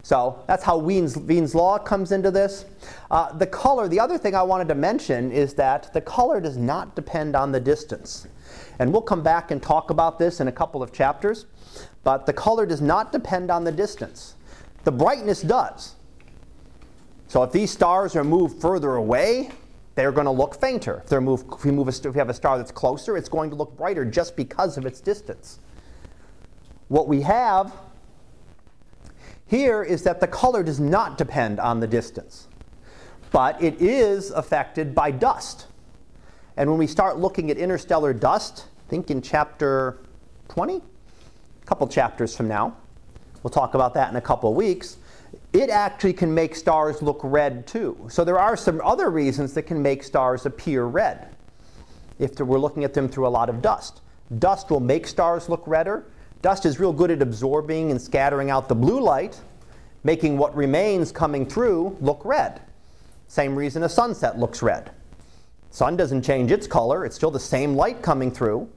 So 0.06 0.44
that's 0.46 0.62
how 0.62 0.78
Wien's, 0.78 1.16
Wien's 1.18 1.52
law 1.52 1.78
comes 1.78 2.12
into 2.12 2.30
this. 2.30 2.64
Uh, 3.10 3.32
the 3.32 3.46
color, 3.46 3.88
the 3.88 3.98
other 3.98 4.16
thing 4.18 4.36
I 4.36 4.42
wanted 4.44 4.68
to 4.68 4.76
mention 4.76 5.32
is 5.32 5.54
that 5.54 5.92
the 5.92 6.00
color 6.00 6.40
does 6.40 6.56
not 6.56 6.94
depend 6.94 7.34
on 7.34 7.50
the 7.50 7.58
distance. 7.58 8.28
And 8.78 8.92
we'll 8.92 9.02
come 9.02 9.24
back 9.24 9.50
and 9.50 9.60
talk 9.60 9.90
about 9.90 10.16
this 10.16 10.38
in 10.38 10.46
a 10.46 10.52
couple 10.52 10.80
of 10.80 10.92
chapters. 10.92 11.46
But 12.04 12.24
the 12.24 12.32
color 12.32 12.66
does 12.66 12.80
not 12.80 13.10
depend 13.10 13.50
on 13.50 13.64
the 13.64 13.72
distance. 13.72 14.36
The 14.84 14.92
brightness 14.92 15.42
does. 15.42 15.95
So 17.28 17.42
if 17.42 17.52
these 17.52 17.70
stars 17.70 18.14
are 18.16 18.24
moved 18.24 18.60
further 18.60 18.94
away, 18.94 19.50
they're 19.94 20.12
going 20.12 20.26
to 20.26 20.30
look 20.30 20.60
fainter. 20.60 21.02
If, 21.04 21.20
moved, 21.20 21.52
if, 21.52 21.64
we 21.64 21.70
move 21.70 21.88
a, 21.88 21.90
if 21.90 22.14
we 22.14 22.18
have 22.18 22.28
a 22.28 22.34
star 22.34 22.58
that's 22.58 22.70
closer, 22.70 23.16
it's 23.16 23.28
going 23.28 23.50
to 23.50 23.56
look 23.56 23.76
brighter 23.76 24.04
just 24.04 24.36
because 24.36 24.76
of 24.78 24.86
its 24.86 25.00
distance. 25.00 25.58
What 26.88 27.08
we 27.08 27.22
have 27.22 27.72
here 29.46 29.82
is 29.82 30.02
that 30.02 30.20
the 30.20 30.26
color 30.26 30.62
does 30.62 30.78
not 30.78 31.18
depend 31.18 31.58
on 31.58 31.80
the 31.80 31.86
distance, 31.86 32.46
but 33.32 33.60
it 33.62 33.80
is 33.80 34.30
affected 34.30 34.94
by 34.94 35.10
dust. 35.10 35.66
And 36.56 36.70
when 36.70 36.78
we 36.78 36.86
start 36.86 37.18
looking 37.18 37.50
at 37.50 37.58
interstellar 37.58 38.12
dust, 38.12 38.66
think 38.88 39.10
in 39.10 39.20
chapter 39.20 39.98
20, 40.48 40.76
a 40.76 41.66
couple 41.66 41.86
chapters 41.88 42.36
from 42.36 42.48
now, 42.48 42.76
we'll 43.42 43.50
talk 43.50 43.74
about 43.74 43.94
that 43.94 44.10
in 44.10 44.16
a 44.16 44.20
couple 44.20 44.52
weeks, 44.54 44.96
it 45.52 45.70
actually 45.70 46.12
can 46.12 46.34
make 46.34 46.54
stars 46.54 47.02
look 47.02 47.20
red 47.22 47.66
too. 47.66 47.96
So 48.08 48.24
there 48.24 48.38
are 48.38 48.56
some 48.56 48.80
other 48.84 49.10
reasons 49.10 49.54
that 49.54 49.62
can 49.62 49.82
make 49.82 50.02
stars 50.02 50.46
appear 50.46 50.84
red 50.84 51.34
if 52.18 52.38
we're 52.40 52.58
looking 52.58 52.84
at 52.84 52.94
them 52.94 53.08
through 53.08 53.26
a 53.26 53.28
lot 53.28 53.48
of 53.48 53.62
dust. 53.62 54.00
Dust 54.38 54.70
will 54.70 54.80
make 54.80 55.06
stars 55.06 55.48
look 55.48 55.62
redder, 55.66 56.06
Dust 56.42 56.66
is 56.66 56.78
real 56.78 56.92
good 56.92 57.10
at 57.10 57.22
absorbing 57.22 57.90
and 57.90 58.00
scattering 58.00 58.50
out 58.50 58.68
the 58.68 58.74
blue 58.74 59.00
light, 59.00 59.40
making 60.04 60.38
what 60.38 60.54
remains 60.54 61.10
coming 61.10 61.46
through 61.46 61.96
look 62.00 62.24
red. 62.24 62.60
Same 63.28 63.56
reason 63.56 63.82
a 63.82 63.88
sunset 63.88 64.38
looks 64.38 64.62
red. 64.62 64.92
Sun 65.70 65.96
doesn't 65.96 66.22
change 66.22 66.52
its 66.52 66.66
color, 66.66 67.04
it's 67.04 67.16
still 67.16 67.30
the 67.30 67.40
same 67.40 67.74
light 67.74 68.02
coming 68.02 68.30
through, 68.30 68.68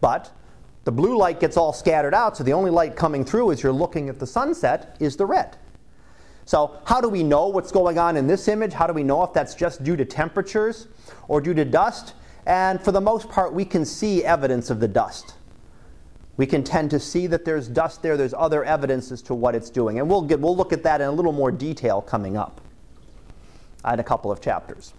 but 0.00 0.30
the 0.84 0.92
blue 0.92 1.16
light 1.16 1.40
gets 1.40 1.56
all 1.56 1.72
scattered 1.72 2.12
out, 2.12 2.36
so 2.36 2.44
the 2.44 2.52
only 2.52 2.70
light 2.70 2.96
coming 2.96 3.24
through 3.24 3.50
as 3.50 3.62
you're 3.62 3.72
looking 3.72 4.08
at 4.08 4.18
the 4.18 4.26
sunset 4.26 4.96
is 5.00 5.16
the 5.16 5.26
red. 5.26 5.56
So, 6.46 6.80
how 6.84 7.00
do 7.00 7.08
we 7.08 7.22
know 7.22 7.48
what's 7.48 7.70
going 7.70 7.98
on 7.98 8.16
in 8.16 8.26
this 8.26 8.48
image? 8.48 8.72
How 8.72 8.86
do 8.86 8.94
we 8.94 9.02
know 9.02 9.22
if 9.22 9.32
that's 9.32 9.54
just 9.54 9.84
due 9.84 9.96
to 9.96 10.04
temperatures 10.04 10.88
or 11.28 11.40
due 11.40 11.54
to 11.54 11.64
dust? 11.64 12.14
And 12.46 12.80
for 12.80 12.92
the 12.92 13.00
most 13.00 13.28
part, 13.28 13.52
we 13.52 13.64
can 13.64 13.84
see 13.84 14.24
evidence 14.24 14.70
of 14.70 14.80
the 14.80 14.88
dust 14.88 15.34
we 16.36 16.46
can 16.46 16.62
tend 16.62 16.90
to 16.90 17.00
see 17.00 17.26
that 17.28 17.44
there's 17.44 17.68
dust 17.68 18.02
there. 18.02 18.16
There's 18.16 18.34
other 18.34 18.64
evidence 18.64 19.10
as 19.10 19.22
to 19.22 19.34
what 19.34 19.54
it's 19.54 19.70
doing. 19.70 19.98
And 19.98 20.08
we'll, 20.08 20.22
get, 20.22 20.38
we'll 20.38 20.56
look 20.56 20.72
at 20.72 20.82
that 20.82 21.00
in 21.00 21.06
a 21.06 21.12
little 21.12 21.32
more 21.32 21.50
detail 21.50 22.02
coming 22.02 22.36
up 22.36 22.60
in 23.90 24.00
a 24.00 24.04
couple 24.04 24.30
of 24.30 24.40
chapters. 24.40 24.92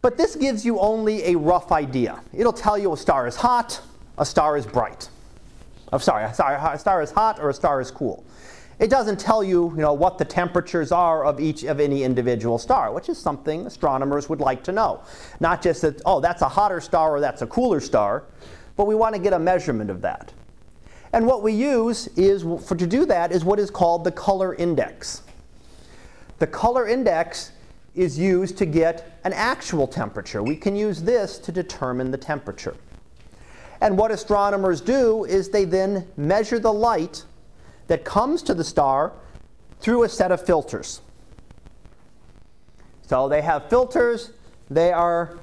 But 0.00 0.16
this 0.16 0.36
gives 0.36 0.64
you 0.64 0.78
only 0.78 1.24
a 1.24 1.36
rough 1.36 1.72
idea. 1.72 2.20
It'll 2.32 2.52
tell 2.52 2.78
you 2.78 2.92
a 2.92 2.96
star 2.96 3.26
is 3.26 3.36
hot, 3.36 3.80
a 4.18 4.24
star 4.24 4.56
is 4.56 4.66
bright. 4.66 5.08
I'm 5.92 6.00
sorry, 6.00 6.24
a 6.24 6.34
star, 6.34 6.74
a 6.74 6.78
star 6.78 7.02
is 7.02 7.10
hot 7.10 7.38
or 7.38 7.50
a 7.50 7.54
star 7.54 7.80
is 7.80 7.90
cool. 7.90 8.24
It 8.84 8.90
doesn't 8.90 9.18
tell 9.18 9.42
you, 9.42 9.70
you 9.70 9.80
know, 9.80 9.94
what 9.94 10.18
the 10.18 10.26
temperatures 10.26 10.92
are 10.92 11.24
of 11.24 11.40
each 11.40 11.64
of 11.64 11.80
any 11.80 12.02
individual 12.02 12.58
star, 12.58 12.92
which 12.92 13.08
is 13.08 13.16
something 13.16 13.64
astronomers 13.64 14.28
would 14.28 14.40
like 14.40 14.62
to 14.64 14.72
know. 14.72 15.02
Not 15.40 15.62
just 15.62 15.80
that, 15.80 16.02
oh, 16.04 16.20
that's 16.20 16.42
a 16.42 16.48
hotter 16.50 16.82
star 16.82 17.16
or 17.16 17.20
that's 17.20 17.40
a 17.40 17.46
cooler 17.46 17.80
star, 17.80 18.24
but 18.76 18.86
we 18.86 18.94
want 18.94 19.14
to 19.14 19.18
get 19.18 19.32
a 19.32 19.38
measurement 19.38 19.88
of 19.88 20.02
that. 20.02 20.34
And 21.14 21.26
what 21.26 21.42
we 21.42 21.54
use 21.54 22.08
is 22.08 22.42
for 22.42 22.76
to 22.76 22.86
do 22.86 23.06
that 23.06 23.32
is 23.32 23.42
what 23.42 23.58
is 23.58 23.70
called 23.70 24.04
the 24.04 24.12
color 24.12 24.54
index. 24.54 25.22
The 26.38 26.46
color 26.46 26.86
index 26.86 27.52
is 27.94 28.18
used 28.18 28.58
to 28.58 28.66
get 28.66 29.18
an 29.24 29.32
actual 29.32 29.86
temperature. 29.86 30.42
We 30.42 30.56
can 30.56 30.76
use 30.76 31.00
this 31.02 31.38
to 31.38 31.52
determine 31.52 32.10
the 32.10 32.18
temperature. 32.18 32.76
And 33.80 33.96
what 33.96 34.10
astronomers 34.10 34.82
do 34.82 35.24
is 35.24 35.48
they 35.48 35.64
then 35.64 36.06
measure 36.18 36.58
the 36.58 36.72
light 36.72 37.24
that 37.86 38.04
comes 38.04 38.42
to 38.42 38.54
the 38.54 38.64
star 38.64 39.12
through 39.80 40.04
a 40.04 40.08
set 40.08 40.32
of 40.32 40.44
filters. 40.44 41.00
So 43.02 43.28
they 43.28 43.42
have 43.42 43.68
filters. 43.68 44.32
They 44.70 44.92
are 44.92 45.38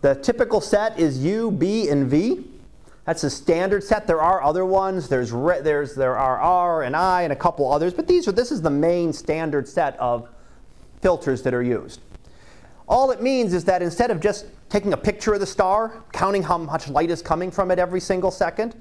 the 0.00 0.14
typical 0.14 0.60
set 0.60 0.98
is 0.98 1.18
U, 1.24 1.50
B, 1.50 1.88
and 1.88 2.06
V. 2.06 2.46
That's 3.04 3.24
a 3.24 3.30
standard 3.30 3.84
set. 3.84 4.06
There 4.06 4.22
are 4.22 4.42
other 4.42 4.64
ones. 4.64 5.08
There's, 5.08 5.32
re- 5.32 5.60
there's 5.60 5.94
there 5.94 6.16
are 6.16 6.38
R 6.40 6.82
and 6.82 6.96
I 6.96 7.22
and 7.22 7.32
a 7.32 7.36
couple 7.36 7.70
others, 7.70 7.92
but 7.92 8.06
these 8.06 8.26
are 8.26 8.32
this 8.32 8.50
is 8.50 8.62
the 8.62 8.70
main 8.70 9.12
standard 9.12 9.68
set 9.68 9.98
of 9.98 10.28
filters 11.02 11.42
that 11.42 11.52
are 11.52 11.62
used. 11.62 12.00
All 12.88 13.10
it 13.10 13.22
means 13.22 13.54
is 13.54 13.64
that 13.64 13.82
instead 13.82 14.10
of 14.10 14.20
just 14.20 14.46
taking 14.68 14.92
a 14.92 14.96
picture 14.96 15.34
of 15.34 15.40
the 15.40 15.46
star, 15.46 16.02
counting 16.12 16.42
how 16.42 16.58
much 16.58 16.88
light 16.88 17.10
is 17.10 17.22
coming 17.22 17.50
from 17.50 17.70
it 17.70 17.78
every 17.78 18.00
single 18.00 18.30
second, 18.30 18.74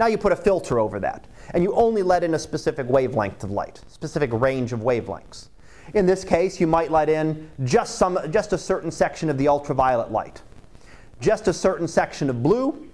now 0.00 0.06
you 0.06 0.16
put 0.16 0.32
a 0.32 0.36
filter 0.36 0.78
over 0.78 0.98
that, 0.98 1.26
and 1.52 1.62
you 1.62 1.74
only 1.74 2.02
let 2.02 2.24
in 2.24 2.32
a 2.32 2.38
specific 2.38 2.88
wavelength 2.88 3.44
of 3.44 3.50
light, 3.50 3.82
specific 3.86 4.30
range 4.32 4.72
of 4.72 4.80
wavelengths. 4.80 5.48
In 5.92 6.06
this 6.06 6.24
case, 6.24 6.58
you 6.58 6.66
might 6.66 6.90
let 6.90 7.10
in 7.10 7.50
just 7.64 7.96
some 7.96 8.18
just 8.30 8.54
a 8.54 8.58
certain 8.58 8.90
section 8.90 9.28
of 9.28 9.36
the 9.36 9.46
ultraviolet 9.46 10.10
light, 10.10 10.40
just 11.20 11.48
a 11.48 11.52
certain 11.52 11.86
section 11.86 12.30
of 12.30 12.42
blue, 12.42 12.88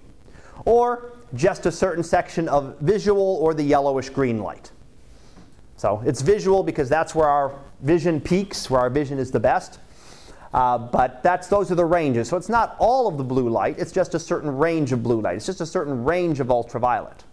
or 0.65 1.13
just 1.33 1.65
a 1.65 1.71
certain 1.71 2.03
section 2.03 2.49
of 2.49 2.77
visual 2.79 3.37
or 3.37 3.53
the 3.53 3.63
yellowish 3.63 4.09
green 4.09 4.43
light. 4.43 4.71
So 5.77 6.03
it's 6.05 6.21
visual 6.21 6.61
because 6.61 6.89
that's 6.89 7.15
where 7.15 7.29
our 7.29 7.57
vision 7.83 8.19
peaks, 8.19 8.69
where 8.69 8.81
our 8.81 8.89
vision 8.89 9.17
is 9.17 9.31
the 9.31 9.39
best. 9.39 9.79
Uh, 10.57 10.75
but 10.75 11.21
that's 11.21 11.45
those 11.45 11.71
are 11.71 11.75
the 11.75 11.85
ranges. 11.85 12.27
So 12.27 12.35
it's 12.35 12.49
not 12.49 12.75
all 12.79 13.07
of 13.07 13.19
the 13.19 13.23
blue 13.23 13.47
light, 13.47 13.77
it's 13.77 13.91
just 13.91 14.15
a 14.15 14.19
certain 14.19 14.49
range 14.57 14.91
of 14.91 15.03
blue 15.03 15.21
light. 15.21 15.35
It's 15.35 15.45
just 15.45 15.61
a 15.61 15.67
certain 15.67 16.03
range 16.03 16.39
of 16.39 16.49
ultraviolet. 16.49 17.23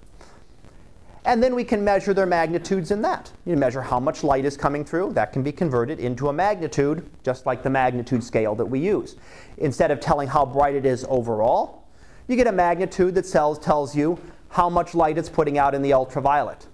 And 1.24 1.42
then 1.42 1.54
we 1.54 1.64
can 1.64 1.82
measure 1.82 2.12
their 2.12 2.26
magnitudes 2.26 2.90
in 2.90 3.00
that. 3.00 3.32
You 3.46 3.56
measure 3.56 3.80
how 3.80 3.98
much 3.98 4.24
light 4.24 4.44
is 4.44 4.58
coming 4.58 4.84
through. 4.84 5.14
That 5.14 5.32
can 5.32 5.42
be 5.42 5.52
converted 5.52 6.00
into 6.00 6.28
a 6.28 6.34
magnitude, 6.34 7.08
just 7.22 7.46
like 7.46 7.62
the 7.62 7.70
magnitude 7.70 8.22
scale 8.22 8.54
that 8.56 8.66
we 8.66 8.78
use. 8.78 9.16
Instead 9.56 9.90
of 9.90 10.00
telling 10.00 10.28
how 10.28 10.44
bright 10.44 10.74
it 10.74 10.84
is 10.84 11.06
overall, 11.08 11.86
you 12.28 12.36
get 12.36 12.46
a 12.46 12.52
magnitude 12.52 13.14
that 13.14 13.26
tells, 13.26 13.58
tells 13.58 13.96
you 13.96 14.18
how 14.50 14.68
much 14.68 14.94
light 14.94 15.16
it's 15.16 15.30
putting 15.30 15.56
out 15.56 15.74
in 15.74 15.80
the 15.80 15.94
ultraviolet. 15.94 16.66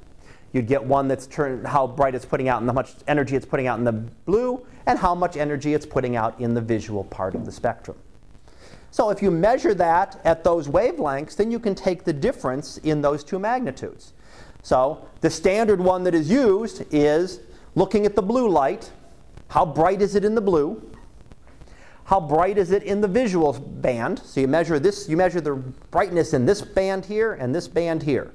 You'd 0.53 0.67
get 0.67 0.83
one 0.83 1.09
that's 1.09 1.29
how 1.67 1.87
bright 1.87 2.15
it's 2.15 2.25
putting 2.25 2.49
out 2.49 2.61
and 2.61 2.69
how 2.69 2.75
much 2.75 2.95
energy 3.07 3.37
it's 3.37 3.47
putting 3.47 3.67
out 3.67 3.79
in 3.79 3.85
the 3.85 3.93
blue, 3.93 4.67
and 4.87 4.99
how 4.99 5.15
much 5.15 5.37
energy 5.37 5.75
it's 5.75 5.87
putting 5.87 6.17
out 6.17 6.41
in 6.41 6.55
the 6.55 6.61
visual 6.61 7.05
part 7.05 7.35
of 7.35 7.47
the 7.47 7.53
spectrum. 7.53 7.97
So 8.91 9.11
if 9.11 9.23
you 9.23 9.31
measure 9.31 9.75
that 9.75 10.21
at 10.25 10.43
those 10.43 10.67
wavelengths, 10.67 11.37
then 11.37 11.51
you 11.51 11.61
can 11.61 11.77
take 11.77 12.05
the 12.05 12.13
difference 12.13 12.79
in 12.79 13.01
those 13.01 13.23
two 13.23 13.39
magnitudes. 13.39 14.13
So 14.63 15.07
the 15.21 15.31
standard 15.31 15.81
one 15.81 16.03
that 16.05 16.15
is 16.15 16.29
used 16.29 16.85
is 16.91 17.41
looking 17.77 18.05
at 18.05 18.17
the 18.17 18.23
blue 18.23 18.49
light. 18.49 18.91
How 19.49 19.65
bright 19.65 20.03
is 20.03 20.17
it 20.17 20.25
in 20.25 20.35
the 20.35 20.41
blue? 20.41 20.91
how 22.11 22.19
bright 22.19 22.59
is 22.59 22.73
it 22.73 22.83
in 22.83 23.01
the 23.01 23.07
visual 23.07 23.53
band? 23.53 24.19
So 24.19 24.41
you 24.41 24.49
measure 24.49 24.81
this, 24.81 25.09
you 25.09 25.17
measure 25.17 25.41
the 25.41 25.55
brightness 25.93 26.35
in 26.35 26.45
this 26.45 26.61
band 26.61 27.05
here 27.05 27.35
and 27.35 27.55
this 27.55 27.69
band 27.69 28.03
here. 28.03 28.33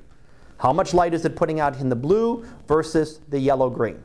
How 0.57 0.71
much 0.73 0.93
light 0.93 1.13
is 1.13 1.25
it 1.25 1.35
putting 1.35 1.59
out 1.59 1.79
in 1.79 1.89
the 1.89 1.95
blue 1.95 2.45
versus 2.67 3.19
the 3.29 3.39
yellow 3.39 3.69
green? 3.69 4.03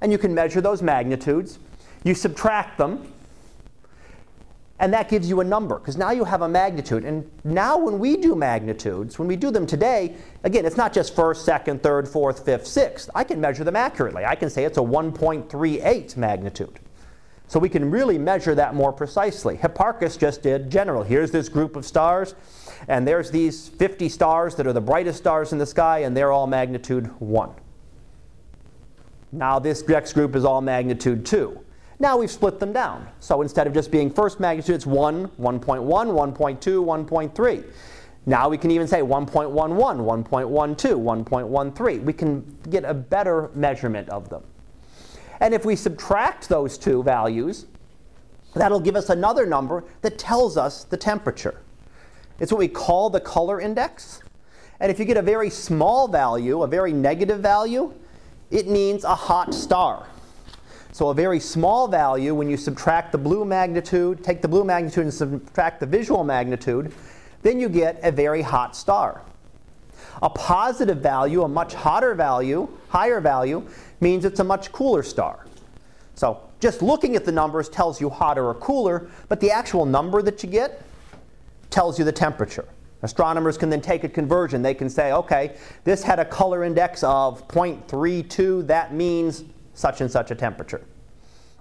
And 0.00 0.10
you 0.10 0.18
can 0.18 0.34
measure 0.34 0.60
those 0.60 0.82
magnitudes. 0.82 1.58
You 2.04 2.14
subtract 2.14 2.78
them. 2.78 3.12
And 4.78 4.92
that 4.94 5.08
gives 5.08 5.28
you 5.28 5.40
a 5.40 5.44
number 5.44 5.78
because 5.78 5.96
now 5.96 6.10
you 6.10 6.24
have 6.24 6.42
a 6.42 6.48
magnitude. 6.48 7.04
And 7.04 7.30
now 7.44 7.78
when 7.78 8.00
we 8.00 8.16
do 8.16 8.34
magnitudes, 8.34 9.16
when 9.16 9.28
we 9.28 9.36
do 9.36 9.52
them 9.52 9.64
today, 9.64 10.16
again, 10.42 10.66
it's 10.66 10.76
not 10.76 10.92
just 10.92 11.14
first, 11.14 11.44
second, 11.44 11.84
third, 11.84 12.08
fourth, 12.08 12.44
fifth, 12.44 12.66
sixth. 12.66 13.08
I 13.14 13.22
can 13.22 13.40
measure 13.40 13.62
them 13.62 13.76
accurately. 13.76 14.24
I 14.24 14.34
can 14.34 14.50
say 14.50 14.64
it's 14.64 14.78
a 14.78 14.82
1.38 14.82 16.16
magnitude. 16.16 16.80
So 17.46 17.60
we 17.60 17.68
can 17.68 17.90
really 17.92 18.18
measure 18.18 18.56
that 18.56 18.74
more 18.74 18.92
precisely. 18.92 19.56
Hipparchus 19.56 20.18
just 20.18 20.42
did 20.42 20.68
general. 20.68 21.04
Here's 21.04 21.30
this 21.30 21.48
group 21.48 21.76
of 21.76 21.84
stars, 21.84 22.34
and 22.88 23.06
there's 23.06 23.30
these 23.30 23.68
50 23.68 24.08
stars 24.08 24.54
that 24.56 24.66
are 24.66 24.72
the 24.72 24.80
brightest 24.80 25.18
stars 25.18 25.52
in 25.52 25.58
the 25.58 25.66
sky, 25.66 26.00
and 26.00 26.16
they're 26.16 26.32
all 26.32 26.46
magnitude 26.46 27.06
1. 27.20 27.50
Now 29.32 29.58
this 29.58 29.86
next 29.88 30.12
group 30.12 30.36
is 30.36 30.44
all 30.44 30.60
magnitude 30.60 31.24
2. 31.24 31.58
Now 31.98 32.16
we've 32.16 32.30
split 32.30 32.58
them 32.58 32.72
down. 32.72 33.08
So 33.20 33.42
instead 33.42 33.66
of 33.66 33.72
just 33.72 33.90
being 33.90 34.10
first 34.10 34.40
magnitude, 34.40 34.74
it's 34.74 34.86
1, 34.86 35.28
1.1, 35.28 35.60
1.2, 35.60 36.36
1.3. 36.36 37.64
Now 38.26 38.48
we 38.48 38.58
can 38.58 38.70
even 38.70 38.86
say 38.86 39.00
1.11, 39.00 39.52
1.12, 39.52 40.76
1.13. 40.76 42.02
We 42.02 42.12
can 42.12 42.58
get 42.70 42.84
a 42.84 42.94
better 42.94 43.50
measurement 43.54 44.08
of 44.10 44.28
them. 44.28 44.42
And 45.40 45.54
if 45.54 45.64
we 45.64 45.74
subtract 45.74 46.48
those 46.48 46.78
two 46.78 47.02
values, 47.02 47.66
that'll 48.54 48.80
give 48.80 48.96
us 48.96 49.10
another 49.10 49.46
number 49.46 49.84
that 50.02 50.18
tells 50.18 50.56
us 50.56 50.84
the 50.84 50.96
temperature. 50.96 51.60
It's 52.42 52.50
what 52.50 52.58
we 52.58 52.66
call 52.66 53.08
the 53.08 53.20
color 53.20 53.60
index. 53.60 54.20
And 54.80 54.90
if 54.90 54.98
you 54.98 55.04
get 55.04 55.16
a 55.16 55.22
very 55.22 55.48
small 55.48 56.08
value, 56.08 56.64
a 56.64 56.66
very 56.66 56.92
negative 56.92 57.38
value, 57.38 57.94
it 58.50 58.66
means 58.66 59.04
a 59.04 59.14
hot 59.14 59.54
star. 59.54 60.08
So 60.90 61.10
a 61.10 61.14
very 61.14 61.38
small 61.38 61.86
value, 61.86 62.34
when 62.34 62.50
you 62.50 62.56
subtract 62.56 63.12
the 63.12 63.18
blue 63.18 63.44
magnitude, 63.44 64.24
take 64.24 64.42
the 64.42 64.48
blue 64.48 64.64
magnitude 64.64 65.04
and 65.04 65.14
subtract 65.14 65.78
the 65.78 65.86
visual 65.86 66.24
magnitude, 66.24 66.92
then 67.42 67.60
you 67.60 67.68
get 67.68 68.00
a 68.02 68.10
very 68.10 68.42
hot 68.42 68.74
star. 68.74 69.22
A 70.20 70.28
positive 70.28 70.98
value, 70.98 71.44
a 71.44 71.48
much 71.48 71.74
hotter 71.74 72.12
value, 72.16 72.68
higher 72.88 73.20
value, 73.20 73.64
means 74.00 74.24
it's 74.24 74.40
a 74.40 74.44
much 74.44 74.72
cooler 74.72 75.04
star. 75.04 75.46
So 76.16 76.40
just 76.58 76.82
looking 76.82 77.14
at 77.14 77.24
the 77.24 77.32
numbers 77.32 77.68
tells 77.68 78.00
you 78.00 78.10
hotter 78.10 78.44
or 78.44 78.54
cooler, 78.54 79.08
but 79.28 79.38
the 79.38 79.52
actual 79.52 79.86
number 79.86 80.22
that 80.22 80.42
you 80.42 80.50
get 80.50 80.82
tells 81.72 81.98
you 81.98 82.04
the 82.04 82.12
temperature. 82.12 82.68
Astronomers 83.02 83.58
can 83.58 83.68
then 83.68 83.80
take 83.80 84.04
a 84.04 84.08
conversion. 84.08 84.62
They 84.62 84.74
can 84.74 84.88
say, 84.88 85.12
okay, 85.12 85.56
this 85.82 86.02
had 86.04 86.20
a 86.20 86.24
color 86.24 86.62
index 86.62 87.02
of 87.02 87.48
0.32, 87.48 88.66
that 88.68 88.94
means 88.94 89.44
such 89.74 90.00
and 90.00 90.10
such 90.10 90.30
a 90.30 90.34
temperature. 90.34 90.84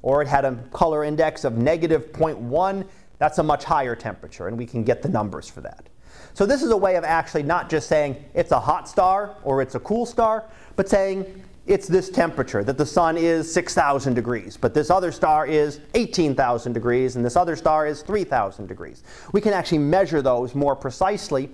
Or 0.03 0.21
it 0.21 0.27
had 0.27 0.45
a 0.45 0.55
color 0.71 1.03
index 1.03 1.43
of 1.43 1.57
negative 1.57 2.11
0.1, 2.11 2.85
that's 3.17 3.39
a 3.39 3.43
much 3.43 3.63
higher 3.63 3.95
temperature, 3.95 4.47
and 4.47 4.57
we 4.57 4.65
can 4.65 4.83
get 4.83 5.01
the 5.01 5.09
numbers 5.09 5.49
for 5.49 5.61
that. 5.61 5.87
So 6.33 6.45
this 6.45 6.61
is 6.61 6.71
a 6.71 6.77
way 6.77 6.95
of 6.95 7.03
actually 7.03 7.43
not 7.43 7.69
just 7.69 7.87
saying 7.87 8.23
it's 8.33 8.51
a 8.51 8.59
hot 8.59 8.87
star 8.87 9.35
or 9.43 9.61
it's 9.61 9.75
a 9.75 9.79
cool 9.79 10.05
star, 10.05 10.45
but 10.75 10.87
saying 10.87 11.43
it's 11.67 11.87
this 11.87 12.09
temperature, 12.09 12.63
that 12.63 12.77
the 12.77 12.85
sun 12.85 13.17
is 13.17 13.51
6,000 13.53 14.13
degrees, 14.13 14.57
but 14.57 14.73
this 14.73 14.89
other 14.89 15.11
star 15.11 15.45
is 15.45 15.79
18,000 15.93 16.73
degrees, 16.73 17.15
and 17.15 17.23
this 17.23 17.35
other 17.35 17.55
star 17.55 17.85
is 17.85 18.01
3,000 18.01 18.67
degrees. 18.67 19.03
We 19.31 19.41
can 19.41 19.53
actually 19.53 19.77
measure 19.77 20.21
those 20.21 20.55
more 20.55 20.75
precisely 20.75 21.49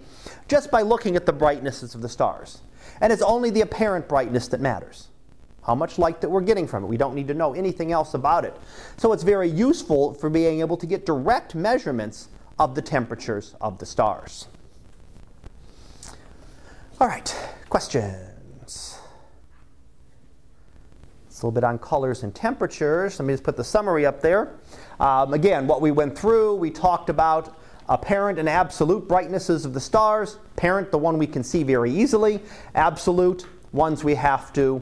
just 0.47 0.71
by 0.71 0.81
looking 0.81 1.15
at 1.15 1.25
the 1.25 1.33
brightnesses 1.33 1.93
of 1.93 2.01
the 2.01 2.09
stars. 2.09 2.61
And 3.01 3.11
it's 3.11 3.21
only 3.21 3.49
the 3.49 3.61
apparent 3.61 4.07
brightness 4.07 4.47
that 4.49 4.61
matters 4.61 5.09
how 5.67 5.75
much 5.75 5.99
light 5.99 6.21
that 6.21 6.29
we're 6.29 6.39
getting 6.39 6.65
from 6.65 6.85
it. 6.85 6.87
We 6.87 6.95
don't 6.95 7.13
need 7.13 7.27
to 7.27 7.33
know 7.33 7.53
anything 7.53 7.91
else 7.91 8.13
about 8.13 8.45
it. 8.45 8.55
So 8.95 9.11
it's 9.11 9.23
very 9.23 9.49
useful 9.49 10.13
for 10.13 10.29
being 10.29 10.61
able 10.61 10.77
to 10.77 10.85
get 10.85 11.05
direct 11.05 11.55
measurements 11.55 12.29
of 12.57 12.73
the 12.73 12.81
temperatures 12.81 13.53
of 13.59 13.77
the 13.77 13.85
stars. 13.85 14.47
All 17.01 17.07
right, 17.07 17.35
questions? 17.69 18.26
It's 21.37 21.43
a 21.43 21.45
little 21.45 21.53
bit 21.53 21.63
on 21.63 21.77
colors 21.77 22.23
and 22.23 22.33
temperatures. 22.33 23.19
Let 23.19 23.27
me 23.27 23.33
just 23.33 23.43
put 23.43 23.55
the 23.55 23.63
summary 23.63 24.07
up 24.07 24.21
there. 24.21 24.55
Um, 24.99 25.35
again, 25.35 25.67
what 25.67 25.81
we 25.81 25.91
went 25.91 26.17
through, 26.17 26.55
we 26.55 26.71
talked 26.71 27.11
about 27.11 27.55
apparent 27.87 28.39
and 28.39 28.49
absolute 28.49 29.07
brightnesses 29.07 29.63
of 29.63 29.75
the 29.75 29.79
stars. 29.79 30.39
Apparent, 30.57 30.89
the 30.89 30.97
one 30.97 31.19
we 31.19 31.27
can 31.27 31.43
see 31.43 31.61
very 31.61 31.91
easily. 31.91 32.41
Absolute, 32.73 33.45
ones 33.71 34.03
we 34.03 34.15
have 34.15 34.51
to 34.53 34.81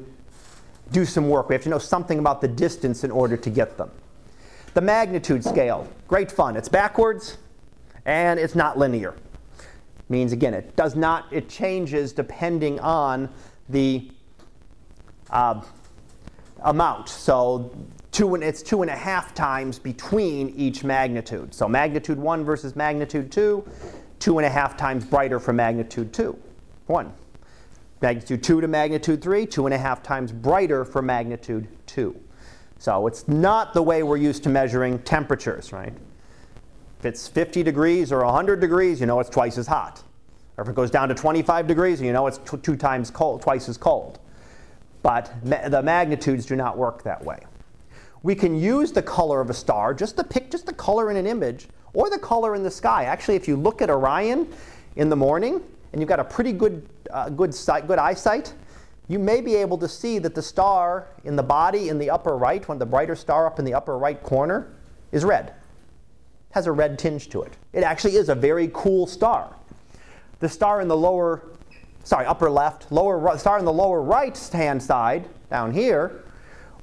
do 0.93 1.03
some 1.03 1.27
work. 1.27 1.49
We 1.49 1.55
have 1.55 1.63
to 1.63 1.69
know 1.69 1.77
something 1.77 2.19
about 2.19 2.39
the 2.39 2.47
distance 2.47 3.03
in 3.03 3.11
order 3.11 3.35
to 3.35 3.49
get 3.49 3.77
them. 3.77 3.91
The 4.75 4.81
magnitude 4.81 5.43
scale, 5.43 5.85
great 6.07 6.31
fun. 6.31 6.55
It's 6.55 6.69
backwards 6.69 7.37
and 8.05 8.39
it's 8.39 8.55
not 8.55 8.77
linear. 8.77 9.13
Means 10.07 10.31
again, 10.31 10.53
it 10.53 10.77
does 10.77 10.95
not, 10.95 11.25
it 11.33 11.49
changes 11.49 12.13
depending 12.13 12.79
on 12.79 13.27
the 13.67 14.09
uh, 15.31 15.61
amount. 16.65 17.07
So 17.09 17.71
two 18.11 18.35
and, 18.35 18.43
it's 18.43 18.61
two 18.61 18.81
and 18.81 18.91
a 18.91 18.95
half 18.95 19.33
times 19.33 19.79
between 19.79 20.49
each 20.49 20.83
magnitude. 20.83 21.53
So 21.53 21.67
magnitude 21.67 22.17
1 22.17 22.43
versus 22.43 22.75
magnitude 22.75 23.31
2, 23.31 23.65
two 24.19 24.37
and 24.37 24.45
a 24.45 24.49
half 24.49 24.75
times 24.75 25.05
brighter 25.05 25.39
for 25.39 25.53
magnitude 25.53 26.11
2. 26.13 26.37
1. 26.87 27.13
Magnitude 28.01 28.43
2 28.43 28.61
to 28.61 28.67
magnitude 28.67 29.21
3, 29.21 29.45
two 29.45 29.65
and 29.65 29.73
a 29.73 29.77
half 29.77 30.03
times 30.03 30.31
brighter 30.31 30.83
for 30.83 31.01
magnitude 31.01 31.67
2. 31.87 32.15
So 32.77 33.07
it's 33.07 33.27
not 33.27 33.73
the 33.73 33.81
way 33.81 34.03
we're 34.03 34.17
used 34.17 34.43
to 34.43 34.49
measuring 34.49 34.99
temperatures, 34.99 35.71
right? 35.71 35.93
If 36.99 37.05
it's 37.05 37.27
50 37.27 37.63
degrees 37.63 38.11
or 38.11 38.23
100 38.25 38.59
degrees, 38.59 38.99
you 38.99 39.05
know 39.05 39.19
it's 39.19 39.29
twice 39.29 39.57
as 39.57 39.67
hot. 39.67 40.03
Or 40.57 40.63
if 40.63 40.69
it 40.69 40.75
goes 40.75 40.91
down 40.91 41.09
to 41.09 41.15
25 41.15 41.67
degrees, 41.67 42.01
you 42.01 42.13
know 42.13 42.27
it's 42.27 42.39
two 42.61 42.75
times 42.75 43.09
cold, 43.09 43.41
twice 43.41 43.69
as 43.69 43.77
cold. 43.77 44.19
But 45.05 45.31
ma- 45.45 45.69
the 45.69 45.83
magnitudes 45.83 46.47
do 46.47 46.55
not 46.55 46.79
work 46.79 47.03
that 47.03 47.23
way. 47.23 47.37
We 48.23 48.33
can 48.33 48.55
use 48.55 48.91
the 48.91 49.03
color 49.03 49.39
of 49.39 49.51
a 49.51 49.53
star, 49.53 49.93
just 49.93 50.17
to 50.17 50.23
pick 50.23 50.49
just 50.49 50.65
the 50.65 50.73
color 50.73 51.11
in 51.11 51.17
an 51.17 51.27
image, 51.27 51.67
or 51.93 52.09
the 52.09 52.17
color 52.17 52.55
in 52.55 52.63
the 52.63 52.71
sky. 52.71 53.03
Actually, 53.03 53.35
if 53.35 53.47
you 53.47 53.55
look 53.55 53.83
at 53.83 53.91
Orion 53.91 54.51
in 54.95 55.09
the 55.09 55.15
morning, 55.15 55.61
and 55.93 56.01
you've 56.01 56.09
got 56.09 56.19
a 56.19 56.23
pretty 56.23 56.51
good, 56.51 56.89
uh, 57.11 57.29
good, 57.29 57.53
sight, 57.53 57.85
good 57.85 57.99
eyesight, 57.99 58.55
you 59.07 59.19
may 59.19 59.41
be 59.41 59.53
able 59.53 59.77
to 59.77 59.87
see 59.87 60.17
that 60.17 60.33
the 60.33 60.41
star 60.41 61.07
in 61.23 61.35
the 61.35 61.43
body 61.43 61.89
in 61.89 61.99
the 61.99 62.09
upper 62.09 62.35
right, 62.35 62.67
one 62.67 62.77
of 62.77 62.79
the 62.79 62.85
brighter 62.87 63.15
star 63.15 63.45
up 63.45 63.59
in 63.59 63.65
the 63.65 63.75
upper 63.75 63.99
right 63.99 64.23
corner, 64.23 64.73
is 65.11 65.23
red. 65.23 65.53
Has 66.49 66.65
a 66.65 66.71
red 66.71 66.97
tinge 66.97 67.29
to 67.29 67.43
it. 67.43 67.53
It 67.73 67.83
actually 67.83 68.15
is 68.15 68.29
a 68.29 68.35
very 68.35 68.71
cool 68.73 69.05
star. 69.05 69.55
The 70.39 70.49
star 70.49 70.81
in 70.81 70.87
the 70.87 70.97
lower, 70.97 71.43
sorry, 72.05 72.25
upper 72.25 72.49
left, 72.49 72.89
lower 72.91 73.37
star 73.37 73.59
in 73.59 73.65
the 73.65 73.73
lower 73.73 74.01
right 74.01 74.37
hand 74.53 74.81
side, 74.81 75.27
down 75.49 75.73
here, 75.73 76.23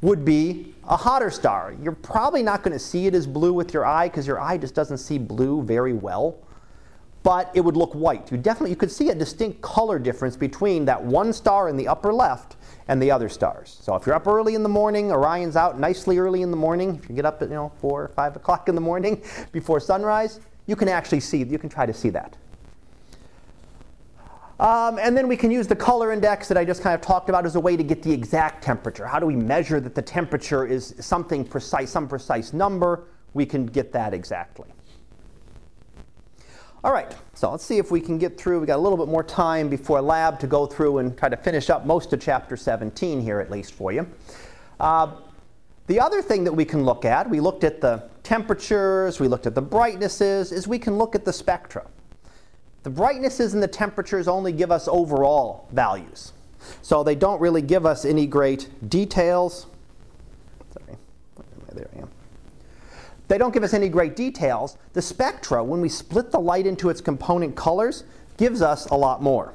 would 0.03 0.25
be 0.25 0.75
a 0.85 0.97
hotter 0.97 1.31
star. 1.31 1.75
You're 1.83 1.93
probably 1.93 2.43
not 2.43 2.62
going 2.62 2.73
to 2.73 2.79
see 2.79 3.07
it 3.07 3.14
as 3.14 3.27
blue 3.27 3.55
with 3.55 3.73
your 3.73 3.87
eye 3.87 4.09
because 4.09 4.27
your 4.27 4.39
eye 4.41 4.59
just 4.59 4.75
doesn't 4.75 4.99
see 4.99 5.16
blue 5.16 5.62
very 5.62 5.95
well 5.95 6.37
but 7.23 7.51
it 7.55 7.61
would 7.61 7.77
look 7.77 7.93
white. 7.93 8.31
You 8.31 8.37
definitely 8.37 8.70
you 8.70 8.77
could 8.77 8.91
see 8.91 9.11
a 9.11 9.14
distinct 9.14 9.61
color 9.61 9.99
difference 9.99 10.37
between 10.37 10.85
that 10.87 11.03
one 11.03 11.33
star 11.33 11.68
in 11.68 11.77
the 11.77 11.89
upper 11.89 12.12
left 12.12 12.57
and 12.89 13.01
the 13.01 13.11
other 13.11 13.29
stars. 13.29 13.79
So 13.81 13.95
if 13.95 14.07
you're 14.07 14.14
up 14.14 14.27
early 14.27 14.55
in 14.55 14.62
the 14.62 14.68
morning, 14.68 15.12
Orion's 15.12 15.57
out 15.57 15.79
nicely 15.79 16.18
early 16.18 16.43
in 16.43 16.51
the 16.51 16.57
morning. 16.57 16.99
If 17.03 17.09
you 17.09 17.14
get 17.14 17.25
up 17.25 17.41
at 17.43 17.49
you 17.49 17.55
know 17.55 17.73
four 17.81 18.03
or 18.03 18.09
five 18.09 18.37
o'clock 18.37 18.68
in 18.68 18.75
the 18.75 18.81
morning 18.81 19.23
before 19.53 19.81
sunrise, 19.81 20.41
you 20.66 20.77
can 20.77 20.89
actually 20.89 21.20
see. 21.20 21.43
You 21.45 21.59
can 21.59 21.68
try 21.68 21.87
to 21.87 21.95
see 21.95 22.11
that. 22.11 22.37
Um, 24.63 25.01
and 25.01 25.17
then 25.17 25.27
we 25.27 25.37
can 25.37 25.51
use 25.51 25.67
the 25.67 25.75
color 25.75 26.13
index 26.13 26.47
that 26.47 26.57
I 26.57 26.65
just 26.65 26.83
kind 26.83 26.95
of 26.95 27.01
talked 27.01 27.29
about 27.29 27.45
as 27.45 27.57
a 27.57 27.61
way 27.61 27.77
to 27.77 27.83
get 27.83 28.01
the 28.01 28.13
exact 28.13 28.63
temperature. 28.63 29.05
How 29.05 29.19
do 29.19 29.27
we 29.27 29.35
measure 29.35 29.81
that 29.81 29.97
the 29.97 30.03
temperature 30.03 30.65
is 30.65 30.95
something 31.01 31.45
precise, 31.45 31.91
some 31.91 32.07
precise 32.07 32.53
number? 32.53 33.09
We 33.35 33.45
can 33.45 33.67
get 33.67 33.93
that 33.93 34.15
exactly. 34.15 34.69
All 36.85 36.93
right, 36.93 37.13
so 37.35 37.51
let's 37.51 37.65
see 37.65 37.79
if 37.79 37.91
we 37.91 38.01
can 38.01 38.19
get 38.19 38.39
through. 38.39 38.61
We 38.61 38.67
got 38.69 38.77
a 38.77 38.81
little 38.81 38.99
bit 38.99 39.09
more 39.09 39.25
time 39.25 39.69
before 39.69 40.01
lab 40.01 40.39
to 40.39 40.47
go 40.47 40.67
through 40.67 40.99
and 40.99 41.19
try 41.19 41.29
to 41.29 41.37
finish 41.37 41.69
up 41.69 41.85
most 41.85 42.13
of 42.13 42.21
chapter 42.21 42.57
17 42.57 43.21
here, 43.21 43.41
at 43.41 43.51
least 43.51 43.73
for 43.73 43.91
you. 43.91 44.07
Uh, 44.79 45.11
the 45.89 45.99
other 45.99 46.23
thing 46.23 46.45
that 46.45 46.53
we 46.53 46.65
can 46.65 46.85
look 46.85 47.05
at, 47.05 47.29
we 47.29 47.41
looked 47.41 47.65
at 47.65 47.81
the 47.81 48.09
temperatures, 48.23 49.19
we 49.19 49.27
looked 49.27 49.49
at 49.49 49.57
the 49.57 49.63
brightnesses, 49.63 50.53
is 50.53 50.69
we 50.69 50.79
can 50.79 50.99
look 50.99 51.17
at 51.17 51.25
the 51.25 51.33
spectra. 51.33 51.85
The 52.83 52.91
brightnesses 52.91 53.55
and 53.55 53.62
the 53.62 53.68
temperatures 53.68 54.26
only 54.28 54.53
give 54.53 54.72
us 54.72 54.89
overall 54.89 55.68
values. 55.72 56.33
So 56.83 57.03
they 57.03 57.14
don't 57.14 57.41
really 57.41 57.62
give 57.62 57.87
us 57.87 58.05
any 58.05 58.26
great 58.26 58.68
details. 58.89 59.66
Sorry, 60.72 60.97
there 61.72 61.89
I 61.97 62.01
am. 62.01 62.09
They 63.28 63.39
don't 63.39 63.55
give 63.55 63.62
us 63.62 63.72
any 63.72 63.89
great 63.89 64.16
details. 64.16 64.76
The 64.93 65.03
spectra, 65.03 65.62
when 65.64 65.80
we 65.80 65.89
split 65.89 66.30
the 66.30 66.41
light 66.41 66.66
into 66.66 66.91
its 66.91 67.01
component 67.01 67.57
colors, 67.57 68.05
gives 68.37 68.62
us 68.62 68.87
a 68.87 68.95
lot 68.95 69.22
more. 69.22 69.55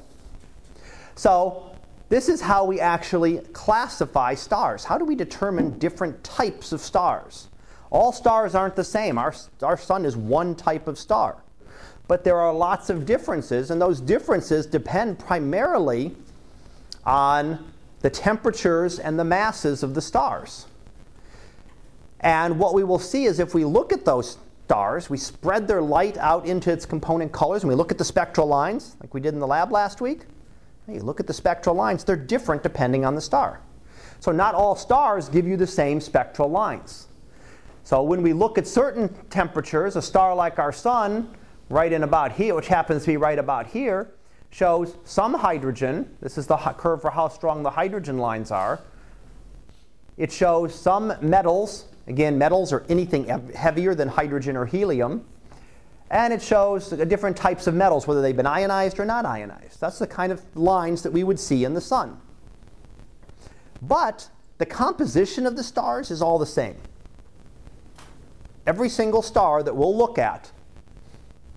So 1.16 1.72
this 2.10 2.30
is 2.30 2.42
how 2.42 2.64
we 2.64 2.80
actually 2.80 3.40
classify 3.54 4.34
stars. 4.34 4.84
How 4.84 4.98
do 4.98 5.06
we 5.06 5.16
determine 5.16 5.78
different 5.78 6.24
types 6.24 6.72
of 6.72 6.80
stars? 6.80 7.50
All 7.90 8.12
stars 8.12 8.56
aren't 8.56 8.76
the 8.76 8.84
same. 8.84 9.18
Our, 9.18 9.34
our 9.62 9.78
sun 9.78 10.06
is 10.06 10.16
one 10.16 10.56
type 10.56 10.88
of 10.88 10.98
star. 10.98 11.38
But 12.08 12.24
there 12.24 12.38
are 12.38 12.54
lots 12.54 12.90
of 12.90 13.06
differences, 13.06 13.72
and 13.72 13.82
those 13.82 14.00
differences 14.00 14.66
depend 14.66 15.20
primarily 15.20 16.16
on 17.06 17.72
the 18.02 18.10
temperatures 18.10 19.00
and 19.00 19.20
the 19.20 19.24
masses 19.24 19.84
of 19.84 19.94
the 19.94 20.02
stars. 20.02 20.68
And 22.20 22.58
what 22.60 22.74
we 22.74 22.84
will 22.84 23.00
see 23.00 23.26
is 23.26 23.40
if 23.40 23.54
we 23.54 23.66
look 23.66 23.92
at 23.92 24.06
those 24.06 24.38
stars, 24.66 25.10
we 25.10 25.18
spread 25.18 25.68
their 25.68 25.82
light 25.82 26.18
out 26.18 26.46
into 26.46 26.72
its 26.72 26.86
component 26.86 27.32
colors, 27.32 27.64
and 27.64 27.70
we 27.70 27.76
look 27.76 27.92
at 27.92 27.98
the 27.98 28.06
spectral 28.06 28.48
lines, 28.48 28.96
like 29.02 29.14
we 29.14 29.22
did 29.22 29.34
in 29.34 29.40
the 29.40 29.48
lab 29.48 29.72
last 29.72 30.02
week. 30.02 30.22
You 30.88 31.02
look 31.02 31.20
at 31.20 31.28
the 31.28 31.34
spectral 31.34 31.76
lines, 31.76 32.04
they're 32.04 32.16
different 32.16 32.64
depending 32.64 33.04
on 33.06 33.14
the 33.14 33.22
star. 33.22 33.60
So, 34.20 34.32
not 34.32 34.56
all 34.56 34.76
stars 34.76 35.30
give 35.30 35.46
you 35.46 35.58
the 35.58 35.68
same 35.68 36.00
spectral 36.00 36.50
lines. 36.50 37.08
So, 37.84 38.02
when 38.04 38.22
we 38.22 38.34
look 38.34 38.58
at 38.58 38.66
certain 38.66 39.14
temperatures, 39.30 39.96
a 39.96 40.02
star 40.02 40.34
like 40.34 40.60
our 40.60 40.72
sun, 40.72 41.30
right 41.70 41.92
in 41.92 42.04
about 42.04 42.32
here, 42.34 42.56
which 42.56 42.68
happens 42.68 43.04
to 43.04 43.08
be 43.08 43.18
right 43.18 43.40
about 43.40 43.68
here, 43.68 44.10
shows 44.52 44.96
some 45.04 45.34
hydrogen. 45.34 46.16
This 46.22 46.38
is 46.38 46.48
the 46.48 46.58
curve 46.58 47.02
for 47.02 47.12
how 47.12 47.28
strong 47.28 47.64
the 47.64 47.72
hydrogen 47.72 48.18
lines 48.18 48.52
are. 48.52 48.80
It 50.18 50.32
shows 50.32 50.74
some 50.74 51.14
metals. 51.22 51.86
Again, 52.08 52.38
metals 52.38 52.72
are 52.72 52.86
anything 52.90 53.26
heavier 53.54 53.94
than 53.94 54.08
hydrogen 54.08 54.56
or 54.56 54.66
helium. 54.66 55.26
And 56.10 56.34
it 56.34 56.42
shows 56.42 56.90
different 56.90 57.36
types 57.36 57.68
of 57.68 57.76
metals, 57.76 58.08
whether 58.08 58.22
they've 58.22 58.36
been 58.36 58.48
ionized 58.48 58.98
or 59.00 59.06
not 59.06 59.26
ionized. 59.26 59.82
That's 59.82 60.00
the 60.00 60.08
kind 60.08 60.32
of 60.32 60.42
lines 60.56 61.04
that 61.04 61.12
we 61.12 61.26
would 61.26 61.40
see 61.40 61.66
in 61.66 61.74
the 61.74 61.82
sun. 61.82 62.18
But 63.82 64.30
the 64.58 64.66
composition 64.66 65.46
of 65.46 65.58
the 65.58 65.64
stars 65.64 66.10
is 66.10 66.22
all 66.22 66.40
the 66.40 66.46
same. 66.46 66.78
Every 68.66 68.88
single 68.90 69.22
star 69.22 69.62
that 69.64 69.76
we'll 69.76 69.96
look 69.96 70.18
at 70.18 70.52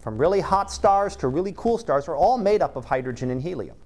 from 0.00 0.18
really 0.18 0.40
hot 0.40 0.70
stars 0.70 1.16
to 1.16 1.28
really 1.28 1.52
cool 1.56 1.78
stars, 1.78 2.08
are 2.08 2.16
all 2.16 2.38
made 2.38 2.62
up 2.62 2.76
of 2.76 2.84
hydrogen 2.84 3.30
and 3.30 3.42
helium. 3.42 3.76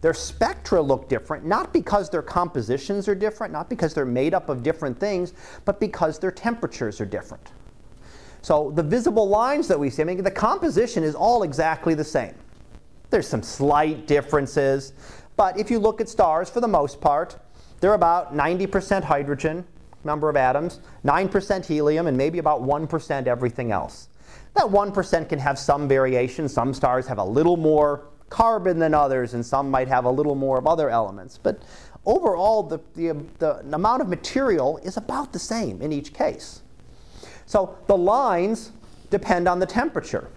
Their 0.00 0.14
spectra 0.14 0.80
look 0.80 1.08
different, 1.08 1.44
not 1.44 1.72
because 1.72 2.10
their 2.10 2.22
compositions 2.22 3.08
are 3.08 3.14
different, 3.14 3.52
not 3.52 3.68
because 3.68 3.94
they're 3.94 4.04
made 4.04 4.34
up 4.34 4.48
of 4.48 4.62
different 4.62 4.98
things, 4.98 5.32
but 5.64 5.80
because 5.80 6.18
their 6.18 6.30
temperatures 6.30 7.00
are 7.00 7.06
different. 7.06 7.52
So 8.42 8.70
the 8.70 8.82
visible 8.82 9.28
lines 9.28 9.66
that 9.68 9.78
we 9.78 9.90
see, 9.90 10.02
I 10.02 10.04
mean, 10.04 10.22
the 10.22 10.30
composition 10.30 11.02
is 11.02 11.14
all 11.14 11.42
exactly 11.42 11.94
the 11.94 12.04
same. 12.04 12.34
There's 13.10 13.26
some 13.26 13.42
slight 13.42 14.06
differences, 14.06 14.92
but 15.36 15.58
if 15.58 15.70
you 15.70 15.78
look 15.78 16.00
at 16.00 16.08
stars, 16.08 16.48
for 16.48 16.60
the 16.60 16.68
most 16.68 17.00
part, 17.00 17.38
they're 17.80 17.94
about 17.94 18.34
90% 18.34 19.02
hydrogen, 19.02 19.64
number 20.04 20.28
of 20.28 20.36
atoms, 20.36 20.80
9% 21.04 21.66
helium, 21.66 22.06
and 22.06 22.16
maybe 22.16 22.38
about 22.38 22.62
1% 22.62 23.26
everything 23.26 23.72
else. 23.72 24.08
That 24.54 24.64
1% 24.64 25.28
can 25.28 25.38
have 25.38 25.58
some 25.58 25.86
variation. 25.86 26.48
Some 26.48 26.72
stars 26.72 27.06
have 27.06 27.18
a 27.18 27.24
little 27.24 27.56
more 27.56 28.06
carbon 28.30 28.78
than 28.78 28.94
others, 28.94 29.34
and 29.34 29.44
some 29.44 29.70
might 29.70 29.88
have 29.88 30.04
a 30.04 30.10
little 30.10 30.34
more 30.34 30.58
of 30.58 30.66
other 30.66 30.90
elements. 30.90 31.38
But 31.38 31.62
overall, 32.04 32.62
the, 32.62 32.80
the, 32.94 33.16
the 33.38 33.58
amount 33.74 34.02
of 34.02 34.08
material 34.08 34.78
is 34.78 34.96
about 34.96 35.32
the 35.32 35.38
same 35.38 35.82
in 35.82 35.92
each 35.92 36.12
case. 36.12 36.62
So 37.46 37.76
the 37.86 37.96
lines 37.96 38.72
depend 39.10 39.46
on 39.46 39.58
the 39.58 39.66
temperature. 39.66 40.28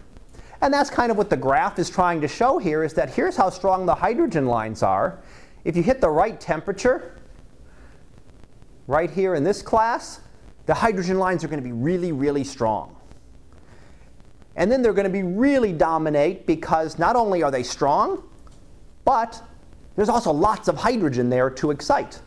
And 0.62 0.74
that's 0.74 0.90
kind 0.90 1.12
of 1.12 1.18
what 1.18 1.30
the 1.30 1.38
graph 1.38 1.80
is 1.80 1.90
trying 1.90 2.22
to 2.22 2.28
show 2.28 2.58
here 2.58 2.84
is 2.84 2.94
that 2.96 3.10
here's 3.10 3.36
how 3.36 3.50
strong 3.50 3.86
the 3.86 3.96
hydrogen 3.96 4.46
lines 4.46 4.84
are. 4.84 5.20
If 5.64 5.78
you 5.78 5.84
hit 5.84 6.02
the 6.02 6.10
right 6.10 6.40
temperature, 6.40 7.16
right 8.88 9.10
here 9.10 9.36
in 9.36 9.44
this 9.44 9.62
class, 9.62 10.20
the 10.66 10.74
hydrogen 10.74 11.18
lines 11.18 11.44
are 11.44 11.48
going 11.48 11.62
to 11.62 11.68
be 11.68 11.72
really, 11.72 12.12
really 12.12 12.44
strong. 12.44 12.96
And 14.60 14.70
then 14.70 14.82
they're 14.82 14.94
going 14.94 15.06
to 15.06 15.10
be 15.10 15.24
really 15.24 15.72
dominate 15.72 16.46
because 16.46 17.00
not 17.00 17.16
only 17.16 17.42
are 17.42 17.50
they 17.50 17.64
strong, 17.64 18.22
but 19.06 19.42
there's 19.96 20.10
also 20.10 20.34
lots 20.34 20.68
of 20.68 20.76
hydrogen 20.76 21.30
there 21.30 21.50
to 21.50 21.72
excite. 21.72 22.20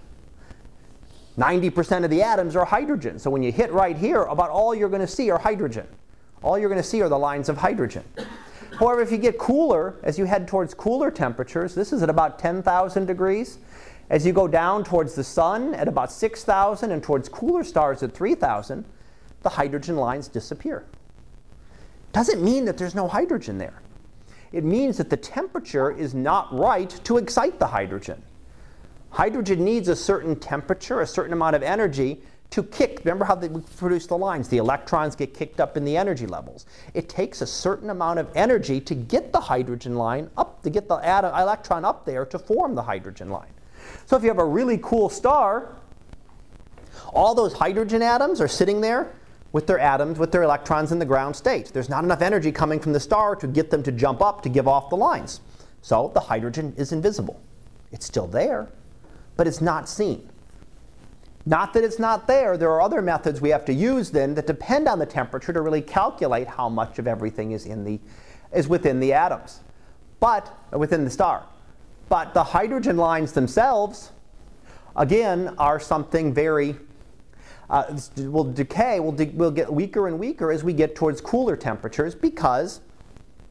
90% 1.36 2.04
of 2.04 2.10
the 2.10 2.22
atoms 2.22 2.56
are 2.56 2.64
hydrogen. 2.64 3.18
So 3.18 3.30
when 3.30 3.42
you 3.42 3.52
hit 3.52 3.70
right 3.70 3.96
here, 3.96 4.22
about 4.22 4.48
all 4.48 4.74
you're 4.74 4.88
going 4.88 5.02
to 5.02 5.06
see 5.06 5.30
are 5.30 5.38
hydrogen. 5.38 5.86
All 6.42 6.58
you're 6.58 6.70
going 6.70 6.80
to 6.80 6.88
see 6.88 7.02
are 7.02 7.08
the 7.10 7.18
lines 7.18 7.50
of 7.50 7.58
hydrogen. 7.58 8.02
However, 8.78 9.02
if 9.02 9.12
you 9.12 9.18
get 9.18 9.36
cooler, 9.36 9.96
as 10.02 10.18
you 10.18 10.24
head 10.24 10.48
towards 10.48 10.72
cooler 10.72 11.10
temperatures, 11.10 11.74
this 11.74 11.92
is 11.92 12.02
at 12.02 12.08
about 12.08 12.38
10,000 12.38 13.04
degrees. 13.04 13.58
As 14.08 14.24
you 14.24 14.32
go 14.32 14.48
down 14.48 14.84
towards 14.84 15.14
the 15.14 15.24
sun 15.24 15.74
at 15.74 15.86
about 15.86 16.10
6,000 16.10 16.90
and 16.90 17.02
towards 17.02 17.28
cooler 17.28 17.62
stars 17.62 18.02
at 18.02 18.14
3,000, 18.14 18.86
the 19.42 19.50
hydrogen 19.50 19.96
lines 19.96 20.28
disappear 20.28 20.86
doesn't 22.12 22.42
mean 22.42 22.64
that 22.66 22.78
there's 22.78 22.94
no 22.94 23.08
hydrogen 23.08 23.58
there. 23.58 23.82
It 24.52 24.64
means 24.64 24.98
that 24.98 25.08
the 25.08 25.16
temperature 25.16 25.90
is 25.90 26.14
not 26.14 26.52
right 26.56 26.90
to 27.04 27.16
excite 27.16 27.58
the 27.58 27.66
hydrogen. 27.66 28.22
Hydrogen 29.10 29.64
needs 29.64 29.88
a 29.88 29.96
certain 29.96 30.36
temperature, 30.36 31.00
a 31.00 31.06
certain 31.06 31.32
amount 31.32 31.56
of 31.56 31.62
energy 31.62 32.20
to 32.50 32.62
kick. 32.62 33.00
Remember 33.04 33.24
how 33.24 33.34
they 33.34 33.48
produce 33.48 34.06
the 34.06 34.16
lines? 34.16 34.48
The 34.48 34.58
electrons 34.58 35.16
get 35.16 35.32
kicked 35.32 35.58
up 35.58 35.76
in 35.76 35.84
the 35.84 35.96
energy 35.96 36.26
levels. 36.26 36.66
It 36.92 37.08
takes 37.08 37.40
a 37.40 37.46
certain 37.46 37.88
amount 37.88 38.18
of 38.18 38.28
energy 38.34 38.78
to 38.82 38.94
get 38.94 39.32
the 39.32 39.40
hydrogen 39.40 39.96
line 39.96 40.30
up, 40.36 40.62
to 40.62 40.70
get 40.70 40.86
the 40.86 40.96
atom, 40.96 41.34
electron 41.34 41.84
up 41.84 42.04
there 42.04 42.26
to 42.26 42.38
form 42.38 42.74
the 42.74 42.82
hydrogen 42.82 43.30
line. 43.30 43.52
So 44.04 44.16
if 44.16 44.22
you 44.22 44.28
have 44.28 44.38
a 44.38 44.44
really 44.44 44.78
cool 44.82 45.08
star, 45.08 45.76
all 47.14 47.34
those 47.34 47.54
hydrogen 47.54 48.02
atoms 48.02 48.40
are 48.40 48.48
sitting 48.48 48.82
there 48.82 49.14
with 49.52 49.66
their 49.66 49.78
atoms, 49.78 50.18
with 50.18 50.32
their 50.32 50.42
electrons 50.42 50.92
in 50.92 50.98
the 50.98 51.04
ground 51.04 51.36
state. 51.36 51.66
There's 51.72 51.88
not 51.88 52.04
enough 52.04 52.22
energy 52.22 52.50
coming 52.50 52.80
from 52.80 52.92
the 52.92 53.00
star 53.00 53.36
to 53.36 53.46
get 53.46 53.70
them 53.70 53.82
to 53.82 53.92
jump 53.92 54.22
up 54.22 54.42
to 54.42 54.48
give 54.48 54.66
off 54.66 54.90
the 54.90 54.96
lines. 54.96 55.40
So 55.82 56.10
the 56.14 56.20
hydrogen 56.20 56.72
is 56.76 56.92
invisible. 56.92 57.40
It's 57.90 58.06
still 58.06 58.26
there, 58.26 58.68
but 59.36 59.46
it's 59.46 59.60
not 59.60 59.88
seen. 59.88 60.28
Not 61.44 61.74
that 61.74 61.82
it's 61.82 61.98
not 61.98 62.28
there, 62.28 62.56
there 62.56 62.70
are 62.70 62.80
other 62.80 63.02
methods 63.02 63.40
we 63.40 63.50
have 63.50 63.64
to 63.64 63.72
use 63.72 64.10
then 64.10 64.34
that 64.36 64.46
depend 64.46 64.86
on 64.86 65.00
the 65.00 65.06
temperature 65.06 65.52
to 65.52 65.60
really 65.60 65.82
calculate 65.82 66.46
how 66.46 66.68
much 66.68 66.98
of 67.00 67.08
everything 67.08 67.50
is, 67.50 67.66
in 67.66 67.84
the, 67.84 67.98
is 68.54 68.68
within 68.68 69.00
the 69.00 69.12
atoms, 69.12 69.60
but 70.20 70.56
uh, 70.72 70.78
within 70.78 71.04
the 71.04 71.10
star. 71.10 71.44
But 72.08 72.32
the 72.32 72.44
hydrogen 72.44 72.96
lines 72.96 73.32
themselves, 73.32 74.12
again, 74.94 75.54
are 75.58 75.80
something 75.80 76.32
very 76.32 76.76
uh, 77.72 77.98
will 78.18 78.44
decay, 78.44 79.00
will, 79.00 79.12
de- 79.12 79.30
will 79.30 79.50
get 79.50 79.72
weaker 79.72 80.06
and 80.06 80.18
weaker 80.18 80.52
as 80.52 80.62
we 80.62 80.74
get 80.74 80.94
towards 80.94 81.22
cooler 81.22 81.56
temperatures 81.56 82.14
because 82.14 82.82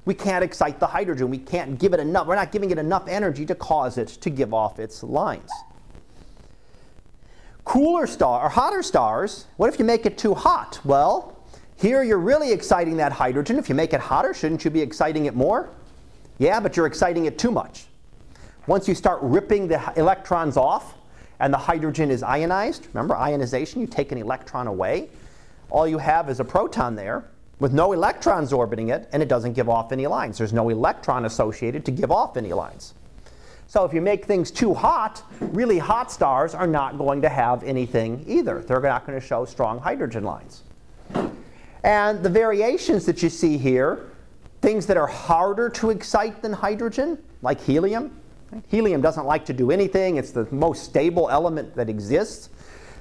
we 0.05 0.13
can't 0.13 0.43
excite 0.43 0.79
the 0.79 0.85
hydrogen. 0.85 1.31
We 1.31 1.39
can't 1.39 1.79
give 1.79 1.93
it 1.93 1.99
enough. 1.99 2.27
We're 2.27 2.35
not 2.35 2.51
giving 2.51 2.69
it 2.69 2.77
enough 2.77 3.07
energy 3.07 3.47
to 3.47 3.55
cause 3.55 3.97
it 3.97 4.07
to 4.09 4.29
give 4.29 4.53
off 4.53 4.79
its 4.79 5.01
lines. 5.01 5.49
Cooler 7.65 8.05
star 8.05 8.43
or 8.43 8.49
hotter 8.49 8.83
stars, 8.83 9.47
what 9.57 9.73
if 9.73 9.79
you 9.79 9.85
make 9.85 10.05
it 10.05 10.19
too 10.19 10.35
hot? 10.35 10.79
Well, 10.83 11.37
here 11.75 12.03
you're 12.03 12.19
really 12.19 12.51
exciting 12.51 12.97
that 12.97 13.11
hydrogen. 13.11 13.57
If 13.57 13.69
you 13.69 13.75
make 13.75 13.93
it 13.93 13.99
hotter, 13.99 14.35
shouldn't 14.35 14.63
you 14.63 14.69
be 14.69 14.81
exciting 14.81 15.25
it 15.25 15.35
more? 15.35 15.69
Yeah, 16.37 16.59
but 16.59 16.77
you're 16.77 16.85
exciting 16.85 17.25
it 17.25 17.39
too 17.39 17.51
much. 17.51 17.85
Once 18.67 18.87
you 18.87 18.93
start 18.93 19.19
ripping 19.23 19.67
the 19.67 19.81
electrons 19.95 20.57
off, 20.57 20.93
and 21.41 21.51
the 21.51 21.57
hydrogen 21.57 22.11
is 22.11 22.23
ionized. 22.23 22.87
Remember 22.93 23.15
ionization, 23.15 23.81
you 23.81 23.87
take 23.87 24.11
an 24.11 24.19
electron 24.19 24.67
away. 24.67 25.09
All 25.71 25.87
you 25.87 25.97
have 25.97 26.29
is 26.29 26.39
a 26.39 26.45
proton 26.45 26.95
there 26.95 27.25
with 27.59 27.73
no 27.73 27.93
electrons 27.93 28.53
orbiting 28.53 28.89
it, 28.89 29.09
and 29.11 29.21
it 29.21 29.27
doesn't 29.27 29.53
give 29.53 29.67
off 29.67 29.91
any 29.91 30.07
lines. 30.07 30.37
There's 30.37 30.53
no 30.53 30.69
electron 30.69 31.25
associated 31.25 31.83
to 31.85 31.91
give 31.91 32.11
off 32.11 32.37
any 32.37 32.53
lines. 32.53 32.93
So 33.67 33.85
if 33.85 33.93
you 33.93 34.01
make 34.01 34.25
things 34.25 34.51
too 34.51 34.73
hot, 34.73 35.23
really 35.39 35.79
hot 35.79 36.11
stars 36.11 36.53
are 36.53 36.67
not 36.67 36.97
going 36.97 37.21
to 37.23 37.29
have 37.29 37.63
anything 37.63 38.23
either. 38.27 38.59
They're 38.59 38.81
not 38.81 39.07
going 39.07 39.19
to 39.19 39.25
show 39.25 39.45
strong 39.45 39.79
hydrogen 39.79 40.23
lines. 40.23 40.63
And 41.83 42.21
the 42.21 42.29
variations 42.29 43.05
that 43.05 43.23
you 43.23 43.29
see 43.29 43.57
here, 43.57 44.11
things 44.61 44.85
that 44.87 44.97
are 44.97 45.07
harder 45.07 45.69
to 45.69 45.89
excite 45.89 46.41
than 46.43 46.53
hydrogen, 46.53 47.17
like 47.41 47.59
helium, 47.61 48.11
Helium 48.67 49.01
doesn't 49.01 49.25
like 49.25 49.45
to 49.45 49.53
do 49.53 49.71
anything. 49.71 50.17
It's 50.17 50.31
the 50.31 50.47
most 50.51 50.83
stable 50.83 51.29
element 51.29 51.75
that 51.75 51.89
exists. 51.89 52.49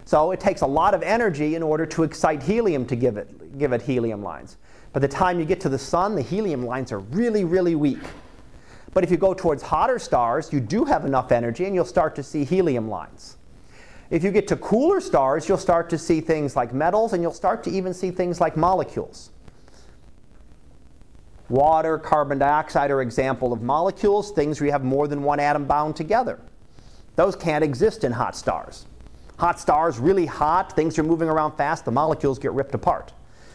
So 0.04 0.32
it 0.32 0.40
takes 0.40 0.62
a 0.62 0.66
lot 0.66 0.94
of 0.94 1.02
energy 1.02 1.54
in 1.54 1.62
order 1.62 1.86
to 1.86 2.02
excite 2.02 2.42
helium 2.42 2.86
to 2.86 2.96
give 2.96 3.16
it, 3.16 3.58
give 3.58 3.72
it 3.72 3.82
helium 3.82 4.22
lines. 4.22 4.56
By 4.92 5.00
the 5.00 5.08
time 5.08 5.38
you 5.38 5.44
get 5.44 5.60
to 5.60 5.68
the 5.68 5.78
sun, 5.78 6.16
the 6.16 6.22
helium 6.22 6.64
lines 6.66 6.90
are 6.90 6.98
really, 6.98 7.44
really 7.44 7.74
weak. 7.74 8.00
But 8.92 9.04
if 9.04 9.10
you 9.10 9.16
go 9.16 9.34
towards 9.34 9.62
hotter 9.62 9.98
stars, 9.98 10.52
you 10.52 10.58
do 10.58 10.84
have 10.84 11.04
enough 11.04 11.30
energy 11.30 11.64
and 11.64 11.74
you'll 11.74 11.84
start 11.84 12.16
to 12.16 12.22
see 12.22 12.44
helium 12.44 12.88
lines. 12.88 13.36
If 14.10 14.24
you 14.24 14.32
get 14.32 14.48
to 14.48 14.56
cooler 14.56 15.00
stars, 15.00 15.48
you'll 15.48 15.58
start 15.58 15.88
to 15.90 15.98
see 15.98 16.20
things 16.20 16.56
like 16.56 16.74
metals 16.74 17.12
and 17.12 17.22
you'll 17.22 17.32
start 17.32 17.62
to 17.64 17.70
even 17.70 17.94
see 17.94 18.10
things 18.10 18.40
like 18.40 18.56
molecules. 18.56 19.30
Water, 21.50 21.98
carbon 21.98 22.38
dioxide 22.38 22.92
are 22.92 23.02
example 23.02 23.52
of 23.52 23.60
molecules, 23.60 24.30
things 24.30 24.60
where 24.60 24.66
you 24.66 24.72
have 24.72 24.84
more 24.84 25.08
than 25.08 25.24
one 25.24 25.40
atom 25.40 25.64
bound 25.64 25.96
together. 25.96 26.38
Those 27.16 27.34
can't 27.34 27.64
exist 27.64 28.04
in 28.04 28.12
hot 28.12 28.36
stars. 28.36 28.86
Hot 29.36 29.58
stars, 29.58 29.98
really 29.98 30.26
hot, 30.26 30.76
things 30.76 30.96
are 30.96 31.02
moving 31.02 31.28
around 31.28 31.56
fast, 31.56 31.84
the 31.84 31.90
molecules 31.90 32.38
get 32.38 32.52
ripped 32.52 32.74
apart. 32.74 33.12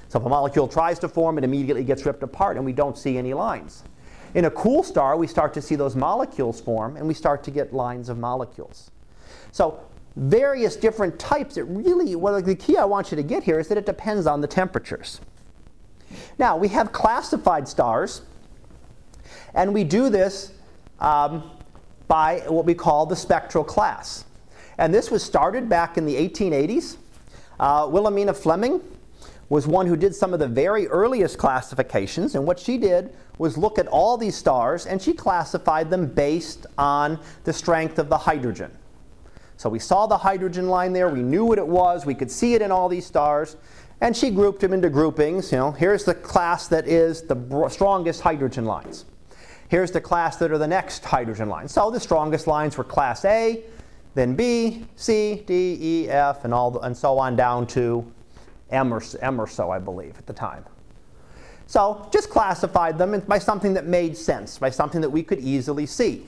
So 0.10 0.20
if 0.20 0.26
a 0.26 0.30
molecule 0.30 0.68
tries 0.68 1.00
to 1.00 1.08
form, 1.08 1.38
it 1.38 1.46
immediately 1.46 1.86
gets 1.86 2.06
ripped 2.06 2.22
apart 2.22 2.58
and 2.58 2.66
we 2.66 2.74
don't 2.74 2.98
see 2.98 3.18
any 3.18 3.34
lines. 3.34 3.86
In 4.34 4.44
a 4.44 4.52
cool 4.52 4.84
star, 4.84 5.16
we 5.16 5.26
start 5.26 5.54
to 5.54 5.62
see 5.62 5.76
those 5.76 5.96
molecules 5.96 6.60
form 6.60 6.98
and 6.98 7.08
we 7.08 7.14
start 7.14 7.46
to 7.46 7.52
get 7.52 7.74
lines 7.74 8.10
of 8.10 8.18
molecules. 8.18 8.92
So 9.54 9.80
various 10.18 10.76
different 10.76 11.18
types, 11.18 11.56
it 11.56 11.62
really, 11.62 12.18
well, 12.18 12.42
the 12.42 12.56
key 12.56 12.76
I 12.76 12.84
want 12.84 13.12
you 13.12 13.16
to 13.16 13.24
get 13.24 13.44
here 13.44 13.58
is 13.58 13.70
that 13.70 13.78
it 13.78 13.86
depends 13.86 14.28
on 14.28 14.42
the 14.42 14.48
temperatures. 14.48 15.22
Now, 16.38 16.58
we 16.58 16.68
have 16.70 16.92
classified 16.92 17.68
stars, 17.68 18.22
and 19.54 19.74
we 19.74 19.84
do 19.84 20.10
this 20.10 20.54
um, 21.00 21.52
by 22.08 22.40
what 22.48 22.66
we 22.66 22.74
call 22.74 23.06
the 23.06 23.16
spectral 23.16 23.64
class. 23.64 24.26
And 24.78 24.94
this 24.94 25.10
was 25.10 25.24
started 25.24 25.70
back 25.70 25.98
in 25.98 26.06
the 26.06 26.16
1880s. 26.16 26.98
Uh, 27.60 27.88
Wilhelmina 27.90 28.34
Fleming 28.34 28.82
was 29.50 29.68
one 29.68 29.86
who 29.86 29.96
did 29.96 30.14
some 30.16 30.34
of 30.34 30.40
the 30.40 30.48
very 30.48 30.88
earliest 30.88 31.38
classifications, 31.38 32.36
and 32.36 32.46
what 32.46 32.60
she 32.60 32.78
did 32.78 33.16
was 33.38 33.58
look 33.58 33.78
at 33.78 33.88
all 33.88 34.18
these 34.18 34.36
stars 34.36 34.86
and 34.86 35.02
she 35.02 35.14
classified 35.14 35.90
them 35.90 36.08
based 36.08 36.66
on 36.78 37.20
the 37.44 37.54
strength 37.54 38.00
of 38.00 38.10
the 38.10 38.18
hydrogen. 38.18 38.72
So 39.58 39.70
we 39.70 39.80
saw 39.80 40.06
the 40.08 40.18
hydrogen 40.18 40.68
line 40.68 40.94
there, 40.94 41.10
we 41.10 41.22
knew 41.22 41.46
what 41.46 41.58
it 41.58 41.68
was, 41.68 42.06
we 42.06 42.16
could 42.16 42.32
see 42.32 42.56
it 42.56 42.62
in 42.62 42.72
all 42.72 42.90
these 42.90 43.06
stars, 43.06 43.56
and 44.02 44.16
she 44.16 44.30
grouped 44.30 44.62
them 44.62 44.74
into 44.74 44.90
groupings. 44.90 45.52
You 45.52 45.58
know, 45.58 45.72
here's 45.72 46.04
the 46.04 46.14
class 46.14 46.68
that 46.68 46.88
is 46.88 47.22
the 47.24 47.70
strongest 47.70 48.22
hydrogen 48.22 48.66
lines. 48.66 49.06
Here's 49.68 49.92
the 49.92 50.02
class 50.02 50.38
that 50.38 50.52
are 50.52 50.58
the 50.58 50.68
next 50.68 51.04
hydrogen 51.04 51.50
lines. 51.50 51.72
So 51.72 51.90
the 51.90 52.00
strongest 52.00 52.46
lines 52.48 52.78
were 52.78 52.84
class 52.84 53.26
A, 53.26 53.64
then 54.14 54.36
B, 54.36 54.86
C, 54.96 55.44
D, 55.46 55.78
E, 55.82 56.10
F, 56.10 56.46
and, 56.46 56.54
all 56.54 56.72
the, 56.72 56.80
and 56.80 56.96
so 56.96 57.18
on 57.18 57.36
down 57.36 57.66
to 57.68 58.10
M 58.70 58.94
or, 58.94 59.02
M 59.22 59.42
or 59.42 59.48
so, 59.48 59.72
I 59.72 59.80
believe, 59.80 60.18
at 60.18 60.28
the 60.28 60.34
time. 60.34 60.66
So 61.68 62.08
just 62.14 62.30
classified 62.30 62.98
them 62.98 63.20
by 63.22 63.40
something 63.40 63.74
that 63.74 63.88
made 63.88 64.16
sense, 64.16 64.60
by 64.60 64.70
something 64.70 65.02
that 65.02 65.10
we 65.10 65.24
could 65.24 65.40
easily 65.40 65.86
see. 65.88 66.26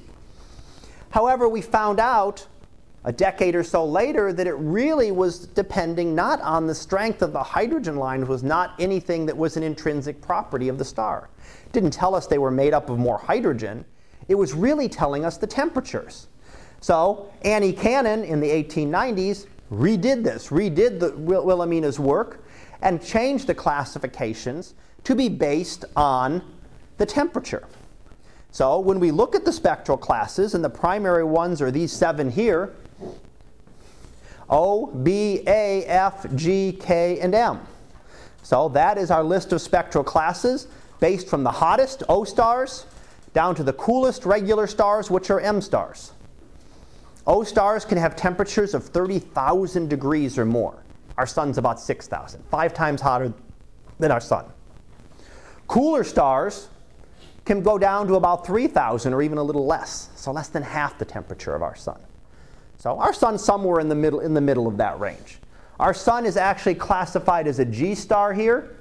However, 1.12 1.48
we 1.48 1.62
found 1.62 2.00
out 2.00 2.48
a 3.08 3.12
decade 3.14 3.56
or 3.56 3.64
so 3.64 3.86
later 3.86 4.34
that 4.34 4.48
it 4.48 4.56
really 4.56 5.12
was 5.12 5.48
depending 5.48 6.14
not 6.14 6.42
on 6.42 6.68
the 6.68 6.76
strength 6.76 7.22
of 7.22 7.32
the 7.32 7.42
hydrogen 7.42 7.96
lines 7.96 8.28
was 8.28 8.44
not 8.44 8.74
anything 8.80 9.26
that 9.26 9.38
was 9.38 9.56
an 9.56 9.64
intrinsic 9.64 10.20
property 10.22 10.68
of 10.68 10.78
the 10.78 10.84
star. 10.84 11.30
It 11.66 11.72
didn't 11.72 11.92
tell 11.92 12.14
us 12.14 12.28
they 12.28 12.38
were 12.38 12.52
made 12.52 12.74
up 12.74 12.90
of 12.90 13.00
more 13.00 13.18
hydrogen. 13.18 13.86
It 14.28 14.36
was 14.36 14.54
really 14.54 14.90
telling 14.90 15.24
us 15.24 15.38
the 15.38 15.48
temperatures. 15.48 16.28
So 16.82 17.32
Annie 17.44 17.72
Cannon 17.72 18.26
in 18.26 18.42
the 18.42 18.50
1890s 18.50 19.48
redid 19.72 20.26
this, 20.26 20.50
redid 20.50 21.00
the 21.00 21.12
Wilhelmina's 21.12 22.02
work, 22.02 22.44
and 22.82 23.02
changed 23.02 23.48
the 23.48 23.56
classifications 23.56 24.74
to 25.06 25.16
be 25.16 25.30
based 25.30 25.86
on 25.96 26.42
the 26.98 27.06
temperature. 27.06 27.66
So 28.52 28.80
when 28.80 29.00
we 29.00 29.12
look 29.12 29.34
at 29.34 29.46
the 29.46 29.54
spectral 29.54 29.98
classes, 29.98 30.56
and 30.56 30.64
the 30.64 30.70
primary 30.70 31.24
ones 31.24 31.62
are 31.62 31.72
these 31.72 31.94
seven 31.94 32.30
here, 32.30 32.76
O, 34.50 34.88
B, 34.88 35.44
A, 35.48 35.84
F, 35.86 36.26
G, 36.36 36.78
K, 36.80 37.20
and 37.20 37.36
M. 37.36 37.60
So 38.44 38.70
that 38.70 38.98
is 38.98 39.12
our 39.12 39.24
list 39.24 39.52
of 39.52 39.62
spectral 39.62 40.04
classes 40.04 40.68
based 41.00 41.28
from 41.28 41.44
the 41.44 41.52
hottest 41.52 42.04
O 42.08 42.24
stars 42.24 42.86
down 43.34 43.56
to 43.56 43.64
the 43.64 43.74
coolest 43.74 44.26
regular 44.26 44.68
stars, 44.68 45.12
which 45.12 45.30
are 45.30 45.40
M 45.40 45.62
stars. 45.62 46.12
O 47.28 47.44
stars 47.44 47.84
can 47.84 47.98
have 47.98 48.16
temperatures 48.16 48.74
of 48.74 48.86
30,000 48.86 49.90
degrees 49.90 50.38
or 50.38 50.46
more. 50.46 50.82
Our 51.18 51.28
sun's 51.28 51.58
about 51.58 51.80
6,000, 51.80 52.44
five 52.50 52.74
times 52.74 53.02
hotter 53.02 53.34
than 54.00 54.12
our 54.12 54.22
sun. 54.22 54.46
Cooler 55.68 56.06
stars 56.06 56.70
can 57.44 57.62
go 57.62 57.78
down 57.78 58.08
to 58.08 58.16
about 58.16 58.46
3,000 58.46 59.14
or 59.14 59.22
even 59.22 59.38
a 59.38 59.44
little 59.44 59.66
less, 59.66 60.10
so 60.16 60.32
less 60.32 60.48
than 60.48 60.64
half 60.64 60.98
the 60.98 61.06
temperature 61.06 61.54
of 61.54 61.62
our 61.62 61.76
sun. 61.76 62.00
So 62.78 63.00
our 63.00 63.14
sun's 63.14 63.44
somewhere 63.44 63.80
in 63.80 63.90
the 63.90 63.96
middle, 63.96 64.20
in 64.20 64.34
the 64.34 64.42
middle 64.42 64.68
of 64.68 64.78
that 64.78 65.00
range. 65.00 65.40
Our 65.80 65.94
sun 65.94 66.26
is 66.26 66.38
actually 66.38 66.76
classified 66.76 67.48
as 67.48 67.60
a 67.60 67.66
G 67.66 67.96
star 67.96 68.34
here. 68.34 68.76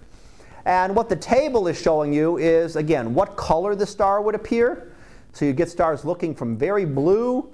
And 0.64 0.96
what 0.96 1.08
the 1.08 1.16
table 1.16 1.68
is 1.68 1.80
showing 1.80 2.12
you 2.12 2.38
is, 2.38 2.76
again, 2.76 3.14
what 3.14 3.36
color 3.36 3.74
the 3.74 3.86
star 3.86 4.20
would 4.20 4.34
appear. 4.34 4.92
So 5.32 5.44
you 5.44 5.52
get 5.52 5.70
stars 5.70 6.04
looking 6.04 6.34
from 6.34 6.56
very 6.56 6.84
blue 6.84 7.48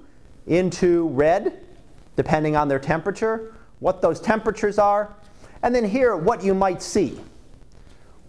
into 0.47 1.09
red, 1.09 1.59
depending 2.15 2.55
on 2.55 2.67
their 2.67 2.79
temperature, 2.79 3.53
what 3.79 4.01
those 4.01 4.19
temperatures 4.19 4.79
are, 4.79 5.13
and 5.61 5.73
then 5.73 5.85
here, 5.85 6.15
what 6.15 6.43
you 6.43 6.53
might 6.53 6.81
see. 6.81 7.19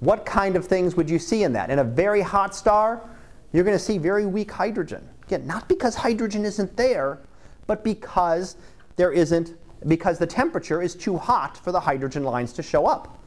What 0.00 0.26
kind 0.26 0.56
of 0.56 0.66
things 0.66 0.96
would 0.96 1.08
you 1.08 1.18
see 1.18 1.44
in 1.44 1.52
that? 1.54 1.70
In 1.70 1.78
a 1.78 1.84
very 1.84 2.20
hot 2.20 2.54
star, 2.54 3.00
you're 3.52 3.64
going 3.64 3.76
to 3.76 3.82
see 3.82 3.98
very 3.98 4.26
weak 4.26 4.50
hydrogen. 4.50 5.08
Again, 5.26 5.46
not 5.46 5.68
because 5.68 5.94
hydrogen 5.94 6.44
isn't 6.44 6.76
there, 6.76 7.20
but 7.66 7.84
because 7.84 8.56
there 8.96 9.12
isn't, 9.12 9.54
because 9.86 10.18
the 10.18 10.26
temperature 10.26 10.82
is 10.82 10.94
too 10.94 11.16
hot 11.16 11.56
for 11.56 11.72
the 11.72 11.80
hydrogen 11.80 12.24
lines 12.24 12.52
to 12.54 12.62
show 12.62 12.86
up. 12.86 13.20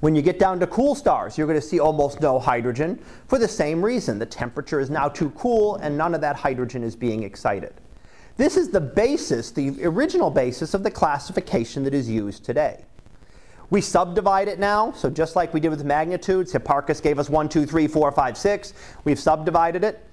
When 0.00 0.14
you 0.14 0.22
get 0.22 0.38
down 0.38 0.58
to 0.60 0.66
cool 0.66 0.94
stars, 0.94 1.36
you're 1.36 1.46
going 1.46 1.60
to 1.60 1.66
see 1.66 1.78
almost 1.78 2.20
no 2.20 2.38
hydrogen 2.38 2.98
for 3.26 3.38
the 3.38 3.48
same 3.48 3.84
reason. 3.84 4.18
The 4.18 4.26
temperature 4.26 4.80
is 4.80 4.88
now 4.88 5.08
too 5.08 5.30
cool 5.30 5.76
and 5.76 5.96
none 5.96 6.14
of 6.14 6.22
that 6.22 6.36
hydrogen 6.36 6.82
is 6.82 6.96
being 6.96 7.22
excited. 7.22 7.74
This 8.38 8.56
is 8.56 8.70
the 8.70 8.80
basis, 8.80 9.50
the 9.50 9.84
original 9.84 10.30
basis 10.30 10.72
of 10.72 10.82
the 10.82 10.90
classification 10.90 11.84
that 11.84 11.92
is 11.92 12.08
used 12.08 12.44
today. 12.44 12.84
We 13.68 13.82
subdivide 13.82 14.48
it 14.48 14.58
now, 14.58 14.92
so 14.92 15.10
just 15.10 15.36
like 15.36 15.52
we 15.52 15.60
did 15.60 15.68
with 15.68 15.84
magnitudes, 15.84 16.52
Hipparchus 16.52 17.02
gave 17.02 17.18
us 17.18 17.28
1, 17.28 17.48
2, 17.50 17.66
3, 17.66 17.86
4, 17.86 18.10
5, 18.10 18.38
6. 18.38 18.72
We've 19.04 19.18
subdivided 19.18 19.84
it 19.84 20.04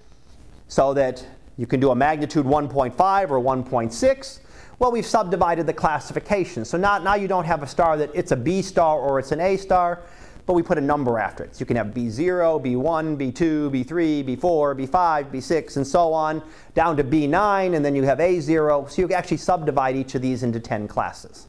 so 0.68 0.94
that 0.94 1.26
you 1.58 1.66
can 1.66 1.80
do 1.80 1.92
a 1.92 1.96
magnitude 1.96 2.46
1.5 2.46 3.30
or 3.30 3.40
1.6. 3.40 4.40
Well, 4.80 4.92
we've 4.92 5.06
subdivided 5.06 5.66
the 5.66 5.74
classification. 5.74 6.64
So 6.64 6.78
now, 6.78 7.00
now 7.00 7.16
you 7.16 7.28
don't 7.28 7.46
have 7.46 7.64
a 7.64 7.68
star 7.68 7.98
that 7.98 8.12
it's 8.14 8.32
a 8.32 8.36
B 8.36 8.62
star 8.62 9.00
or 9.00 9.18
it's 9.18 9.32
an 9.32 9.42
A 9.42 9.58
star, 9.58 10.02
but 10.46 10.54
we 10.54 10.62
put 10.62 10.78
a 10.78 10.82
number 10.82 11.18
after 11.18 11.44
it. 11.44 11.56
So 11.56 11.62
you 11.62 11.66
can 11.66 11.76
have 11.78 11.88
B0, 11.88 12.64
B1, 12.64 13.18
B2, 13.18 13.72
B3, 13.72 14.38
B4, 14.38 14.88
B5, 14.88 15.32
B6, 15.32 15.78
and 15.78 15.88
so 15.88 16.14
on, 16.14 16.44
down 16.76 16.96
to 16.98 17.04
B9, 17.04 17.76
and 17.76 17.84
then 17.84 17.96
you 17.96 18.04
have 18.04 18.20
A0. 18.20 18.90
So 18.90 19.02
you 19.02 19.12
actually 19.14 19.38
subdivide 19.38 19.96
each 19.96 20.14
of 20.14 20.22
these 20.22 20.44
into 20.44 20.60
10 20.60 20.88
classes. 20.88 21.48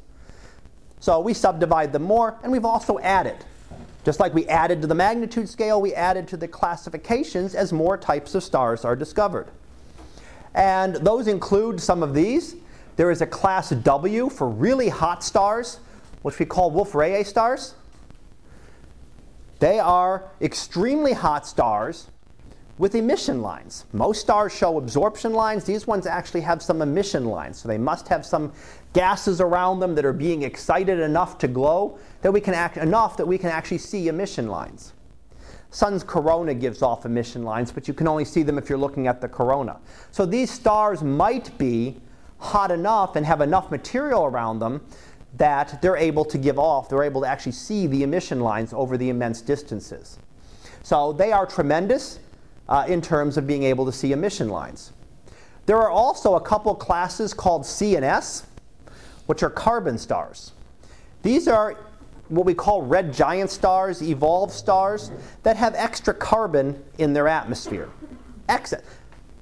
So 1.00 1.20
we 1.20 1.34
subdivide 1.34 1.92
them 1.92 2.02
more, 2.02 2.38
and 2.42 2.50
we've 2.50 2.64
also 2.64 2.98
added. 3.00 3.36
Just 4.04 4.20
like 4.20 4.32
we 4.32 4.46
added 4.46 4.80
to 4.80 4.86
the 4.86 4.94
magnitude 4.94 5.50
scale, 5.50 5.82
we 5.82 5.94
added 5.94 6.26
to 6.28 6.38
the 6.38 6.48
classifications 6.48 7.54
as 7.54 7.74
more 7.74 7.98
types 7.98 8.34
of 8.34 8.42
stars 8.42 8.84
are 8.84 8.96
discovered. 8.96 9.48
And 10.54 10.96
those 10.96 11.28
include 11.28 11.80
some 11.80 12.02
of 12.02 12.14
these. 12.14 12.56
There 12.96 13.10
is 13.10 13.20
a 13.20 13.26
class 13.26 13.70
W 13.70 14.28
for 14.28 14.48
really 14.48 14.88
hot 14.88 15.22
stars, 15.22 15.80
which 16.22 16.38
we 16.38 16.46
call 16.46 16.70
Wolf-Rayet 16.70 17.26
stars. 17.26 17.74
They 19.60 19.78
are 19.78 20.30
extremely 20.40 21.12
hot 21.12 21.46
stars 21.46 22.08
with 22.78 22.94
emission 22.94 23.42
lines. 23.42 23.84
Most 23.92 24.20
stars 24.20 24.54
show 24.56 24.78
absorption 24.78 25.32
lines. 25.32 25.64
These 25.64 25.86
ones 25.86 26.06
actually 26.06 26.42
have 26.42 26.62
some 26.62 26.80
emission 26.80 27.24
lines. 27.24 27.58
So 27.58 27.68
they 27.68 27.78
must 27.78 28.06
have 28.08 28.24
some 28.24 28.52
gases 28.92 29.40
around 29.40 29.80
them 29.80 29.94
that 29.96 30.04
are 30.04 30.12
being 30.12 30.42
excited 30.42 31.00
enough 31.00 31.38
to 31.38 31.48
glow 31.48 31.98
that 32.22 32.32
we 32.32 32.40
can 32.40 32.54
act 32.54 32.76
enough 32.76 33.16
that 33.16 33.26
we 33.26 33.36
can 33.36 33.50
actually 33.50 33.78
see 33.78 34.08
emission 34.08 34.48
lines. 34.48 34.92
Sun's 35.70 36.02
corona 36.02 36.54
gives 36.54 36.82
off 36.82 37.04
emission 37.04 37.42
lines, 37.42 37.70
but 37.70 37.86
you 37.86 37.94
can 37.94 38.08
only 38.08 38.24
see 38.24 38.42
them 38.42 38.56
if 38.58 38.68
you're 38.68 38.78
looking 38.78 39.06
at 39.06 39.20
the 39.20 39.28
corona. 39.28 39.78
So 40.10 40.24
these 40.24 40.50
stars 40.50 41.02
might 41.02 41.56
be 41.58 42.00
hot 42.38 42.70
enough 42.70 43.16
and 43.16 43.26
have 43.26 43.40
enough 43.40 43.70
material 43.70 44.24
around 44.24 44.60
them 44.60 44.80
that 45.36 45.82
they're 45.82 45.96
able 45.96 46.24
to 46.24 46.38
give 46.38 46.58
off, 46.58 46.88
they're 46.88 47.02
able 47.02 47.20
to 47.20 47.26
actually 47.26 47.52
see 47.52 47.86
the 47.86 48.02
emission 48.02 48.40
lines 48.40 48.72
over 48.72 48.96
the 48.96 49.10
immense 49.10 49.42
distances. 49.42 50.18
So 50.82 51.12
they 51.12 51.32
are 51.32 51.44
tremendous 51.44 52.18
uh, 52.68 52.86
in 52.88 53.02
terms 53.02 53.36
of 53.36 53.46
being 53.46 53.62
able 53.62 53.84
to 53.84 53.92
see 53.92 54.12
emission 54.12 54.48
lines. 54.48 54.92
There 55.66 55.76
are 55.76 55.90
also 55.90 56.36
a 56.36 56.40
couple 56.40 56.74
classes 56.74 57.34
called 57.34 57.66
C 57.66 57.96
and 57.96 58.04
S, 58.04 58.46
which 59.26 59.42
are 59.42 59.50
carbon 59.50 59.98
stars. 59.98 60.52
These 61.22 61.46
are 61.46 61.76
what 62.28 62.44
we 62.44 62.54
call 62.54 62.82
red 62.82 63.12
giant 63.12 63.50
stars, 63.50 64.02
evolved 64.02 64.52
stars, 64.52 65.10
that 65.42 65.56
have 65.56 65.74
extra 65.74 66.14
carbon 66.14 66.82
in 66.98 67.12
their 67.12 67.28
atmosphere. 67.28 67.88
Excess. 68.48 68.82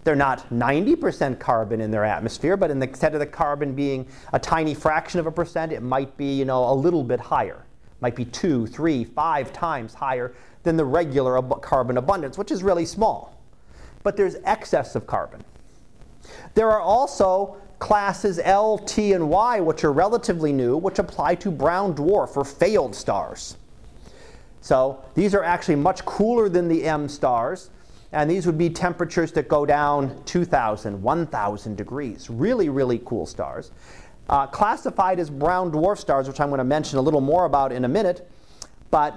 They're 0.04 0.14
not 0.14 0.48
90% 0.50 1.40
carbon 1.40 1.80
in 1.80 1.90
their 1.90 2.04
atmosphere, 2.04 2.56
but 2.56 2.70
instead 2.70 3.14
of 3.14 3.20
the 3.20 3.26
carbon 3.26 3.74
being 3.74 4.06
a 4.32 4.38
tiny 4.38 4.72
fraction 4.72 5.18
of 5.18 5.26
a 5.26 5.32
percent, 5.32 5.72
it 5.72 5.82
might 5.82 6.16
be 6.16 6.32
you 6.38 6.44
know, 6.44 6.70
a 6.70 6.74
little 6.74 7.02
bit 7.02 7.18
higher. 7.18 7.64
It 7.86 8.02
might 8.02 8.14
be 8.14 8.24
two, 8.24 8.68
three, 8.68 9.02
five 9.02 9.52
times 9.52 9.94
higher 9.94 10.32
than 10.62 10.76
the 10.76 10.84
regular 10.84 11.38
ab- 11.38 11.60
carbon 11.60 11.96
abundance, 11.96 12.38
which 12.38 12.52
is 12.52 12.62
really 12.62 12.86
small. 12.86 13.36
But 14.04 14.16
there's 14.16 14.36
excess 14.44 14.94
of 14.94 15.08
carbon. 15.08 15.42
There 16.54 16.70
are 16.70 16.80
also 16.80 17.56
classes 17.78 18.40
L, 18.42 18.78
T, 18.78 19.12
and 19.12 19.28
Y, 19.28 19.60
which 19.60 19.84
are 19.84 19.92
relatively 19.92 20.52
new, 20.52 20.76
which 20.76 20.98
apply 20.98 21.34
to 21.36 21.50
brown 21.50 21.94
dwarf 21.94 22.36
or 22.36 22.44
failed 22.44 22.94
stars. 22.94 23.56
So 24.60 25.02
these 25.14 25.34
are 25.34 25.44
actually 25.44 25.76
much 25.76 26.04
cooler 26.04 26.48
than 26.48 26.68
the 26.68 26.84
M 26.84 27.08
stars, 27.08 27.70
and 28.12 28.30
these 28.30 28.46
would 28.46 28.58
be 28.58 28.70
temperatures 28.70 29.30
that 29.32 29.48
go 29.48 29.66
down 29.66 30.22
2,000, 30.24 31.00
1,000 31.02 31.76
degrees. 31.76 32.30
Really, 32.30 32.68
really 32.68 33.00
cool 33.04 33.26
stars. 33.26 33.70
Uh, 34.28 34.46
classified 34.46 35.20
as 35.20 35.30
brown 35.30 35.70
dwarf 35.70 35.98
stars, 35.98 36.26
which 36.26 36.40
I'm 36.40 36.48
going 36.48 36.58
to 36.58 36.64
mention 36.64 36.98
a 36.98 37.02
little 37.02 37.20
more 37.20 37.44
about 37.44 37.70
in 37.70 37.84
a 37.84 37.88
minute, 37.88 38.28
but 38.90 39.14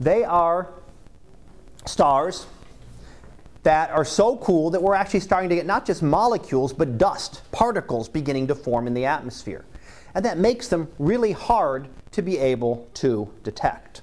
they 0.00 0.24
are 0.24 0.68
stars 1.86 2.46
that 3.62 3.90
are 3.90 4.04
so 4.04 4.36
cool 4.38 4.70
that 4.70 4.82
we're 4.82 4.94
actually 4.94 5.20
starting 5.20 5.48
to 5.50 5.54
get 5.54 5.66
not 5.66 5.84
just 5.84 6.02
molecules, 6.02 6.72
but 6.72 6.96
dust, 6.98 7.42
particles 7.52 8.08
beginning 8.08 8.46
to 8.46 8.54
form 8.54 8.86
in 8.86 8.94
the 8.94 9.04
atmosphere. 9.04 9.64
And 10.14 10.24
that 10.24 10.38
makes 10.38 10.68
them 10.68 10.88
really 10.98 11.32
hard 11.32 11.88
to 12.12 12.22
be 12.22 12.38
able 12.38 12.88
to 12.94 13.30
detect. 13.42 14.02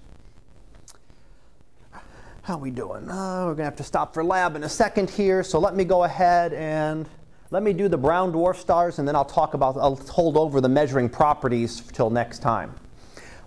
How 2.43 2.53
are 2.53 2.59
we 2.59 2.71
doing? 2.71 3.09
Uh, 3.09 3.39
we're 3.39 3.55
going 3.55 3.57
to 3.57 3.63
have 3.65 3.75
to 3.75 3.83
stop 3.83 4.13
for 4.13 4.23
lab 4.23 4.55
in 4.55 4.63
a 4.63 4.69
second 4.69 5.09
here, 5.09 5.43
so 5.43 5.59
let 5.59 5.75
me 5.75 5.83
go 5.83 6.05
ahead 6.05 6.53
and 6.53 7.09
let 7.49 7.61
me 7.61 7.73
do 7.73 7.89
the 7.89 7.97
brown 7.97 8.31
dwarf 8.31 8.55
stars, 8.55 8.99
and 8.99 9.07
then 9.07 9.15
I'll 9.15 9.25
talk 9.25 9.53
about, 9.53 9.75
I'll 9.77 9.95
hold 9.95 10.37
over 10.37 10.61
the 10.61 10.69
measuring 10.69 11.09
properties 11.09 11.81
till 11.81 12.09
next 12.09 12.39
time. 12.39 12.73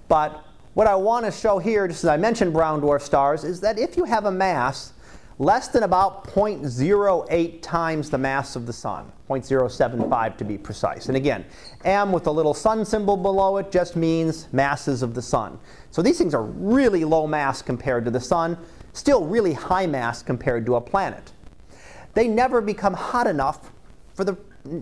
But 0.09 0.45
what 0.75 0.87
I 0.87 0.97
want 0.97 1.25
to 1.25 1.33
show 1.33 1.59
here, 1.59 1.89
just 1.89 2.05
as 2.05 2.09
I 2.09 2.17
mentioned 2.17 2.53
brown 2.53 2.81
dwarf 2.81 3.01
stars, 3.01 3.45
is 3.45 3.61
that 3.61 3.79
if 3.79 3.97
you 3.97 4.05
have 4.05 4.27
a 4.27 4.31
mass 4.31 4.93
less 5.41 5.69
than 5.69 5.85
about 5.85 6.27
0.08 6.27 7.63
times 7.63 8.11
the 8.11 8.19
mass 8.19 8.57
of 8.57 8.67
the 8.67 8.73
sun, 8.75 9.11
0.075 9.31 10.37
to 10.37 10.45
be 10.45 10.59
precise. 10.59 11.07
And 11.07 11.17
again, 11.17 11.47
M 11.83 12.13
with 12.13 12.27
a 12.27 12.31
little 12.31 12.53
sun 12.53 12.85
symbol 12.85 13.17
below 13.17 13.57
it 13.57 13.73
just 13.73 13.97
means 13.97 14.53
masses 14.53 15.03
of 15.03 15.15
the 15.15 15.23
sun. 15.23 15.59
So 15.91 16.03
these 16.03 16.19
things 16.19 16.35
are 16.35 16.45
really 16.45 17.07
low 17.07 17.27
mass 17.27 17.63
compared 17.63 18.05
to 18.05 18.11
the 18.11 18.21
sun, 18.21 18.59
still 18.93 19.25
really 19.25 19.55
high 19.55 19.87
mass 19.87 20.23
compared 20.23 20.67
to 20.67 20.75
a 20.75 20.81
planet. 20.81 21.33
They 22.13 22.29
never 22.29 22.61
become 22.61 22.93
hot 22.93 23.27
enough 23.27 23.71
for 24.13 24.25
the, 24.25 24.37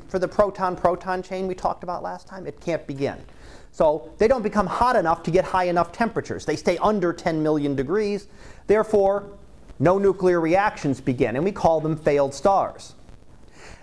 for 0.09 0.19
the 0.19 0.27
proton-proton 0.27 1.23
chain 1.23 1.47
we 1.47 1.55
talked 1.55 1.85
about 1.85 2.03
last 2.03 2.27
time. 2.27 2.49
It 2.49 2.61
can't 2.61 2.85
begin. 2.85 3.17
So 3.71 4.13
they 4.19 4.27
don't 4.27 4.43
become 4.43 4.67
hot 4.67 4.97
enough 4.97 5.23
to 5.23 5.31
get 5.31 5.45
high 5.45 5.65
enough 5.65 5.93
temperatures. 5.93 6.45
They 6.45 6.57
stay 6.57 6.79
under 6.79 7.13
10 7.13 7.41
million 7.41 7.77
degrees. 7.77 8.27
Therefore, 8.67 9.39
no 9.79 9.99
nuclear 9.99 10.41
reactions 10.41 11.01
begin, 11.01 11.37
and 11.37 11.45
we 11.45 11.53
call 11.53 11.81
them 11.81 11.97
failed 11.97 12.35
stars. 12.35 12.95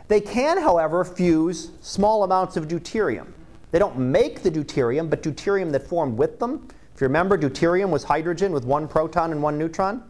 They 0.08 0.22
can, 0.22 0.62
however, 0.62 1.04
fuse 1.04 1.72
small 1.82 2.24
amounts 2.24 2.58
of 2.58 2.68
deuterium. 2.68 3.28
They 3.72 3.80
don't 3.80 3.98
make 3.98 4.44
the 4.44 4.52
deuterium, 4.52 5.10
but 5.10 5.24
deuterium 5.24 5.72
that 5.72 5.88
formed 5.88 6.18
with 6.18 6.40
them. 6.40 6.68
If 6.94 7.02
you 7.02 7.08
remember, 7.08 7.38
deuterium 7.38 7.90
was 7.90 8.04
hydrogen 8.04 8.52
with 8.52 8.66
one 8.66 8.88
proton 8.88 9.32
and 9.32 9.42
one 9.42 9.58
neutron. 9.58 10.04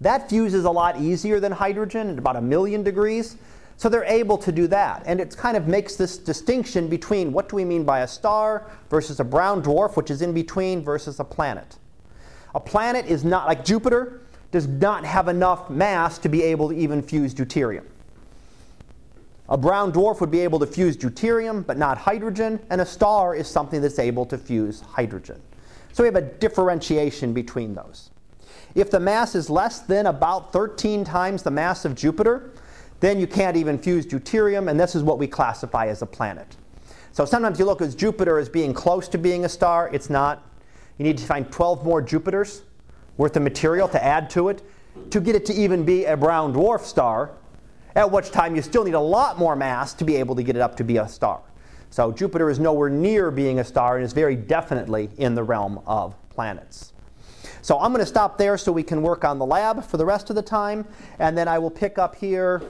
That 0.00 0.28
fuses 0.28 0.64
a 0.64 0.70
lot 0.70 1.00
easier 1.00 1.40
than 1.40 1.52
hydrogen 1.52 2.10
at 2.10 2.18
about 2.18 2.36
a 2.36 2.40
million 2.40 2.82
degrees. 2.82 3.36
So 3.76 3.88
they're 3.88 4.04
able 4.04 4.36
to 4.38 4.52
do 4.52 4.66
that. 4.66 5.02
And 5.06 5.20
it 5.20 5.34
kind 5.36 5.56
of 5.56 5.66
makes 5.66 5.96
this 5.96 6.18
distinction 6.18 6.88
between 6.88 7.32
what 7.32 7.48
do 7.48 7.56
we 7.56 7.64
mean 7.64 7.84
by 7.84 8.00
a 8.00 8.08
star 8.08 8.70
versus 8.90 9.20
a 9.20 9.24
brown 9.24 9.62
dwarf, 9.62 9.96
which 9.96 10.10
is 10.10 10.20
in 10.20 10.34
between, 10.34 10.82
versus 10.82 11.20
a 11.20 11.24
planet. 11.24 11.78
A 12.54 12.60
planet 12.60 13.06
is 13.06 13.24
not 13.24 13.46
like 13.46 13.64
Jupiter 13.64 14.20
does 14.50 14.66
not 14.66 15.04
have 15.04 15.28
enough 15.28 15.70
mass 15.70 16.18
to 16.18 16.28
be 16.28 16.42
able 16.42 16.68
to 16.68 16.74
even 16.74 17.02
fuse 17.02 17.34
deuterium. 17.34 17.84
A 19.48 19.56
brown 19.56 19.92
dwarf 19.92 20.20
would 20.20 20.30
be 20.30 20.40
able 20.40 20.60
to 20.60 20.66
fuse 20.66 20.96
deuterium, 20.96 21.66
but 21.66 21.76
not 21.76 21.98
hydrogen, 21.98 22.60
and 22.70 22.80
a 22.80 22.86
star 22.86 23.34
is 23.34 23.48
something 23.48 23.80
that's 23.80 23.98
able 23.98 24.24
to 24.26 24.38
fuse 24.38 24.80
hydrogen. 24.80 25.40
So 25.92 26.04
we 26.04 26.06
have 26.06 26.16
a 26.16 26.22
differentiation 26.22 27.32
between 27.32 27.74
those. 27.74 28.10
If 28.76 28.90
the 28.90 29.00
mass 29.00 29.34
is 29.34 29.50
less 29.50 29.80
than 29.80 30.06
about 30.06 30.52
13 30.52 31.04
times 31.04 31.42
the 31.42 31.50
mass 31.50 31.84
of 31.84 31.96
Jupiter, 31.96 32.52
then 33.00 33.18
you 33.18 33.26
can't 33.26 33.56
even 33.56 33.76
fuse 33.76 34.06
deuterium, 34.06 34.70
and 34.70 34.78
this 34.78 34.94
is 34.94 35.02
what 35.02 35.18
we 35.18 35.26
classify 35.26 35.86
as 35.86 36.02
a 36.02 36.06
planet. 36.06 36.56
So 37.12 37.24
sometimes 37.24 37.58
you 37.58 37.64
look 37.64 37.82
at 37.82 37.96
Jupiter 37.96 38.38
as 38.38 38.48
being 38.48 38.72
close 38.72 39.08
to 39.08 39.18
being 39.18 39.44
a 39.44 39.48
star. 39.48 39.90
It's 39.92 40.10
not. 40.10 40.46
You 40.98 41.04
need 41.04 41.18
to 41.18 41.24
find 41.24 41.50
12 41.50 41.84
more 41.84 42.00
Jupiters 42.00 42.62
worth 43.20 43.36
of 43.36 43.42
material 43.42 43.86
to 43.86 44.02
add 44.02 44.30
to 44.30 44.48
it 44.48 44.62
to 45.10 45.20
get 45.20 45.36
it 45.36 45.44
to 45.44 45.52
even 45.52 45.84
be 45.84 46.06
a 46.06 46.16
brown 46.16 46.54
dwarf 46.54 46.80
star, 46.80 47.30
at 47.94 48.10
which 48.10 48.30
time 48.30 48.56
you 48.56 48.62
still 48.62 48.82
need 48.82 48.94
a 48.94 49.00
lot 49.00 49.38
more 49.38 49.54
mass 49.54 49.92
to 49.92 50.04
be 50.06 50.16
able 50.16 50.34
to 50.34 50.42
get 50.42 50.56
it 50.56 50.62
up 50.62 50.74
to 50.74 50.82
be 50.82 50.96
a 50.96 51.06
star. 51.06 51.42
So 51.90 52.12
Jupiter 52.12 52.48
is 52.48 52.58
nowhere 52.58 52.88
near 52.88 53.30
being 53.30 53.58
a 53.58 53.64
star 53.64 53.96
and 53.96 54.04
is 54.06 54.14
very 54.14 54.36
definitely 54.36 55.10
in 55.18 55.34
the 55.34 55.42
realm 55.42 55.82
of 55.86 56.16
planets. 56.30 56.94
So 57.60 57.78
I'm 57.78 57.92
going 57.92 58.02
to 58.02 58.06
stop 58.06 58.38
there 58.38 58.56
so 58.56 58.72
we 58.72 58.82
can 58.82 59.02
work 59.02 59.22
on 59.22 59.38
the 59.38 59.44
lab 59.44 59.84
for 59.84 59.98
the 59.98 60.06
rest 60.06 60.30
of 60.30 60.36
the 60.36 60.42
time, 60.42 60.86
and 61.18 61.36
then 61.36 61.46
I 61.46 61.58
will 61.58 61.70
pick 61.70 61.98
up 61.98 62.14
here 62.14 62.62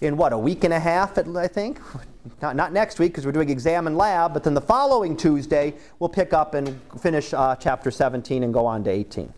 in 0.00 0.16
what, 0.16 0.32
a 0.32 0.38
week 0.38 0.64
and 0.64 0.72
a 0.72 0.80
half, 0.80 1.18
I 1.18 1.46
think? 1.46 1.80
Not, 2.42 2.54
not 2.54 2.74
next 2.74 2.98
week 2.98 3.12
because 3.12 3.24
we're 3.24 3.32
doing 3.32 3.48
exam 3.48 3.86
and 3.86 3.96
lab, 3.96 4.34
but 4.34 4.44
then 4.44 4.52
the 4.52 4.60
following 4.60 5.16
Tuesday 5.16 5.74
we'll 5.98 6.10
pick 6.10 6.34
up 6.34 6.52
and 6.52 6.78
finish 7.00 7.32
uh, 7.32 7.56
chapter 7.56 7.90
17 7.90 8.42
and 8.42 8.52
go 8.52 8.66
on 8.66 8.84
to 8.84 8.90
18. 8.90 9.32